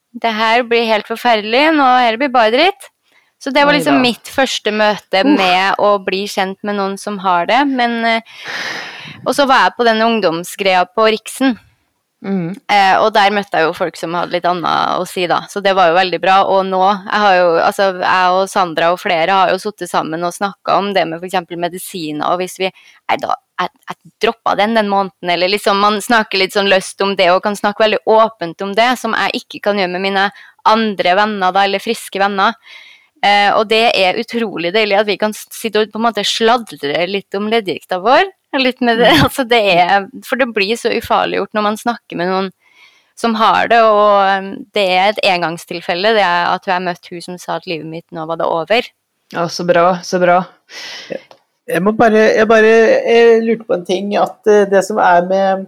Det 0.10 0.32
her 0.34 0.64
blir 0.66 0.90
helt 0.90 1.10
forferdelig, 1.10 1.68
nå 1.78 1.86
her 2.02 2.18
blir 2.18 2.34
bare 2.34 2.56
dritt. 2.56 2.90
Så 3.40 3.54
det 3.56 3.64
var 3.64 3.72
liksom 3.78 4.02
mitt 4.04 4.28
første 4.28 4.72
møte 4.76 5.22
med 5.24 5.80
å 5.80 5.94
bli 6.04 6.26
kjent 6.28 6.60
med 6.68 6.76
noen 6.76 6.98
som 7.00 7.22
har 7.24 7.48
det. 7.48 7.62
Men, 7.70 8.02
eh, 8.04 8.40
og 9.24 9.32
så 9.38 9.46
var 9.48 9.70
jeg 9.70 9.78
på 9.78 9.88
den 9.88 10.04
ungdomsgreia 10.04 10.84
på 10.92 11.08
Riksen. 11.14 11.56
Mm. 12.20 12.52
Eh, 12.68 12.96
og 13.00 13.14
der 13.16 13.32
møtte 13.32 13.62
jeg 13.62 13.70
jo 13.70 13.76
folk 13.78 13.96
som 13.96 14.18
hadde 14.18 14.36
litt 14.36 14.48
annet 14.50 15.00
å 15.00 15.06
si, 15.08 15.24
da. 15.32 15.46
Så 15.48 15.64
det 15.64 15.72
var 15.78 15.88
jo 15.88 15.96
veldig 15.96 16.20
bra. 16.20 16.42
Og 16.52 16.66
nå, 16.68 16.82
jeg 16.84 17.24
har 17.24 17.36
jo, 17.38 17.50
altså 17.64 17.88
jeg 18.02 18.36
og 18.36 18.50
Sandra 18.52 18.92
og 18.92 19.00
flere 19.00 19.38
har 19.38 19.54
jo 19.54 19.62
sittet 19.62 19.92
sammen 19.92 20.26
og 20.28 20.36
snakka 20.36 20.76
om 20.82 20.92
det 20.98 21.06
med 21.08 21.24
f.eks. 21.24 21.40
medisiner, 21.56 22.28
og 22.28 22.44
hvis 22.44 22.60
vi 22.60 22.68
Nei, 22.68 23.18
da 23.18 23.38
jeg, 23.60 23.72
jeg 23.90 24.14
droppa 24.24 24.56
den 24.60 24.78
den 24.78 24.90
måneden, 24.92 25.32
eller 25.34 25.52
liksom 25.52 25.80
man 25.84 26.00
snakker 26.04 26.42
litt 26.42 26.56
sånn 26.56 26.70
løst 26.72 27.02
om 27.04 27.16
det 27.20 27.30
og 27.34 27.44
kan 27.46 27.58
snakke 27.60 27.84
veldig 27.86 28.04
åpent 28.10 28.62
om 28.66 28.76
det, 28.78 28.92
som 29.02 29.16
jeg 29.18 29.44
ikke 29.44 29.64
kan 29.70 29.82
gjøre 29.82 29.94
med 29.98 30.06
mine 30.08 30.30
andre 30.70 31.16
venner, 31.20 31.56
da, 31.56 31.66
eller 31.66 31.84
friske 31.84 32.22
venner. 32.22 32.56
Eh, 33.26 33.50
og 33.52 33.68
det 33.68 33.84
er 34.00 34.20
utrolig 34.22 34.72
deilig 34.76 34.96
at 35.02 35.10
vi 35.10 35.18
kan 35.20 35.36
sitte 35.36 35.82
og 35.82 35.92
på 35.92 36.00
en 36.00 36.06
måte 36.08 36.24
sladre 36.28 37.04
litt 37.10 37.36
om 37.36 37.50
leddgikta 37.52 38.00
vår. 38.04 38.32
Litt 38.60 38.80
med 38.82 39.02
det, 39.04 39.12
altså 39.26 39.46
det 39.48 39.60
er, 39.76 40.08
for 40.26 40.40
det 40.40 40.50
blir 40.56 40.80
så 40.80 40.94
ufarliggjort 40.96 41.54
når 41.58 41.68
man 41.68 41.80
snakker 41.80 42.20
med 42.20 42.32
noen 42.32 42.52
som 43.20 43.36
har 43.36 43.68
det, 43.68 43.82
og 43.84 44.14
um, 44.40 44.54
det 44.72 44.86
er 44.96 45.10
et 45.10 45.20
engangstilfelle 45.28 46.14
det 46.16 46.24
er 46.24 46.54
at 46.54 46.70
jeg 46.70 46.86
møtte 46.86 47.12
hun 47.12 47.26
som 47.26 47.42
sa 47.42 47.58
at 47.60 47.68
livet 47.68 47.90
mitt 47.90 48.08
nå 48.16 48.24
var 48.30 48.40
det 48.40 48.48
over. 48.48 48.88
Ja, 49.36 49.44
så 49.52 49.68
bra, 49.68 49.90
så 50.08 50.22
bra. 50.24 50.40
Jeg 51.70 51.84
må 51.86 51.92
bare, 51.94 52.22
jeg 52.34 52.48
bare 52.50 52.70
jeg 52.70 53.42
lurte 53.46 53.68
på 53.68 53.76
en 53.78 53.86
ting. 53.86 54.14
At 54.18 54.50
eh, 54.50 54.66
det 54.70 54.82
som 54.88 54.98
er 55.04 55.28
med 55.30 55.68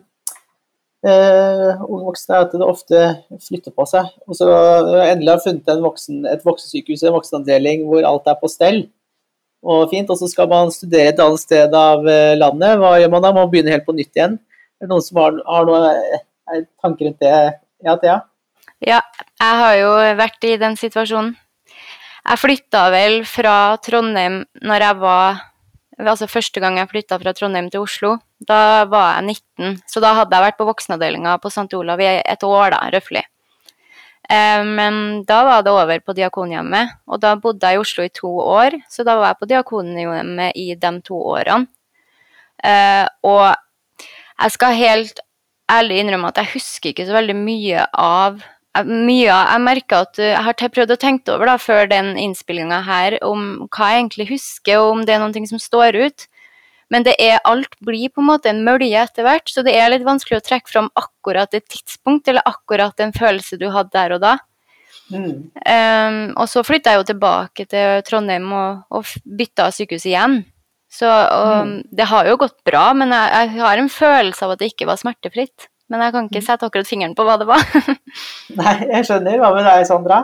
eh, 1.05 1.83
unge 1.85 2.07
voksne, 2.07 2.37
er 2.37 2.47
at 2.47 2.55
det 2.55 2.65
ofte 2.65 3.03
flytter 3.47 3.75
på 3.75 3.85
seg. 3.89 4.09
Og 4.25 4.37
så 4.39 4.47
endelig 5.05 5.35
har 5.35 5.43
funnet 5.43 5.69
en 5.69 5.85
voksen, 5.85 6.23
et 6.31 6.47
voksensykehus, 6.47 7.03
en 7.05 7.17
voksenavdeling 7.17 7.85
hvor 7.89 8.07
alt 8.07 8.31
er 8.31 8.39
på 8.41 8.49
stell 8.51 8.83
og 9.61 9.91
fint, 9.91 10.09
og 10.09 10.17
så 10.17 10.25
skal 10.25 10.47
man 10.49 10.71
studere 10.73 11.11
et 11.11 11.19
annet 11.21 11.43
sted 11.43 11.75
av 11.77 12.07
eh, 12.09 12.33
landet. 12.39 12.79
Hva 12.81 12.95
gjør 12.97 13.13
man 13.13 13.27
da? 13.27 13.33
Man 13.35 13.51
begynner 13.51 13.77
helt 13.77 13.85
på 13.85 13.93
nytt 13.93 14.17
igjen. 14.17 14.39
Er 14.81 14.87
det 14.87 14.89
noen 14.89 15.05
som 15.05 15.21
har, 15.21 15.37
har 15.45 15.69
noen 15.69 16.65
tanker 16.81 17.05
rundt 17.05 17.21
det? 17.21 17.35
Ja, 17.85 17.93
Thea? 18.01 18.17
Ja, 18.81 18.97
jeg 19.37 19.61
har 19.61 19.75
jo 19.77 19.93
vært 20.17 20.49
i 20.49 20.57
den 20.57 20.73
situasjonen. 20.81 21.35
Jeg 22.21 22.37
flytta 22.37 22.87
vel 22.93 23.21
fra 23.25 23.77
Trondheim 23.81 24.41
når 24.65 24.85
jeg 24.85 24.97
var 25.01 25.39
Altså 26.01 26.29
første 26.29 26.61
gang 26.63 26.79
jeg 26.79 26.89
flytta 26.89 27.19
fra 27.21 27.33
Trondheim 27.37 27.67
til 27.71 27.83
Oslo, 27.85 28.15
da 28.47 28.85
var 28.89 29.19
jeg 29.19 29.37
19. 29.59 29.81
Så 29.89 30.01
da 30.03 30.15
hadde 30.17 30.33
jeg 30.33 30.47
vært 30.47 30.57
på 30.57 30.67
voksenavdelinga 30.69 31.35
på 31.43 31.51
St. 31.53 31.69
Olav 31.77 32.01
i 32.01 32.09
et 32.19 32.45
år, 32.47 32.71
da, 32.73 32.79
røftlig. 32.95 33.23
Eh, 34.31 34.63
men 34.65 35.23
da 35.27 35.41
var 35.47 35.65
det 35.65 35.73
over 35.73 36.03
på 36.05 36.15
Diakonhjemmet, 36.17 36.95
og 37.07 37.21
da 37.23 37.35
bodde 37.41 37.67
jeg 37.67 37.77
i 37.77 37.81
Oslo 37.81 38.05
i 38.05 38.13
to 38.15 38.31
år. 38.39 38.79
Så 38.89 39.05
da 39.07 39.17
var 39.19 39.33
jeg 39.33 39.41
på 39.41 39.49
Diakonhjemmet 39.51 40.57
i 40.57 40.71
de 40.79 40.93
to 41.05 41.19
årene. 41.35 41.69
Eh, 42.63 43.05
og 43.25 43.51
jeg 43.51 44.55
skal 44.55 44.77
helt 44.77 45.21
ærlig 45.71 46.01
innrømme 46.01 46.31
at 46.31 46.41
jeg 46.41 46.53
husker 46.55 46.91
ikke 46.91 47.07
så 47.07 47.15
veldig 47.15 47.37
mye 47.37 47.85
av 47.97 48.41
mye 48.87 49.27
Jeg 49.27 49.61
merker 49.65 50.05
at 50.05 50.19
jeg 50.21 50.43
har 50.45 50.55
prøvd 50.55 50.93
å 50.95 50.99
tenke 50.99 51.33
over 51.33 51.49
da, 51.51 51.57
før 51.59 51.89
den 51.91 52.13
innspillinga 52.19 52.81
her 52.87 53.17
om 53.27 53.67
hva 53.67 53.91
jeg 53.91 54.03
egentlig 54.03 54.29
husker, 54.31 54.79
og 54.79 54.91
om 54.97 55.01
det 55.07 55.15
er 55.15 55.23
noe 55.23 55.49
som 55.49 55.59
står 55.59 55.97
ut. 55.99 56.27
Men 56.91 57.05
det 57.07 57.15
er, 57.23 57.39
alt 57.47 57.75
blir 57.79 58.11
på 58.11 58.19
en 58.19 58.27
måte 58.27 58.51
en 58.51 58.63
mølje 58.67 58.99
etter 58.99 59.23
hvert, 59.23 59.47
så 59.47 59.63
det 59.63 59.73
er 59.79 59.93
litt 59.93 60.03
vanskelig 60.07 60.41
å 60.41 60.43
trekke 60.43 60.71
fram 60.71 60.89
akkurat 60.99 61.53
et 61.55 61.67
tidspunkt 61.71 62.27
eller 62.27 62.43
akkurat 62.47 62.99
en 62.99 63.13
følelse 63.15 63.59
du 63.59 63.69
hadde 63.71 63.95
der 63.95 64.15
og 64.17 64.23
da. 64.23 64.33
Mm. 65.11 65.51
Um, 65.55 66.19
og 66.39 66.47
så 66.51 66.63
flytta 66.63 66.93
jeg 66.93 67.01
jo 67.01 67.07
tilbake 67.11 67.67
til 67.71 68.03
Trondheim 68.07 68.47
og, 68.55 68.83
og 68.91 69.07
bytta 69.23 69.69
sykehus 69.75 70.07
igjen. 70.07 70.41
Så 70.91 71.07
og, 71.07 71.67
mm. 71.67 71.75
det 71.95 72.07
har 72.11 72.27
jo 72.27 72.39
gått 72.41 72.57
bra, 72.67 72.89
men 72.97 73.15
jeg, 73.15 73.31
jeg, 73.37 73.63
har 73.63 73.79
en 73.79 73.91
følelse 73.91 74.47
av 74.47 74.55
at 74.55 74.63
det 74.63 74.73
ikke 74.73 74.89
var 74.91 74.99
smertefritt. 74.99 75.70
Men 75.91 76.05
jeg 76.05 76.15
kan 76.15 76.29
ikke 76.29 76.41
mm. 76.41 76.47
sette 76.47 76.67
akkurat 76.67 76.87
fingeren 76.87 77.17
på 77.17 77.27
hva 77.27 77.35
det 77.41 77.49
var. 77.49 77.65
Nei, 78.61 78.77
jeg 78.93 79.09
skjønner. 79.09 79.41
Hva 79.41 79.51
med 79.57 79.67
deg, 79.67 79.83
Sandra? 79.89 80.23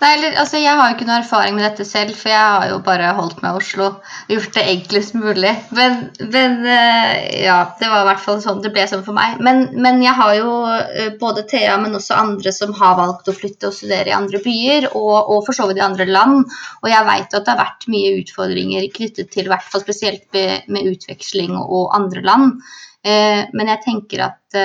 Nei, 0.00 0.14
eller, 0.16 0.36
altså, 0.40 0.56
Jeg 0.56 0.78
har 0.78 0.88
jo 0.88 0.94
ikke 0.96 1.06
noe 1.10 1.18
erfaring 1.20 1.56
med 1.58 1.66
dette 1.66 1.84
selv, 1.84 2.14
for 2.16 2.32
jeg 2.32 2.40
har 2.40 2.70
jo 2.70 2.78
bare 2.84 3.10
holdt 3.18 3.42
meg 3.44 3.52
i 3.52 3.60
Oslo. 3.60 3.88
og 3.90 4.32
Gjort 4.32 4.54
det 4.56 4.64
enklest 4.72 5.16
mulig. 5.18 5.52
Men, 5.76 5.98
men 6.32 6.56
uh, 6.64 7.12
ja, 7.36 7.58
det 7.76 7.90
var 7.92 8.06
i 8.06 8.08
hvert 8.08 8.24
fall 8.24 8.40
sånn 8.40 8.62
det 8.64 8.72
ble 8.72 8.86
sånn 8.88 9.04
for 9.04 9.18
meg. 9.18 9.36
Men, 9.44 9.66
men 9.76 10.00
jeg 10.00 10.16
har 10.16 10.32
jo 10.38 10.56
uh, 10.72 11.12
både 11.20 11.44
Thea, 11.52 11.76
men 11.82 12.00
også 12.00 12.16
andre 12.16 12.56
som 12.56 12.72
har 12.80 12.96
valgt 12.96 13.28
å 13.28 13.36
flytte 13.36 13.68
og 13.68 13.76
studere 13.76 14.14
i 14.14 14.16
andre 14.16 14.40
byer, 14.40 14.88
og, 14.94 15.16
og 15.20 15.44
for 15.50 15.58
så 15.58 15.68
vidt 15.68 15.82
i 15.82 15.84
andre 15.90 16.08
land. 16.08 16.48
Og 16.80 16.88
jeg 16.88 17.08
veit 17.12 17.36
at 17.36 17.44
det 17.44 17.52
har 17.52 17.60
vært 17.66 17.90
mye 17.92 18.16
utfordringer 18.22 18.88
knyttet 18.96 19.34
til, 19.36 19.50
i 19.50 19.52
hvert 19.52 19.68
fall 19.68 19.84
spesielt 19.84 20.24
med, 20.32 20.64
med 20.72 20.94
utveksling 20.94 21.52
og 21.60 21.92
andre 21.98 22.24
land. 22.24 22.62
Uh, 23.00 23.48
men 23.56 23.70
jeg 23.72 23.84
tenker 23.86 24.26
at 24.26 24.58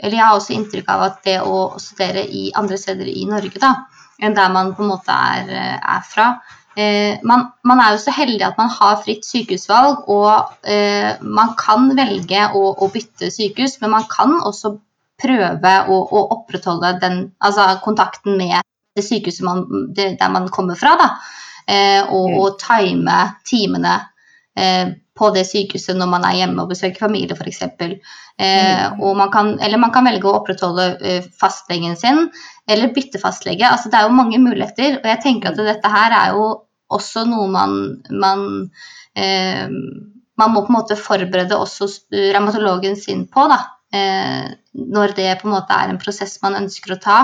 eller 0.00 0.16
jeg 0.16 0.22
har 0.24 0.36
også 0.36 0.54
inntrykk 0.54 0.88
av 0.92 1.02
at 1.08 1.18
det 1.26 1.40
å 1.44 1.74
studere 1.82 2.22
i 2.24 2.46
andre 2.56 2.78
steder 2.80 3.08
i 3.10 3.26
Norge 3.28 3.60
da, 3.60 3.74
enn 4.22 4.36
der 4.36 4.52
man 4.52 4.72
på 4.76 4.84
en 4.84 4.92
måte 4.94 5.12
er, 5.12 5.50
er 5.76 6.06
fra 6.08 6.30
eh, 6.76 7.18
man, 7.22 7.50
man, 7.64 7.80
er 7.80 7.94
jo 7.94 8.02
så 8.04 8.14
heldig 8.14 8.44
at 8.46 8.60
man 8.60 8.70
har 8.72 9.00
fritt 9.04 9.26
sykehusvalg, 9.26 10.06
og 10.12 10.68
eh, 10.68 11.16
man 11.22 11.54
kan 11.60 11.90
velge 11.96 12.46
å, 12.54 12.64
å, 12.72 12.90
bytte 12.92 13.30
sykehus, 13.32 13.78
men 13.82 13.94
man 13.96 14.06
kan 14.10 14.36
også 14.38 14.76
prøve 15.20 15.74
å, 15.88 15.98
å 16.00 16.24
opprettholde 16.36 16.94
den, 17.02 17.20
altså 17.44 17.66
kontakten 17.84 18.38
med 18.40 18.60
det 18.96 19.04
sykehuset 19.06 19.44
man, 19.46 19.66
det, 19.94 20.14
der 20.20 20.32
man 20.32 20.48
kommer 20.52 20.78
fra, 20.78 20.96
da, 21.00 21.10
eh, 21.66 22.00
og, 22.06 22.38
og 22.40 22.58
time 22.62 23.20
timene 23.48 23.98
eh, 24.56 24.96
på 25.20 25.30
det 25.34 25.44
sykehuset 25.48 25.98
når 25.98 26.08
man 26.10 26.24
er 26.26 26.38
hjemme 26.40 26.64
og 26.64 26.72
besøker 26.72 27.04
familie 27.04 27.36
f.eks. 27.36 27.60
Eh, 27.68 28.84
mm. 28.96 29.02
man 29.20 29.32
kan, 29.32 29.52
eller 29.60 29.82
man 29.82 29.92
kan 29.94 30.08
velge 30.08 30.28
å 30.28 30.38
opprettholde 30.40 30.86
eh, 31.04 31.26
fastlegen 31.40 31.98
sin, 32.00 32.26
eller 32.70 32.94
bytte 32.96 33.20
fastlege. 33.22 33.68
Altså, 33.68 33.92
det 33.92 34.00
er 34.00 34.08
jo 34.08 34.16
mange 34.16 34.40
muligheter. 34.40 34.98
Og 35.02 35.10
jeg 35.12 35.22
tenker 35.26 35.52
at 35.52 35.60
dette 35.60 35.92
her 35.92 36.16
er 36.16 36.38
jo 36.38 36.48
også 36.90 37.26
noe 37.28 37.46
man, 37.52 37.76
man 38.10 38.48
eh, 39.14 39.68
man 40.40 40.54
må 40.54 40.64
på 40.64 40.72
en 40.72 40.78
måte 40.78 40.96
forberede 40.98 41.58
også 41.58 41.88
revmatologen 42.32 42.96
sin 42.98 43.26
på, 43.30 43.44
da. 43.50 43.60
Eh, 43.92 44.52
når 44.72 45.16
det 45.18 45.32
på 45.40 45.48
en 45.48 45.56
måte 45.56 45.74
er 45.74 45.90
en 45.90 45.98
prosess 46.00 46.36
man 46.44 46.56
ønsker 46.60 46.94
å 46.94 47.00
ta. 47.02 47.18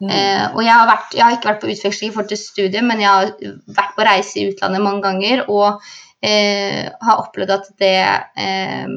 Mm. 0.00 0.10
Eh, 0.12 0.44
og 0.52 0.62
jeg 0.64 0.72
har, 0.72 0.88
vært, 0.88 1.14
jeg 1.16 1.24
har, 1.24 1.36
ikke 1.36 1.50
vært 1.50 1.62
på 1.62 1.70
utveksling 1.72 2.10
i 2.10 2.14
forhold 2.14 2.32
til 2.32 2.40
studiet, 2.40 2.84
men 2.84 3.02
jeg 3.04 3.10
har 3.10 3.30
vært 3.78 3.94
på 3.96 4.06
reise 4.08 4.40
i 4.40 4.48
utlandet 4.50 4.84
mange 4.84 5.04
ganger. 5.04 5.44
Og 5.52 5.84
eh, 6.26 6.92
har 7.06 7.22
opplevd 7.22 7.54
at 7.54 7.72
det 7.80 7.96
eh, 7.96 8.94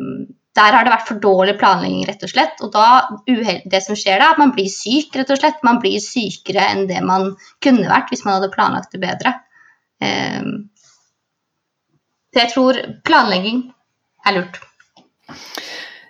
der 0.60 0.76
har 0.76 0.84
det 0.84 0.92
vært 0.92 1.08
for 1.08 1.22
dårlig 1.24 1.54
planlegging, 1.60 2.02
rett 2.10 2.24
og 2.26 2.32
slett. 2.32 2.62
Og 2.66 2.72
da, 2.74 2.88
det 3.30 3.82
som 3.86 3.98
skjer 3.98 4.20
da, 4.20 4.32
at 4.34 4.42
man 4.42 4.52
blir 4.56 4.68
syk, 4.72 5.14
rett 5.16 5.30
og 5.32 5.40
slett. 5.40 5.62
Man 5.64 5.80
blir 5.80 6.02
sykere 6.04 6.66
enn 6.74 6.88
det 6.90 7.00
man 7.06 7.32
kunne 7.64 7.88
vært 7.88 8.12
hvis 8.12 8.26
man 8.26 8.38
hadde 8.38 8.52
planlagt 8.56 8.92
det 8.96 9.04
bedre. 9.04 9.36
Eh, 10.04 10.50
så 12.30 12.44
jeg 12.44 12.54
tror 12.54 12.82
planlegging 13.08 13.64
er 14.28 14.40
lurt. 14.40 14.60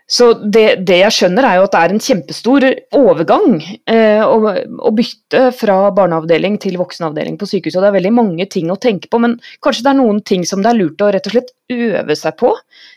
Så 0.09 0.31
det, 0.41 0.81
det, 0.89 0.95
jeg 1.03 1.13
skjønner 1.13 1.45
er 1.45 1.57
jo 1.59 1.65
at 1.67 1.75
det 1.75 1.79
er 1.85 1.91
en 1.93 2.01
kjempestor 2.01 2.65
overgang 2.97 3.59
eh, 3.61 4.23
å, 4.25 4.53
å, 4.81 4.91
bytte 4.97 5.51
fra 5.53 5.75
barneavdeling 5.93 6.57
til 6.63 6.79
voksenavdeling 6.81 7.37
på 7.37 7.45
sykehuset. 7.51 7.77
og 7.77 7.85
Det 7.85 7.91
er 7.91 7.97
veldig 7.99 8.13
mange 8.17 8.47
ting 8.49 8.71
å 8.73 8.79
tenke 8.81 9.11
på, 9.11 9.19
men 9.21 9.37
kanskje 9.61 9.85
det 9.85 9.91
er 9.91 9.99
noen 9.99 10.23
ting 10.25 10.47
som 10.49 10.65
det 10.65 10.71
er 10.71 10.79
lurt 10.79 11.03
å 11.05 11.11
rett 11.13 11.29
og 11.29 11.35
slett 11.35 11.53
øve 11.69 12.17
seg 12.17 12.39
på. 12.41 12.55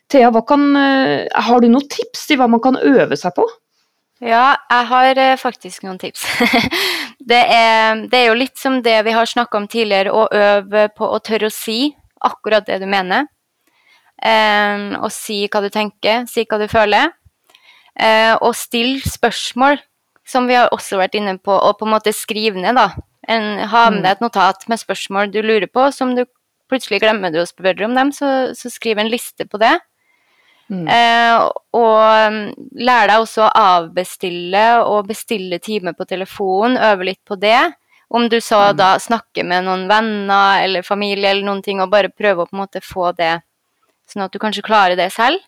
Thea, 0.08 0.32
kan, 0.48 0.64
eh, 0.80 1.28
har 1.48 1.60
du 1.60 1.68
noen 1.68 1.90
tips 1.92 2.24
til 2.30 2.40
hva 2.40 2.48
man 2.48 2.64
kan 2.64 2.80
øve 2.80 3.20
seg 3.20 3.36
på? 3.36 3.44
Ja, 4.22 4.54
jeg 4.70 4.88
har 4.94 5.18
eh, 5.18 5.36
faktisk 5.36 5.84
noen 5.84 6.00
tips. 6.00 6.24
det, 7.32 7.42
er, 7.42 8.06
det, 8.06 8.22
er, 8.22 8.26
jo 8.30 8.40
litt 8.40 8.56
som 8.56 8.80
det 8.80 9.02
vi 9.04 9.12
har 9.12 9.28
snakka 9.28 9.60
om 9.60 9.68
tidligere, 9.68 10.16
å 10.16 10.30
øve 10.32 10.88
på 10.96 11.12
å 11.12 11.20
tørre 11.20 11.52
å 11.52 11.54
si 11.54 11.90
akkurat 12.24 12.64
det 12.64 12.80
du 12.80 12.88
mener. 12.88 13.28
Um, 14.22 14.92
og 15.02 15.10
si 15.10 15.42
hva 15.50 15.64
du 15.64 15.70
tenker, 15.72 16.28
si 16.30 16.46
hva 16.46 16.60
du 16.62 16.68
føler. 16.70 17.10
Eh, 18.00 18.34
og 18.40 18.54
still 18.56 19.00
spørsmål, 19.04 19.80
som 20.28 20.46
vi 20.48 20.56
har 20.56 20.72
også 20.72 21.00
vært 21.00 21.16
inne 21.18 21.36
på, 21.42 21.52
og 21.52 21.76
på 21.78 21.88
en 21.88 21.94
måte 21.96 22.14
skrive 22.16 22.60
ned, 22.62 22.78
da. 22.78 22.88
En, 23.30 23.58
ha 23.68 23.88
med 23.90 24.00
mm. 24.00 24.04
deg 24.04 24.12
et 24.16 24.24
notat 24.24 24.64
med 24.70 24.80
spørsmål 24.80 25.30
du 25.30 25.42
lurer 25.44 25.68
på, 25.70 25.90
som 25.94 26.14
du 26.16 26.24
plutselig 26.72 27.02
glemmer 27.02 27.32
du 27.32 27.42
å 27.42 27.48
spørre 27.48 27.84
om 27.86 27.94
dem, 27.98 28.12
så, 28.16 28.52
så 28.56 28.72
skriv 28.72 28.98
en 28.98 29.12
liste 29.12 29.46
på 29.46 29.60
det. 29.60 29.74
Mm. 30.72 30.86
Eh, 30.88 31.36
og 31.76 32.32
um, 32.32 32.40
lær 32.80 33.10
deg 33.10 33.20
også 33.20 33.44
å 33.44 33.52
avbestille 33.60 34.64
og 34.86 35.10
bestille 35.10 35.60
time 35.60 35.92
på 35.98 36.08
telefon, 36.08 36.78
øve 36.80 37.10
litt 37.10 37.20
på 37.28 37.36
det. 37.36 37.60
Om 38.12 38.28
du 38.32 38.38
så 38.40 38.70
mm. 38.70 38.76
da 38.80 38.94
snakker 39.00 39.44
med 39.48 39.66
noen 39.68 39.84
venner 39.90 40.64
eller 40.64 40.86
familie 40.86 41.28
eller 41.28 41.44
noen 41.44 41.62
ting, 41.64 41.82
og 41.84 41.92
bare 41.92 42.12
prøve 42.12 42.44
å 42.44 42.48
på 42.48 42.56
en 42.56 42.64
måte 42.64 42.84
få 42.84 43.12
det 43.18 43.34
sånn 44.12 44.26
at 44.26 44.34
du 44.34 44.40
kanskje 44.42 44.64
klarer 44.66 44.98
det 44.98 45.10
selv. 45.14 45.42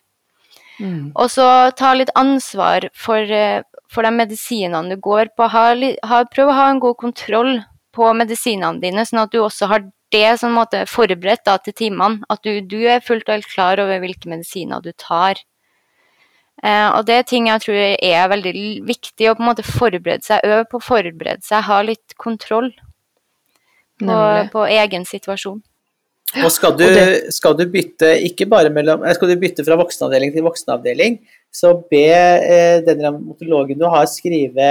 Mm. 0.79 1.13
Og 1.15 1.31
så 1.31 1.47
ta 1.77 1.93
litt 1.95 2.11
ansvar 2.19 2.89
for, 2.93 3.21
eh, 3.21 3.63
for 3.89 4.03
de 4.03 4.11
medisinene 4.11 4.91
du 4.91 4.97
går 4.99 5.31
på. 5.37 5.47
Ha, 5.49 5.65
ha, 6.09 6.23
prøv 6.25 6.51
å 6.51 6.57
ha 6.57 6.69
en 6.69 6.81
god 6.83 6.97
kontroll 6.99 7.59
på 7.95 8.11
medisinene 8.13 8.81
dine, 8.81 9.05
sånn 9.07 9.23
at 9.23 9.31
du 9.31 9.39
også 9.39 9.69
har 9.71 9.85
det 10.13 10.37
sånn 10.39 10.55
måte 10.55 10.83
forberedt 10.89 11.45
da, 11.47 11.57
til 11.57 11.73
timene. 11.73 12.23
At 12.29 12.43
du, 12.43 12.59
du, 12.61 12.81
er 12.87 13.03
fullt 13.03 13.29
og 13.29 13.37
helt 13.37 13.51
klar 13.51 13.81
over 13.81 14.01
hvilke 14.03 14.29
medisiner 14.31 14.83
du 14.83 14.91
tar. 14.91 15.39
Eh, 16.63 16.89
og 16.89 17.05
det 17.07 17.19
er 17.19 17.29
ting 17.29 17.47
jeg 17.47 17.63
tror 17.63 17.79
er 17.79 18.31
veldig 18.31 18.53
viktig 18.87 19.29
å 19.29 19.35
på 19.37 19.43
en 19.43 19.49
måte 19.51 19.65
forberede 19.67 20.23
seg, 20.27 20.43
øve 20.43 20.67
på 20.71 20.79
å 20.79 20.83
forberede 20.83 21.43
seg, 21.45 21.65
ha 21.67 21.79
litt 21.83 22.15
kontroll 22.19 22.71
på, 23.99 24.19
på 24.51 24.67
egen 24.75 25.07
situasjon. 25.07 25.61
Og 26.43 26.51
skal 26.51 26.73
du, 26.75 26.85
skal 27.31 27.53
du 27.55 27.63
bytte 27.69 28.09
ikke 28.25 28.47
bare 28.49 28.71
mellom, 28.73 29.03
eh, 29.05 29.13
skal 29.15 29.29
du 29.31 29.37
bytte 29.39 29.63
fra 29.63 29.77
voksenavdeling 29.79 30.33
til 30.33 30.45
voksenavdeling, 30.45 31.19
så 31.53 31.75
be 31.91 32.07
eh, 32.09 32.81
den 32.83 33.03
revmatologen 33.05 33.79
du 33.79 33.85
har 33.87 34.09
skrive 34.11 34.69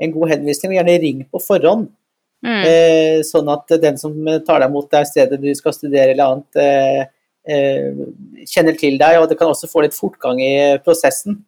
en 0.00 0.14
god 0.14 0.32
henvisning, 0.32 0.72
og 0.72 0.80
gjerne 0.80 1.00
ring 1.02 1.24
på 1.28 1.42
forhånd. 1.44 1.90
Mm. 2.40 2.62
Eh, 2.64 3.18
sånn 3.28 3.50
at 3.52 3.76
den 3.82 4.00
som 4.00 4.16
tar 4.46 4.62
deg 4.62 4.70
imot 4.70 4.88
det 4.90 5.04
stedet 5.10 5.38
du 5.42 5.50
skal 5.54 5.76
studere 5.76 6.14
eller 6.14 6.32
annet, 6.32 6.60
eh, 6.64 7.02
eh, 7.44 8.00
kjenner 8.48 8.78
til 8.80 8.96
deg, 8.98 9.20
og 9.20 9.28
det 9.28 9.38
kan 9.38 9.52
også 9.52 9.68
få 9.70 9.84
litt 9.84 9.96
fortgang 9.96 10.40
i 10.40 10.54
prosessen. 10.84 11.42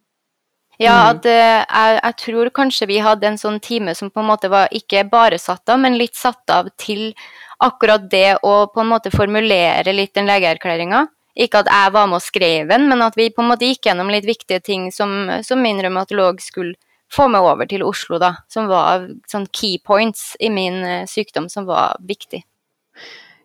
Ja, 0.81 1.13
Mm. 1.13 1.17
at 1.17 1.27
eh, 1.27 1.65
jeg, 1.65 2.01
jeg 2.03 2.17
tror 2.17 2.51
kanskje 2.51 2.87
vi 2.89 2.99
hadde 2.99 3.27
en 3.29 3.39
sånn 3.39 3.61
time 3.61 3.95
som 3.95 4.11
på 4.11 4.21
en 4.21 4.29
måte 4.29 4.51
var 4.51 4.69
ikke 4.73 5.05
bare 5.09 5.39
satt 5.39 5.69
av, 5.69 5.79
men 5.81 5.99
litt 5.99 6.17
satt 6.19 6.43
av 6.51 6.69
til 6.77 7.15
akkurat 7.63 8.05
det 8.11 8.39
å 8.43 8.55
på 8.73 8.83
en 8.83 8.91
måte 8.91 9.13
formulere 9.15 9.95
litt 9.95 10.15
den 10.19 10.29
legeerklæringa. 10.31 11.07
Ikke 11.43 11.63
at 11.63 11.71
jeg 11.73 11.93
var 11.95 12.09
med 12.11 12.19
og 12.19 12.25
skrev 12.25 12.69
den, 12.69 12.89
men 12.91 13.03
at 13.05 13.17
vi 13.17 13.31
på 13.33 13.41
en 13.41 13.49
måte 13.55 13.69
gikk 13.69 13.89
gjennom 13.89 14.11
litt 14.13 14.27
viktige 14.29 14.61
ting 14.61 14.91
som, 14.93 15.31
som 15.47 15.63
min 15.65 15.81
revmatolog 15.81 16.43
skulle 16.45 16.77
få 17.13 17.29
meg 17.33 17.45
over 17.45 17.69
til 17.69 17.85
Oslo, 17.87 18.19
da. 18.21 18.35
Som 18.53 18.69
var 18.71 19.07
sånn 19.31 19.49
key 19.53 19.79
points 19.85 20.33
i 20.41 20.51
min 20.53 20.81
eh, 20.85 21.09
sykdom 21.09 21.49
som 21.53 21.69
var 21.69 21.97
viktig. 22.09 22.43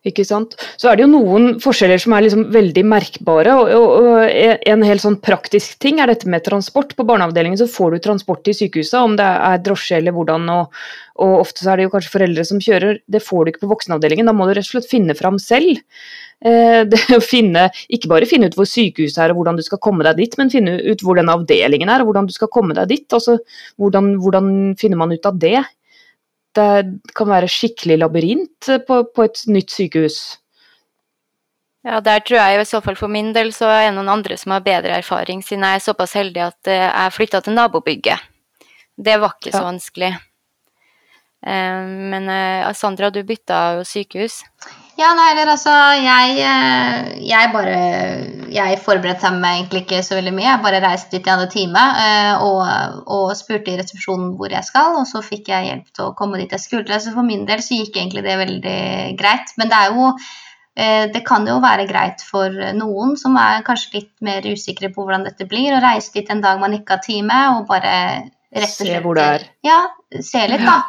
Ikke 0.06 0.26
sant? 0.28 0.54
Så 0.78 0.89
er 0.89 0.98
det 0.98 1.06
jo 1.06 1.10
noen 1.12 1.58
forskjeller 1.64 2.00
som 2.02 2.14
er 2.16 2.26
liksom 2.26 2.45
veldig 2.54 2.84
merkbare. 2.88 3.56
og, 3.58 3.72
og, 3.74 4.12
og 4.12 4.68
En 4.72 4.86
helt 4.86 5.04
sånn 5.04 5.20
praktisk 5.24 5.80
ting 5.84 6.02
er 6.04 6.12
dette 6.12 6.30
med 6.30 6.45
transport. 6.45 6.93
På 6.98 7.06
barneavdelingen 7.08 7.60
så 7.60 7.70
får 7.72 7.95
du 7.95 8.06
transport 8.06 8.43
til 8.45 8.56
sykehuset, 8.58 9.00
om 9.02 9.18
det 9.20 9.26
er 9.26 9.66
drosje 9.66 9.98
eller 10.00 10.16
hvordan. 10.16 10.48
Og, 10.54 10.80
og 11.24 11.34
ofte 11.41 11.64
så 11.64 11.74
er 11.74 11.80
det 11.82 11.88
jo 11.88 11.95
kanskje 11.95 12.14
foreldre 12.14 12.48
som 12.48 12.62
kjører. 12.64 13.02
Det 13.08 13.24
får 13.26 13.43
du 13.43 13.54
ikke 13.54 13.66
på 13.66 13.74
voksenavdelingen. 13.74 14.30
Da 14.30 14.38
må 14.38 14.48
du 14.48 14.54
rett 14.54 14.68
og 14.68 14.76
slett 14.76 14.91
finne 14.91 15.18
fram 15.18 15.41
selv. 15.41 15.82
Eh, 16.45 16.84
det 16.91 17.02
å 17.18 17.22
finne, 17.24 17.68
Ikke 17.89 18.12
bare 18.12 18.30
finne 18.30 18.52
ut 18.52 18.58
hvor 18.58 18.68
sykehuset 18.70 19.24
er 19.24 19.34
og 19.34 19.41
hvordan 19.41 19.58
du 19.58 19.64
skal 19.66 19.82
komme 19.82 20.06
deg 20.06 20.20
dit, 20.22 20.38
men 20.38 20.54
finne 20.54 20.78
ut 20.86 21.02
hvor 21.04 21.18
den 21.18 21.32
avdelingen 21.34 21.89
er 21.89 22.04
og 22.04 22.12
hvordan 22.12 22.30
du 22.30 22.36
skal 22.36 22.52
komme 22.54 22.78
deg 22.78 22.91
dit. 22.93 23.08
Altså, 23.14 23.39
hvordan, 23.82 24.16
hvordan 24.22 24.52
finner 24.80 25.02
man 25.02 25.16
ut 25.16 25.26
av 25.26 25.39
det? 25.41 25.58
Det 26.58 27.14
kan 27.18 27.30
være 27.30 27.49
skikkelig 27.51 27.99
labyrint 28.01 28.70
på, 28.88 29.01
på 29.14 29.26
et 29.28 29.43
nytt 29.51 29.74
sykehus. 29.74 30.20
Ja, 31.88 31.99
der 32.03 32.20
tror 32.20 32.41
jeg 32.41 32.62
i 32.62 32.66
så 32.68 32.82
fall 32.84 32.97
for 32.99 33.12
min 33.12 33.30
del 33.36 33.53
så 33.55 33.70
er 33.72 33.86
det 33.86 33.93
noen 33.95 34.10
andre 34.12 34.36
som 34.39 34.51
har 34.51 34.66
bedre 34.66 34.97
erfaring, 34.97 35.43
siden 35.45 35.64
jeg 35.64 35.80
er 35.80 35.86
såpass 35.86 36.18
heldig 36.18 36.41
at 36.49 36.72
eh, 36.72 36.84
jeg 36.84 37.14
flytta 37.16 37.41
til 37.45 37.55
nabobygget. 37.55 38.26
Det 38.97 39.16
var 39.22 39.38
ikke 39.38 39.53
så 39.53 39.62
vanskelig. 39.64 40.10
Eh, 41.45 41.86
Men 42.12 42.28
eh, 42.34 42.74
Sandra, 42.76 43.12
du 43.14 43.22
bytta 43.24 43.78
jo 43.78 43.88
sykehus. 43.88 44.41
Ja, 44.98 45.12
nei, 45.14 45.28
eller 45.36 45.52
altså 45.54 45.74
Jeg, 46.02 46.39
eh, 46.41 47.10
jeg 47.30 47.52
bare 47.54 47.78
Jeg 48.50 48.80
forberedte 48.82 49.30
meg 49.36 49.60
egentlig 49.60 49.84
ikke 49.84 50.02
så 50.06 50.18
veldig 50.18 50.34
mye. 50.34 50.48
Jeg 50.48 50.64
bare 50.64 50.82
reiste 50.82 51.14
dit 51.14 51.28
i 51.28 51.34
andre 51.34 51.50
time 51.54 51.84
eh, 52.02 52.41
og, 52.41 52.64
og 53.14 53.36
spurte 53.38 53.74
i 53.74 53.78
resepsjonen 53.78 54.34
hvor 54.39 54.54
jeg 54.54 54.66
skal, 54.66 54.98
og 54.98 55.06
så 55.10 55.22
fikk 55.26 55.52
jeg 55.54 55.70
hjelp 55.70 55.93
til 55.93 56.08
å 56.08 56.16
komme 56.18 56.41
dit 56.41 56.56
jeg 56.56 56.64
skulle. 56.64 57.00
Så 57.04 57.14
for 57.14 57.28
min 57.28 57.45
del 57.50 57.62
så 57.62 57.78
gikk 57.78 58.00
egentlig 58.00 58.26
det 58.26 58.39
veldig 58.41 58.82
greit. 59.20 59.54
Men 59.62 59.70
det 59.70 59.84
er 59.84 59.93
jo 59.93 60.10
eh, 60.10 61.06
det 61.14 61.22
kan 61.28 61.45
jo 61.45 61.60
være 61.62 61.86
greit 61.91 62.26
for 62.26 62.58
noen 62.80 63.14
som 63.22 63.38
er 63.38 63.66
kanskje 63.68 64.00
litt 64.00 64.14
mer 64.26 64.50
usikre 64.50 64.89
på 64.95 65.06
hvordan 65.06 65.28
dette 65.30 65.45
blir, 65.50 65.76
å 65.76 65.84
reise 65.84 66.16
dit 66.16 66.34
en 66.34 66.41
dag 66.41 66.58
man 66.64 66.74
ikke 66.80 66.98
har 66.98 67.06
time, 67.06 67.41
og 67.54 67.70
bare 67.70 67.93
rett 68.50 68.72
og 68.72 68.78
Se 68.80 68.88
slett 68.88 69.06
hvor 69.06 69.20
det 69.20 69.30
er. 69.38 69.50
Ja, 69.68 69.82
se 70.18 70.48
litt, 70.50 70.66
da. 70.66 70.80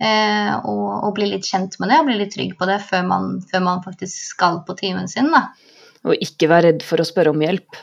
Eh, 0.00 0.52
og, 0.64 0.86
og 1.04 1.14
bli 1.18 1.28
litt 1.28 1.44
kjent 1.44 1.76
med 1.80 1.92
det 1.92 1.98
og 2.00 2.06
bli 2.08 2.16
litt 2.22 2.32
trygg 2.32 2.54
på 2.56 2.68
det 2.70 2.78
før 2.88 3.04
man, 3.04 3.34
før 3.50 3.66
man 3.66 3.82
faktisk 3.84 4.32
skal 4.32 4.62
på 4.64 4.78
timen 4.78 5.10
sin. 5.12 5.28
Da. 5.34 5.50
Og 6.08 6.16
ikke 6.24 6.48
være 6.48 6.70
redd 6.70 6.84
for 6.86 7.02
å 7.02 7.04
spørre 7.04 7.34
om 7.34 7.42
hjelp. 7.44 7.76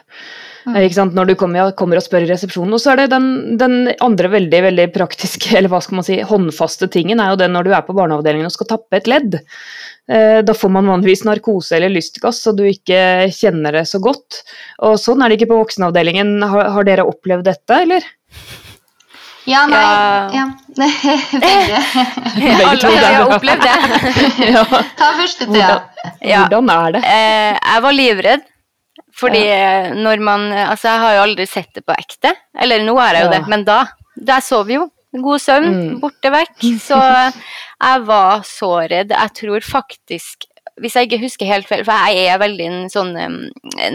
Mm. 0.65 0.76
Eh, 0.76 0.86
Ikke 0.88 0.97
sant? 0.97 1.13
Når 1.13 1.30
du 1.30 1.36
kommer, 1.39 1.72
kommer 1.78 1.99
og 1.99 2.05
spør 2.07 2.26
i 2.26 2.32
resepsjonen. 2.32 2.74
Og 2.74 2.82
så 2.82 2.95
er 2.95 3.03
det 3.03 3.11
den, 3.13 3.28
den 3.61 3.91
andre 4.03 4.32
veldig 4.34 4.63
veldig 4.68 4.88
praktiske, 4.95 5.53
eller 5.59 5.72
hva 5.72 5.82
skal 5.86 6.01
man 6.01 6.07
si, 6.07 6.18
håndfaste 6.26 6.89
tingen, 6.93 7.22
er 7.22 7.36
jo 7.36 7.41
det 7.43 7.51
når 7.53 7.70
du 7.70 7.76
er 7.78 7.86
på 7.86 7.95
barneavdelingen 7.97 8.49
og 8.49 8.55
skal 8.57 8.72
tappe 8.74 8.97
et 8.99 9.09
ledd. 9.11 9.38
Eh, 10.09 10.41
Da 10.47 10.57
får 10.57 10.74
man 10.74 10.89
vanligvis 10.89 11.26
narkose 11.28 11.78
eller 11.78 11.93
lystgass, 11.93 12.41
så 12.41 12.55
du 12.57 12.65
ikke 12.65 13.30
kjenner 13.36 13.78
det 13.78 13.86
så 13.91 14.01
godt. 14.01 14.41
Og 14.89 14.97
sånn 15.01 15.22
er 15.22 15.30
det 15.30 15.38
ikke 15.38 15.53
på 15.53 15.61
voksenavdelingen. 15.61 16.39
Har, 16.41 16.72
har 16.74 16.89
dere 16.89 17.05
opplevd 17.05 17.45
dette, 17.51 17.84
eller? 17.86 18.09
Ja, 19.47 19.61
nei 19.71 19.79
Ja. 19.79 20.27
ja. 20.35 20.45
Begge. 21.43 21.79
Alle 22.67 22.81
to, 22.81 22.91
har 22.91 23.31
opplevd 23.37 23.63
det. 23.63 23.77
ja. 24.53 24.63
Ta 24.99 25.13
første, 25.17 25.47
Thea. 25.49 25.77
Ja. 26.21 26.43
Hvordan 26.45 26.69
er 26.73 26.97
det? 26.97 27.03
Eh, 27.07 27.53
jeg 27.55 27.85
var 27.87 27.95
livredd. 27.95 28.45
Fordi 29.17 29.39
når 29.97 30.19
man 30.21 30.43
Altså, 30.53 30.91
jeg 30.91 31.01
har 31.01 31.15
jo 31.15 31.23
aldri 31.23 31.47
sett 31.49 31.71
det 31.73 31.85
på 31.87 31.95
ekte. 31.95 32.35
Eller 32.59 32.83
nå 32.85 32.93
er 33.01 33.17
jeg 33.17 33.25
jo 33.25 33.31
Ja. 33.31 33.37
det, 33.39 33.47
men 33.49 33.63
da 33.65 33.79
der 34.17 34.41
sover 34.41 34.67
sov 34.67 34.71
jo. 34.75 34.83
God 35.17 35.39
søvn, 35.41 35.67
Mm. 35.73 35.99
borte 36.01 36.29
vekk. 36.33 36.59
Så 36.83 36.97
jeg 36.99 38.05
var 38.05 38.41
så 38.45 38.71
redd. 38.91 39.09
Jeg 39.15 39.33
tror 39.33 39.61
faktisk 39.65 40.45
Hvis 40.77 40.93
jeg 40.93 41.07
ikke 41.09 41.23
husker 41.23 41.47
helt 41.49 41.65
feil, 41.67 41.83
for 41.83 41.91
jeg 42.13 42.27
er 42.29 42.37
veldig 42.37 42.65
en 42.69 42.89
sånn 42.93 43.15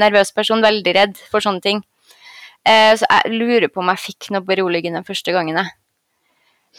nervøs 0.01 0.33
person, 0.35 0.61
veldig 0.65 0.95
redd 0.97 1.17
for 1.31 1.39
sånne 1.39 1.63
ting. 1.63 1.85
Eh, 2.69 2.93
så 2.99 3.07
jeg 3.09 3.33
lurer 3.39 3.69
på 3.73 3.83
om 3.83 3.89
jeg 3.91 3.99
fikk 4.09 4.31
noe 4.35 4.45
beroligende 4.47 5.03
første 5.07 5.33
gangen, 5.35 5.59
jeg. 5.59 5.73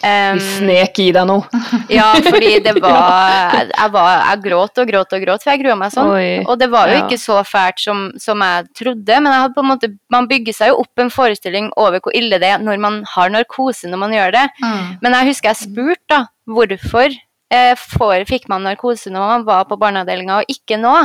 Um, 0.02 0.40
Vi 0.40 0.46
snek 0.58 0.98
i 1.04 1.12
deg 1.14 1.28
noe. 1.30 1.60
ja, 1.94 2.08
fordi 2.26 2.56
det 2.66 2.72
var 2.82 3.54
Jeg, 3.70 3.90
var, 3.94 4.24
jeg 4.26 4.40
gråt 4.42 4.80
og 4.82 4.88
gråt 4.90 5.12
og 5.14 5.22
gråt, 5.22 5.44
for 5.44 5.52
jeg 5.54 5.62
grua 5.62 5.76
meg 5.78 5.92
sånn. 5.94 6.10
Oi. 6.16 6.30
Og 6.50 6.58
det 6.58 6.70
var 6.74 6.90
jo 6.90 6.96
Ja. 6.96 7.04
ikke 7.06 7.20
så 7.22 7.36
fælt 7.46 7.84
som, 7.84 8.08
som 8.18 8.42
jeg 8.42 8.66
trodde, 8.80 9.20
men 9.22 9.30
jeg 9.30 9.44
hadde 9.44 9.54
på 9.54 9.62
en 9.62 9.70
måte, 9.70 9.92
man 10.10 10.26
bygger 10.32 10.58
seg 10.58 10.72
jo 10.72 10.80
opp 10.82 11.04
en 11.04 11.14
forestilling 11.14 11.70
over 11.78 12.02
hvor 12.02 12.16
ille 12.18 12.40
det 12.42 12.50
er 12.56 12.64
når 12.64 12.82
man 12.82 12.98
har 13.14 13.30
narkose 13.36 13.92
når 13.92 14.02
man 14.02 14.18
gjør 14.18 14.34
det. 14.40 14.48
Mm. 14.64 14.90
Men 15.06 15.18
jeg 15.20 15.30
husker 15.30 15.52
jeg 15.54 15.62
spurte 15.62 16.10
da, 16.16 16.20
hvorfor 16.50 17.14
eh, 17.54 17.76
får, 17.94 18.26
fikk 18.34 18.50
man 18.50 18.66
narkose 18.66 19.14
når 19.14 19.30
man 19.36 19.46
var 19.52 19.70
på 19.70 19.78
barneavdelinga 19.78 20.42
og 20.42 20.50
ikke 20.58 20.82
nå? 20.82 20.96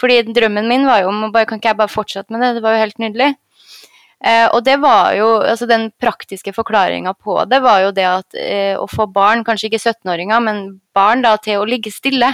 Fordi 0.00 0.22
drømmen 0.32 0.64
min 0.70 0.88
var 0.88 1.02
jo 1.04 1.12
om 1.12 1.28
bare, 1.28 1.44
kan 1.44 1.60
ikke 1.60 1.74
jeg 1.74 1.80
bare 1.82 1.92
fortsette 1.92 2.32
med 2.32 2.40
det, 2.40 2.54
det 2.56 2.64
var 2.64 2.78
jo 2.78 2.84
helt 2.86 3.00
nydelig. 3.04 3.34
Eh, 4.20 4.46
og 4.52 4.64
det 4.66 4.76
var 4.82 5.14
jo, 5.16 5.28
altså 5.40 5.64
den 5.68 5.88
praktiske 6.00 6.52
forklaringa 6.52 7.14
på 7.16 7.38
det 7.48 7.62
var 7.64 7.86
jo 7.86 7.92
det 7.96 8.04
at 8.04 8.36
eh, 8.36 8.74
å 8.76 8.84
få 8.90 9.06
barn, 9.08 9.46
kanskje 9.46 9.70
ikke 9.70 9.80
17-åringer, 9.80 10.42
men 10.44 10.64
barn 10.94 11.24
da 11.24 11.38
til 11.40 11.62
å 11.62 11.68
ligge 11.68 11.92
stille. 11.94 12.28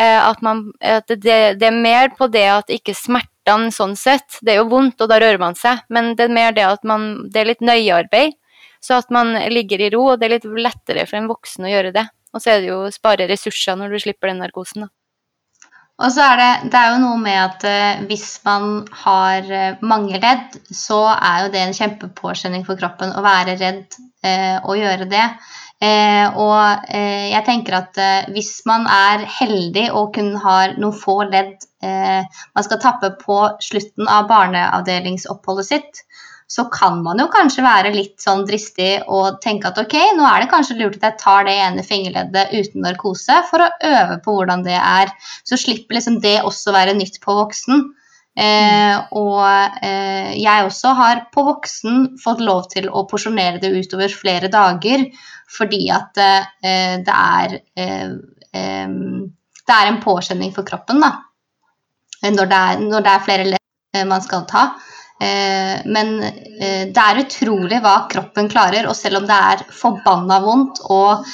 Eh, 0.00 0.16
at 0.16 0.40
man, 0.40 0.70
at 0.80 1.10
det, 1.10 1.40
det 1.60 1.68
er 1.68 1.76
mer 1.76 2.14
på 2.16 2.30
det 2.32 2.46
at 2.48 2.72
ikke 2.72 2.96
smertene 2.96 3.68
sånn 3.74 3.92
sett, 3.98 4.38
det 4.40 4.54
er 4.54 4.62
jo 4.62 4.70
vondt 4.70 5.02
og 5.04 5.10
da 5.10 5.18
rører 5.20 5.40
man 5.42 5.58
seg, 5.58 5.82
men 5.92 6.14
det 6.16 6.28
er 6.28 6.38
mer 6.38 6.56
det 6.56 6.64
at 6.64 6.86
man, 6.88 7.10
det 7.28 7.42
er 7.42 7.52
litt 7.52 7.64
nøyearbeid. 7.64 8.38
Så 8.80 8.96
at 8.96 9.10
man 9.12 9.34
ligger 9.52 9.82
i 9.84 9.90
ro, 9.92 10.06
og 10.14 10.20
det 10.20 10.30
er 10.30 10.38
litt 10.38 10.46
lettere 10.48 11.04
for 11.04 11.18
en 11.18 11.28
voksen 11.28 11.66
å 11.68 11.72
gjøre 11.74 11.92
det. 11.92 12.06
Og 12.32 12.40
så 12.40 12.54
er 12.54 12.62
det 12.62 12.70
jo 12.70 12.78
å 12.86 12.94
spare 12.94 13.26
ressurser 13.28 13.76
når 13.76 13.92
du 13.92 14.00
slipper 14.00 14.30
den 14.30 14.40
narkosen, 14.40 14.86
da. 14.86 14.92
Og 16.00 16.12
så 16.14 16.24
er 16.24 16.40
det, 16.40 16.50
det 16.72 16.80
er 16.80 16.94
jo 16.94 17.00
noe 17.02 17.20
med 17.20 17.36
at 17.36 17.64
eh, 17.68 18.04
hvis 18.08 18.28
man 18.46 18.86
har 19.02 19.48
eh, 19.52 19.80
mange 19.84 20.20
ledd, 20.20 20.56
så 20.72 21.02
er 21.12 21.44
jo 21.44 21.50
det 21.52 21.64
en 21.64 21.76
kjempepåkjenning 21.76 22.64
for 22.64 22.80
kroppen 22.80 23.12
å 23.12 23.24
være 23.24 23.58
redd 23.60 23.98
eh, 24.24 24.56
og 24.64 24.80
gjøre 24.80 25.10
det. 25.10 25.26
Eh, 25.80 26.26
og 26.36 26.90
eh, 26.92 27.30
jeg 27.32 27.44
tenker 27.46 27.78
at 27.78 27.96
eh, 27.96 28.26
hvis 28.34 28.58
man 28.68 28.84
er 28.84 29.22
heldig 29.38 29.86
og 29.96 30.10
kun 30.12 30.34
har 30.42 30.74
noen 30.76 30.96
få 30.96 31.22
ledd 31.30 31.56
man 31.80 32.64
skal 32.66 32.76
tappe 32.82 33.08
på 33.22 33.36
slutten 33.64 34.04
av 34.12 34.26
barneavdelingsoppholdet 34.28 35.64
sitt, 35.64 36.02
så 36.50 36.64
kan 36.72 36.98
man 37.04 37.20
jo 37.22 37.28
kanskje 37.30 37.62
være 37.62 37.92
litt 37.94 38.18
sånn 38.22 38.42
dristig 38.48 39.04
og 39.06 39.38
tenke 39.44 39.70
at 39.70 39.78
ok, 39.78 39.94
nå 40.18 40.26
er 40.26 40.42
det 40.42 40.50
kanskje 40.50 40.78
lurt 40.80 40.98
at 40.98 41.06
jeg 41.06 41.20
tar 41.22 41.46
det 41.46 41.54
ene 41.62 41.84
fingerleddet 41.86 42.50
uten 42.56 42.82
narkose 42.86 43.38
for 43.50 43.62
å 43.62 43.70
øve 43.86 44.18
på 44.24 44.34
hvordan 44.34 44.66
det 44.66 44.74
er. 44.74 45.14
Så 45.46 45.60
slipper 45.60 45.98
liksom 46.00 46.18
det 46.24 46.40
også 46.42 46.74
være 46.74 46.96
nytt 46.98 47.20
på 47.22 47.38
voksen. 47.38 47.86
Eh, 48.40 48.96
og 49.18 49.80
eh, 49.86 50.34
jeg 50.38 50.66
også 50.66 50.94
har 50.98 51.24
på 51.34 51.46
voksen 51.46 52.04
fått 52.22 52.42
lov 52.42 52.66
til 52.74 52.90
å 52.90 53.06
porsjonere 53.10 53.62
det 53.62 53.72
utover 53.74 54.10
flere 54.14 54.50
dager 54.50 55.06
fordi 55.50 55.88
at 55.90 56.18
eh, 56.22 56.98
det 57.02 57.14
er 57.14 57.56
eh, 57.78 58.14
det 59.70 59.76
er 59.76 59.90
en 59.90 60.00
påkjenning 60.02 60.54
for 60.54 60.66
kroppen 60.66 61.02
da, 61.02 61.12
når 62.26 62.48
det 62.50 62.60
er, 62.60 62.80
når 62.82 63.04
det 63.06 63.12
er 63.12 63.26
flere 63.26 63.48
ledd 63.52 63.96
eh, 63.96 64.06
man 64.08 64.24
skal 64.24 64.46
ta. 64.50 64.64
Eh, 65.20 65.80
men 65.84 66.14
eh, 66.24 66.88
det 66.88 67.02
er 67.04 67.22
utrolig 67.26 67.80
hva 67.84 67.96
kroppen 68.10 68.48
klarer, 68.48 68.88
og 68.88 68.96
selv 68.96 69.20
om 69.20 69.28
det 69.28 69.36
er 69.52 69.64
forbanna 69.76 70.40
vondt 70.44 70.80
og 70.88 71.26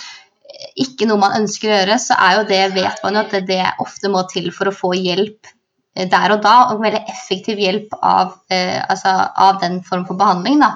ikke 0.81 1.07
noe 1.09 1.21
man 1.21 1.37
ønsker 1.41 1.71
å 1.71 1.77
gjøre, 1.81 1.99
så 2.01 2.17
er 2.21 2.39
jo 2.39 2.47
det, 2.49 2.63
vet 2.77 3.03
man 3.05 3.17
jo 3.17 3.23
at 3.23 3.35
det, 3.37 3.45
det 3.49 3.63
ofte 3.83 4.11
må 4.13 4.25
til 4.31 4.51
for 4.55 4.71
å 4.71 4.75
få 4.75 4.93
hjelp 4.97 5.51
eh, 5.97 6.07
der 6.11 6.35
og 6.35 6.43
da, 6.45 6.57
og 6.73 6.83
veldig 6.85 7.03
effektiv 7.13 7.61
hjelp 7.63 7.97
av, 8.01 8.39
eh, 8.53 8.79
altså, 8.83 9.15
av 9.47 9.61
den 9.63 9.81
form 9.87 10.07
for 10.09 10.19
behandling. 10.19 10.63
Da. 10.65 10.73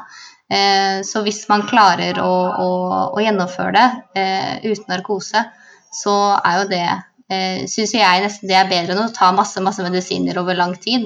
Eh, 0.50 0.96
så 1.06 1.24
hvis 1.26 1.42
man 1.50 1.66
klarer 1.70 2.20
å, 2.22 2.32
å, 2.50 2.70
å 3.16 3.24
gjennomføre 3.24 3.74
det 3.76 4.22
eh, 4.22 4.70
uten 4.70 4.90
narkose, 4.92 5.46
så 5.94 6.16
er 6.38 6.61
jo 6.62 6.74
det 6.74 6.88
Syns 7.30 7.92
jeg 7.94 8.22
nesten 8.24 8.50
det 8.50 8.56
er 8.58 8.66
bedre 8.66 8.96
enn 8.96 9.04
å 9.04 9.12
ta 9.14 9.28
masse, 9.30 9.61
masse 9.62 9.84
medisiner 9.84 10.34
over 10.40 10.56
lang 10.58 10.72
tid. 10.82 11.04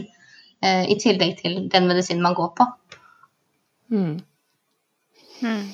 Eh, 0.64 0.86
I 0.92 0.96
tillegg 1.00 1.36
til 1.42 1.58
den 1.72 1.90
medisinen 1.90 2.24
man 2.24 2.36
går 2.36 2.54
på. 2.56 2.66
Mm. 3.92 4.14
Mm. 5.44 5.66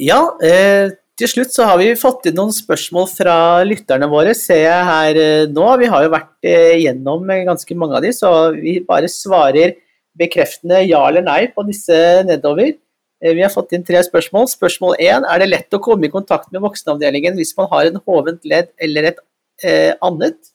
Ja, 0.00 0.22
eh, 0.42 0.94
til 1.18 1.30
slutt 1.32 1.52
så 1.54 1.66
har 1.66 1.80
vi 1.80 1.90
fått 1.98 2.28
inn 2.30 2.36
noen 2.38 2.54
spørsmål 2.54 3.08
fra 3.10 3.36
lytterne 3.66 4.08
våre, 4.10 4.34
ser 4.38 4.62
jeg 4.64 4.88
her 4.88 5.20
eh, 5.20 5.50
nå. 5.50 5.66
Vi 5.82 5.90
har 5.92 6.06
jo 6.06 6.14
vært 6.14 6.46
eh, 6.46 6.78
gjennom 6.84 7.26
ganske 7.50 7.78
mange 7.78 7.98
av 7.98 8.06
de, 8.06 8.12
så 8.14 8.32
vi 8.56 8.78
bare 8.86 9.10
svarer 9.12 9.76
bekreftende 10.18 10.82
ja 10.86 11.00
eller 11.08 11.24
nei 11.26 11.40
på 11.54 11.64
disse 11.68 11.98
nedover. 12.26 12.72
Eh, 13.18 13.34
vi 13.34 13.42
har 13.44 13.52
fått 13.52 13.74
inn 13.76 13.86
tre 13.86 14.00
spørsmål. 14.06 14.48
Spørsmål 14.54 14.96
én 15.02 15.26
er 15.26 15.42
det 15.42 15.50
lett 15.50 15.76
å 15.76 15.82
komme 15.82 16.08
i 16.08 16.12
kontakt 16.12 16.52
med 16.54 16.62
voksenavdelingen 16.64 17.38
hvis 17.38 17.54
man 17.58 17.70
har 17.74 17.90
en 17.90 18.00
hovent 18.06 18.46
ledd 18.48 18.72
eller 18.78 19.12
et 19.12 19.22
eh, 19.66 19.92
annet? 20.06 20.54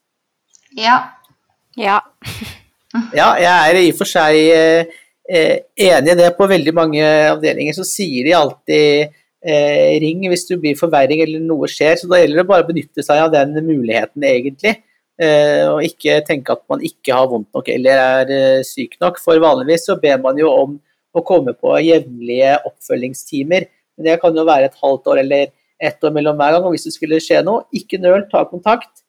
Ja. 0.79 0.99
Ja. 1.77 2.01
Ja, 2.93 3.33
jeg 3.41 3.49
er 3.49 3.79
i 3.79 3.89
og 3.89 3.97
for 3.97 4.09
seg 4.09 4.37
eh, 4.53 4.93
eh, 5.25 5.57
enig 5.87 6.13
i 6.13 6.17
det. 6.19 6.29
På 6.37 6.47
veldig 6.49 6.73
mange 6.77 7.03
avdelinger 7.31 7.77
så 7.77 7.85
sier 7.87 8.27
de 8.27 8.35
alltid 8.37 9.13
eh, 9.43 9.99
ring 10.03 10.25
hvis 10.29 10.45
du 10.49 10.55
blir 10.61 10.77
forverring 10.79 11.23
eller 11.25 11.41
noe 11.43 11.69
skjer. 11.71 11.97
Så 11.99 12.09
da 12.11 12.21
gjelder 12.21 12.43
det 12.43 12.49
bare 12.49 12.65
å 12.65 12.69
benytte 12.69 13.05
seg 13.05 13.23
av 13.23 13.31
den 13.33 13.57
muligheten, 13.65 14.25
egentlig. 14.29 14.75
Eh, 15.21 15.63
og 15.69 15.85
ikke 15.85 16.21
tenke 16.25 16.55
at 16.55 16.63
man 16.71 16.81
ikke 16.85 17.13
har 17.13 17.29
vondt 17.29 17.51
nok 17.53 17.67
eller 17.69 18.03
er 18.03 18.33
eh, 18.33 18.65
syk 18.67 18.99
nok. 19.01 19.17
For 19.21 19.41
vanligvis 19.41 19.87
så 19.89 19.97
ber 20.01 20.21
man 20.21 20.37
jo 20.41 20.51
om 20.53 20.77
å 21.13 21.25
komme 21.25 21.53
på 21.57 21.73
jevnlige 21.81 22.59
oppfølgingstimer. 22.69 23.67
Men 23.97 24.09
det 24.09 24.19
kan 24.21 24.37
jo 24.37 24.45
være 24.45 24.69
et 24.69 24.79
halvt 24.81 25.09
år 25.13 25.23
eller 25.25 25.49
ett 25.83 26.05
år 26.05 26.13
mellom 26.13 26.37
hver 26.37 26.55
gang. 26.55 26.69
Og 26.69 26.77
hvis 26.77 26.85
det 26.89 26.95
skulle 26.95 27.21
skje 27.21 27.41
noe, 27.45 27.65
ikke 27.73 28.01
nøl, 28.01 28.25
ta 28.29 28.45
kontakt. 28.49 29.01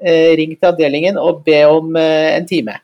Ring 0.00 0.54
til 0.56 0.70
avdelingen 0.70 1.18
og 1.20 1.42
be 1.44 1.58
om 1.68 1.92
en 2.00 2.46
time. 2.48 2.78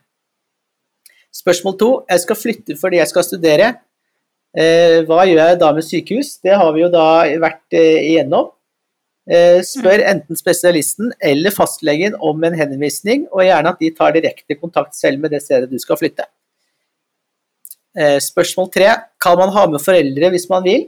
Spørsmål 1.37 1.75
to. 1.81 1.91
Jeg 2.11 2.23
skal 2.25 2.39
flytte 2.41 2.77
fordi 2.81 3.01
jeg 3.01 3.11
skal 3.13 3.27
studere. 3.27 3.73
Eh, 4.57 5.03
hva 5.09 5.25
gjør 5.29 5.43
jeg 5.43 5.59
da 5.61 5.73
med 5.77 5.85
sykehus? 5.85 6.37
Det 6.45 6.55
har 6.57 6.71
vi 6.73 6.85
jo 6.85 6.89
da 6.93 7.07
vært 7.43 7.77
eh, 7.77 7.99
igjennom. 8.13 8.53
Eh, 9.27 9.59
spør 9.67 10.05
enten 10.07 10.39
spesialisten 10.39 11.11
eller 11.21 11.51
fastlegen 11.53 12.15
om 12.23 12.45
en 12.47 12.55
henvisning, 12.57 13.25
og 13.35 13.43
gjerne 13.43 13.73
at 13.75 13.81
de 13.83 13.91
tar 13.97 14.15
direkte 14.15 14.55
kontakt 14.55 14.95
selv 14.95 15.19
med 15.21 15.35
det 15.35 15.43
stedet 15.43 15.69
du 15.73 15.81
skal 15.83 15.99
flytte. 16.01 16.29
Eh, 17.97 18.17
spørsmål 18.23 18.71
tre. 18.73 18.93
Kan 19.21 19.39
man 19.41 19.53
ha 19.57 19.67
med 19.73 19.83
foreldre 19.83 20.31
hvis 20.33 20.49
man 20.53 20.65
vil, 20.65 20.87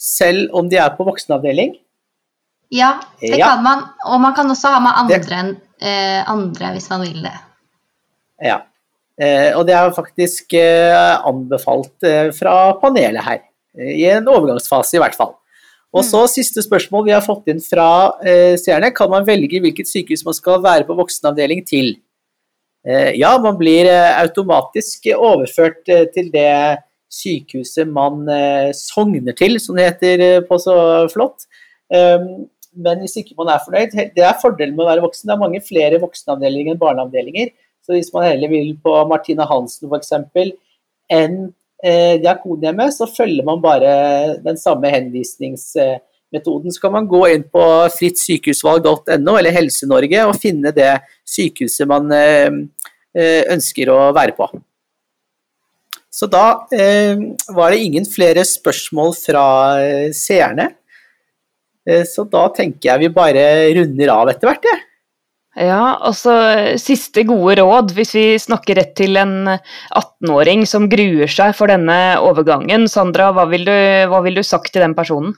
selv 0.00 0.48
om 0.56 0.68
de 0.72 0.80
er 0.80 0.96
på 0.96 1.06
voksenavdeling? 1.06 1.76
ja, 2.70 3.00
det 3.20 3.36
Ja. 3.38 3.46
kan 3.48 3.62
man. 3.62 3.84
Og 4.06 4.20
man 4.20 4.34
kan 4.34 4.50
også 4.50 4.70
ha 4.70 4.78
med 4.80 4.92
andre 4.96 5.38
enn 5.42 5.56
eh, 5.82 6.22
andre 6.30 6.72
hvis 6.76 6.88
man 6.90 7.00
vil 7.02 7.22
det. 7.22 7.36
Ja. 8.46 8.60
Eh, 9.20 9.50
og 9.58 9.66
det 9.68 9.76
er 9.76 9.92
faktisk 9.92 10.54
eh, 10.56 11.26
anbefalt 11.28 12.08
eh, 12.08 12.30
fra 12.32 12.72
panelet 12.80 13.26
her. 13.26 13.42
I 13.76 14.08
en 14.16 14.28
overgangsfase, 14.28 14.96
i 14.96 15.02
hvert 15.02 15.14
fall. 15.14 15.36
Og 15.90 16.04
så 16.06 16.22
siste 16.30 16.62
spørsmål 16.62 17.08
vi 17.08 17.14
har 17.16 17.24
fått 17.24 17.48
inn 17.50 17.60
fra 17.62 17.88
eh, 18.22 18.54
seerne. 18.60 18.92
Kan 18.94 19.10
man 19.10 19.26
velge 19.26 19.60
hvilket 19.62 19.90
sykehus 19.90 20.22
man 20.26 20.36
skal 20.36 20.62
være 20.62 20.86
på 20.86 20.96
voksenavdeling 20.98 21.64
til? 21.66 21.96
Eh, 22.86 23.16
ja, 23.18 23.34
man 23.42 23.58
blir 23.58 23.90
eh, 23.90 24.12
automatisk 24.22 25.10
overført 25.16 25.82
til 26.14 26.30
det 26.32 26.52
sykehuset 27.10 27.90
man 27.90 28.22
sogner 28.78 29.34
til, 29.34 29.58
som 29.58 29.74
det 29.74 29.88
heter 29.88 30.44
på 30.46 30.60
så 30.62 30.76
flott. 31.10 31.48
Um, 31.90 32.44
men 32.78 33.00
hvis 33.02 33.16
ikke 33.18 33.34
man 33.34 33.48
er 33.50 33.64
fornøyd, 33.64 33.96
det 34.14 34.22
er 34.22 34.36
fordelen 34.38 34.76
med 34.76 34.84
å 34.84 34.90
være 34.92 35.02
voksen. 35.02 35.26
Det 35.26 35.34
er 35.34 35.40
mange 35.40 35.62
flere 35.66 35.98
voksenavdelinger 35.98 36.76
enn 36.76 36.78
barneavdelinger. 36.78 37.50
Så 37.90 37.96
hvis 37.96 38.12
man 38.14 38.28
heller 38.28 38.46
vil 38.52 38.76
på 38.78 38.92
Martina 39.10 39.42
Hansen 39.50 39.90
f.eks. 39.90 40.12
enn 41.10 41.40
eh, 41.82 42.20
Diakonhjemmet, 42.22 42.94
så 42.94 43.08
følger 43.10 43.42
man 43.42 43.58
bare 43.58 44.36
den 44.44 44.58
samme 44.60 44.92
henvisningsmetoden. 44.94 46.70
Så 46.70 46.84
kan 46.84 46.94
man 46.94 47.08
gå 47.10 47.24
inn 47.32 47.42
på 47.50 47.64
frittsykehusvalg.no 47.96 49.34
eller 49.34 49.56
Helse-Norge 49.56 50.22
og 50.28 50.38
finne 50.38 50.70
det 50.76 50.92
sykehuset 51.26 51.90
man 51.90 52.14
eh, 52.14 52.46
eh, 53.18 53.42
ønsker 53.56 53.90
å 53.90 54.04
være 54.14 54.36
på. 54.38 54.46
Så 56.14 56.30
da 56.30 56.44
eh, 56.70 57.18
var 57.50 57.74
det 57.74 57.82
ingen 57.88 58.06
flere 58.06 58.46
spørsmål 58.46 59.16
fra 59.18 59.48
eh, 59.82 60.14
seerne. 60.14 60.68
Eh, 61.90 62.06
Så 62.06 62.22
da 62.30 62.46
tenker 62.54 62.92
jeg 62.92 63.02
vi 63.08 63.12
bare 63.18 63.48
runder 63.80 64.14
av 64.14 64.30
etter 64.30 64.52
hvert, 64.52 64.70
jeg. 64.70 64.86
Ja, 64.86 64.89
altså 65.58 66.32
siste 66.78 67.24
gode 67.26 67.56
råd 67.58 67.92
hvis 67.96 68.14
vi 68.14 68.24
snakker 68.38 68.78
rett 68.78 68.94
til 68.96 69.16
en 69.16 69.48
18-åring 69.50 70.66
som 70.66 70.88
gruer 70.88 71.28
seg 71.28 71.54
for 71.58 71.66
denne 71.66 72.18
overgangen. 72.22 72.88
Sandra, 72.88 73.32
hva 73.32 73.48
vil 73.50 73.64
du, 73.66 73.76
hva 74.08 74.22
vil 74.22 74.38
du 74.38 74.42
sagt 74.46 74.72
til 74.72 74.82
den 74.82 74.94
personen? 74.94 75.34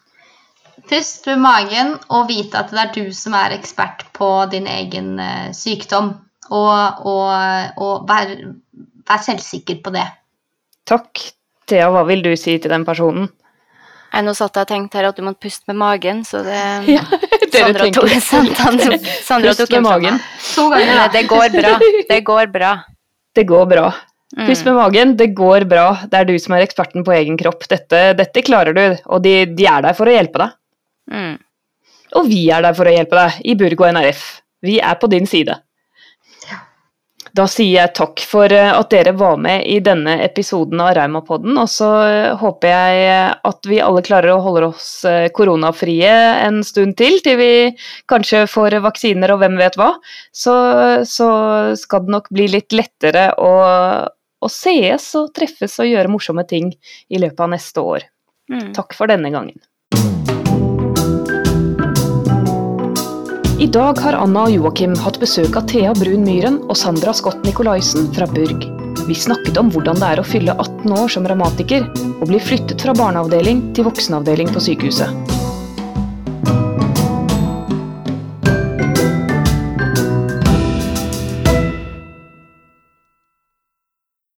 Pust 0.88 1.26
med 1.30 1.38
magen 1.40 1.94
og 2.10 2.28
vite 2.28 2.58
at 2.58 2.72
det 2.72 2.80
er 2.82 2.92
du 2.96 3.12
som 3.14 3.34
er 3.38 3.54
ekspert 3.54 4.04
på 4.12 4.28
din 4.52 4.66
egen 4.66 5.18
eh, 5.22 5.52
sykdom. 5.54 6.12
Og, 6.52 7.06
og, 7.08 7.78
og 7.80 8.08
vær, 8.08 8.34
vær 9.08 9.22
selvsikker 9.24 9.78
på 9.84 9.92
det. 9.94 10.04
Takk. 10.84 11.22
Thea, 11.70 11.86
hva 11.94 12.02
vil 12.04 12.24
du 12.24 12.34
si 12.36 12.58
til 12.58 12.72
den 12.72 12.84
personen? 12.84 13.30
Jeg 14.12 14.26
nå 14.26 14.34
satt 14.36 14.58
jeg 14.58 14.66
og 14.66 14.68
tenkte 14.68 14.98
her 15.00 15.08
at 15.08 15.16
du 15.16 15.24
måtte 15.24 15.40
puste 15.40 15.64
med 15.70 15.78
magen, 15.80 16.22
så 16.28 16.42
det 16.44 16.60
Ja, 16.96 17.02
dere 17.08 17.50
Sandra 17.52 17.86
tenker 17.86 18.00
tok, 18.00 18.08
det. 18.10 18.22
Sandra, 18.30 18.98
Sandra 19.24 19.52
Pust 19.52 19.62
tok 19.62 19.72
med 19.72 19.78
fra 19.78 19.84
magen. 19.88 20.18
To 20.52 20.66
ganger, 20.72 20.94
Nei, 20.98 21.06
det 21.16 21.22
går 21.30 21.54
bra. 21.56 21.74
Det 22.10 22.18
går 22.28 22.50
bra. 22.52 22.72
Det 23.32 23.46
går 23.48 23.70
bra. 23.70 23.86
Mm. 24.36 24.46
Pust 24.48 24.68
med 24.68 24.76
magen, 24.76 25.16
det 25.16 25.30
går 25.36 25.64
bra. 25.68 25.86
Det 26.08 26.20
er 26.20 26.28
du 26.28 26.34
som 26.40 26.56
er 26.56 26.64
eksperten 26.64 27.04
på 27.04 27.14
egen 27.16 27.40
kropp. 27.40 27.64
Dette, 27.72 28.04
dette 28.16 28.44
klarer 28.44 28.76
du, 28.76 28.84
og 29.08 29.24
de, 29.24 29.34
de 29.48 29.68
er 29.68 29.84
der 29.84 29.96
for 29.96 30.08
å 30.08 30.14
hjelpe 30.14 30.40
deg. 30.44 30.54
Mm. 31.12 31.34
Og 32.20 32.28
vi 32.28 32.46
er 32.52 32.64
der 32.64 32.76
for 32.76 32.88
å 32.88 32.92
hjelpe 32.92 33.16
deg 33.16 33.40
i 33.48 33.56
Burgo 33.60 33.88
NRF. 33.88 34.24
Vi 34.64 34.78
er 34.80 34.96
på 35.00 35.08
din 35.12 35.28
side. 35.28 35.56
Da 37.32 37.46
sier 37.48 37.78
jeg 37.78 37.92
takk 37.96 38.20
for 38.28 38.52
eh, 38.52 38.70
at 38.76 38.90
dere 38.92 39.14
var 39.16 39.38
med 39.40 39.64
i 39.64 39.78
denne 39.84 40.18
episoden 40.24 40.80
av 40.84 40.92
Raumapodden, 40.98 41.56
og 41.56 41.68
så 41.72 41.88
eh, 42.04 42.34
håper 42.36 42.68
jeg 42.68 43.06
eh, 43.08 43.30
at 43.48 43.68
vi 43.68 43.78
alle 43.80 44.02
klarer 44.04 44.34
å 44.34 44.42
holde 44.44 44.68
oss 44.74 44.90
koronafrie 45.36 46.12
en 46.44 46.60
stund 46.66 46.98
til, 47.00 47.20
til 47.24 47.38
vi 47.40 47.52
kanskje 48.12 48.44
får 48.52 48.76
vaksiner 48.84 49.32
og 49.32 49.40
hvem 49.40 49.56
vet 49.60 49.80
hva. 49.80 49.94
Så, 50.28 50.54
så 51.08 51.30
skal 51.80 52.04
det 52.04 52.16
nok 52.18 52.28
bli 52.36 52.50
litt 52.52 52.76
lettere 52.76 53.30
å, 53.40 53.52
å 54.04 54.52
sees 54.52 55.08
og 55.16 55.32
treffes 55.36 55.80
og 55.80 55.88
gjøre 55.88 56.12
morsomme 56.12 56.44
ting 56.48 56.68
i 57.08 57.22
løpet 57.22 57.40
av 57.40 57.54
neste 57.56 57.88
år. 57.96 58.08
Mm. 58.52 58.72
Takk 58.76 58.92
for 58.98 59.08
denne 59.08 59.32
gangen. 59.32 59.56
I 63.62 63.66
dag 63.70 63.98
har 64.02 64.16
Anna 64.18 64.40
og 64.48 64.50
Joakim 64.50 64.96
hatt 64.98 65.20
besøk 65.22 65.54
av 65.54 65.68
Thea 65.70 65.92
Brun 65.94 66.24
Myhren 66.26 66.56
og 66.64 66.74
Sandra 66.80 67.12
Scott 67.14 67.44
Nikolaisen 67.46 68.08
fra 68.16 68.26
Burg. 68.26 68.64
Vi 69.06 69.14
snakket 69.14 69.60
om 69.60 69.70
hvordan 69.70 70.00
det 70.02 70.08
er 70.08 70.22
å 70.22 70.24
fylle 70.26 70.56
18 70.56 70.90
år 70.96 71.12
som 71.14 71.28
revmatiker 71.30 71.86
og 72.16 72.24
bli 72.26 72.40
flyttet 72.42 72.82
fra 72.82 72.96
barneavdeling 72.98 73.68
til 73.78 73.86
voksenavdeling 73.86 74.50
på 74.50 74.64
sykehuset. 74.66 75.38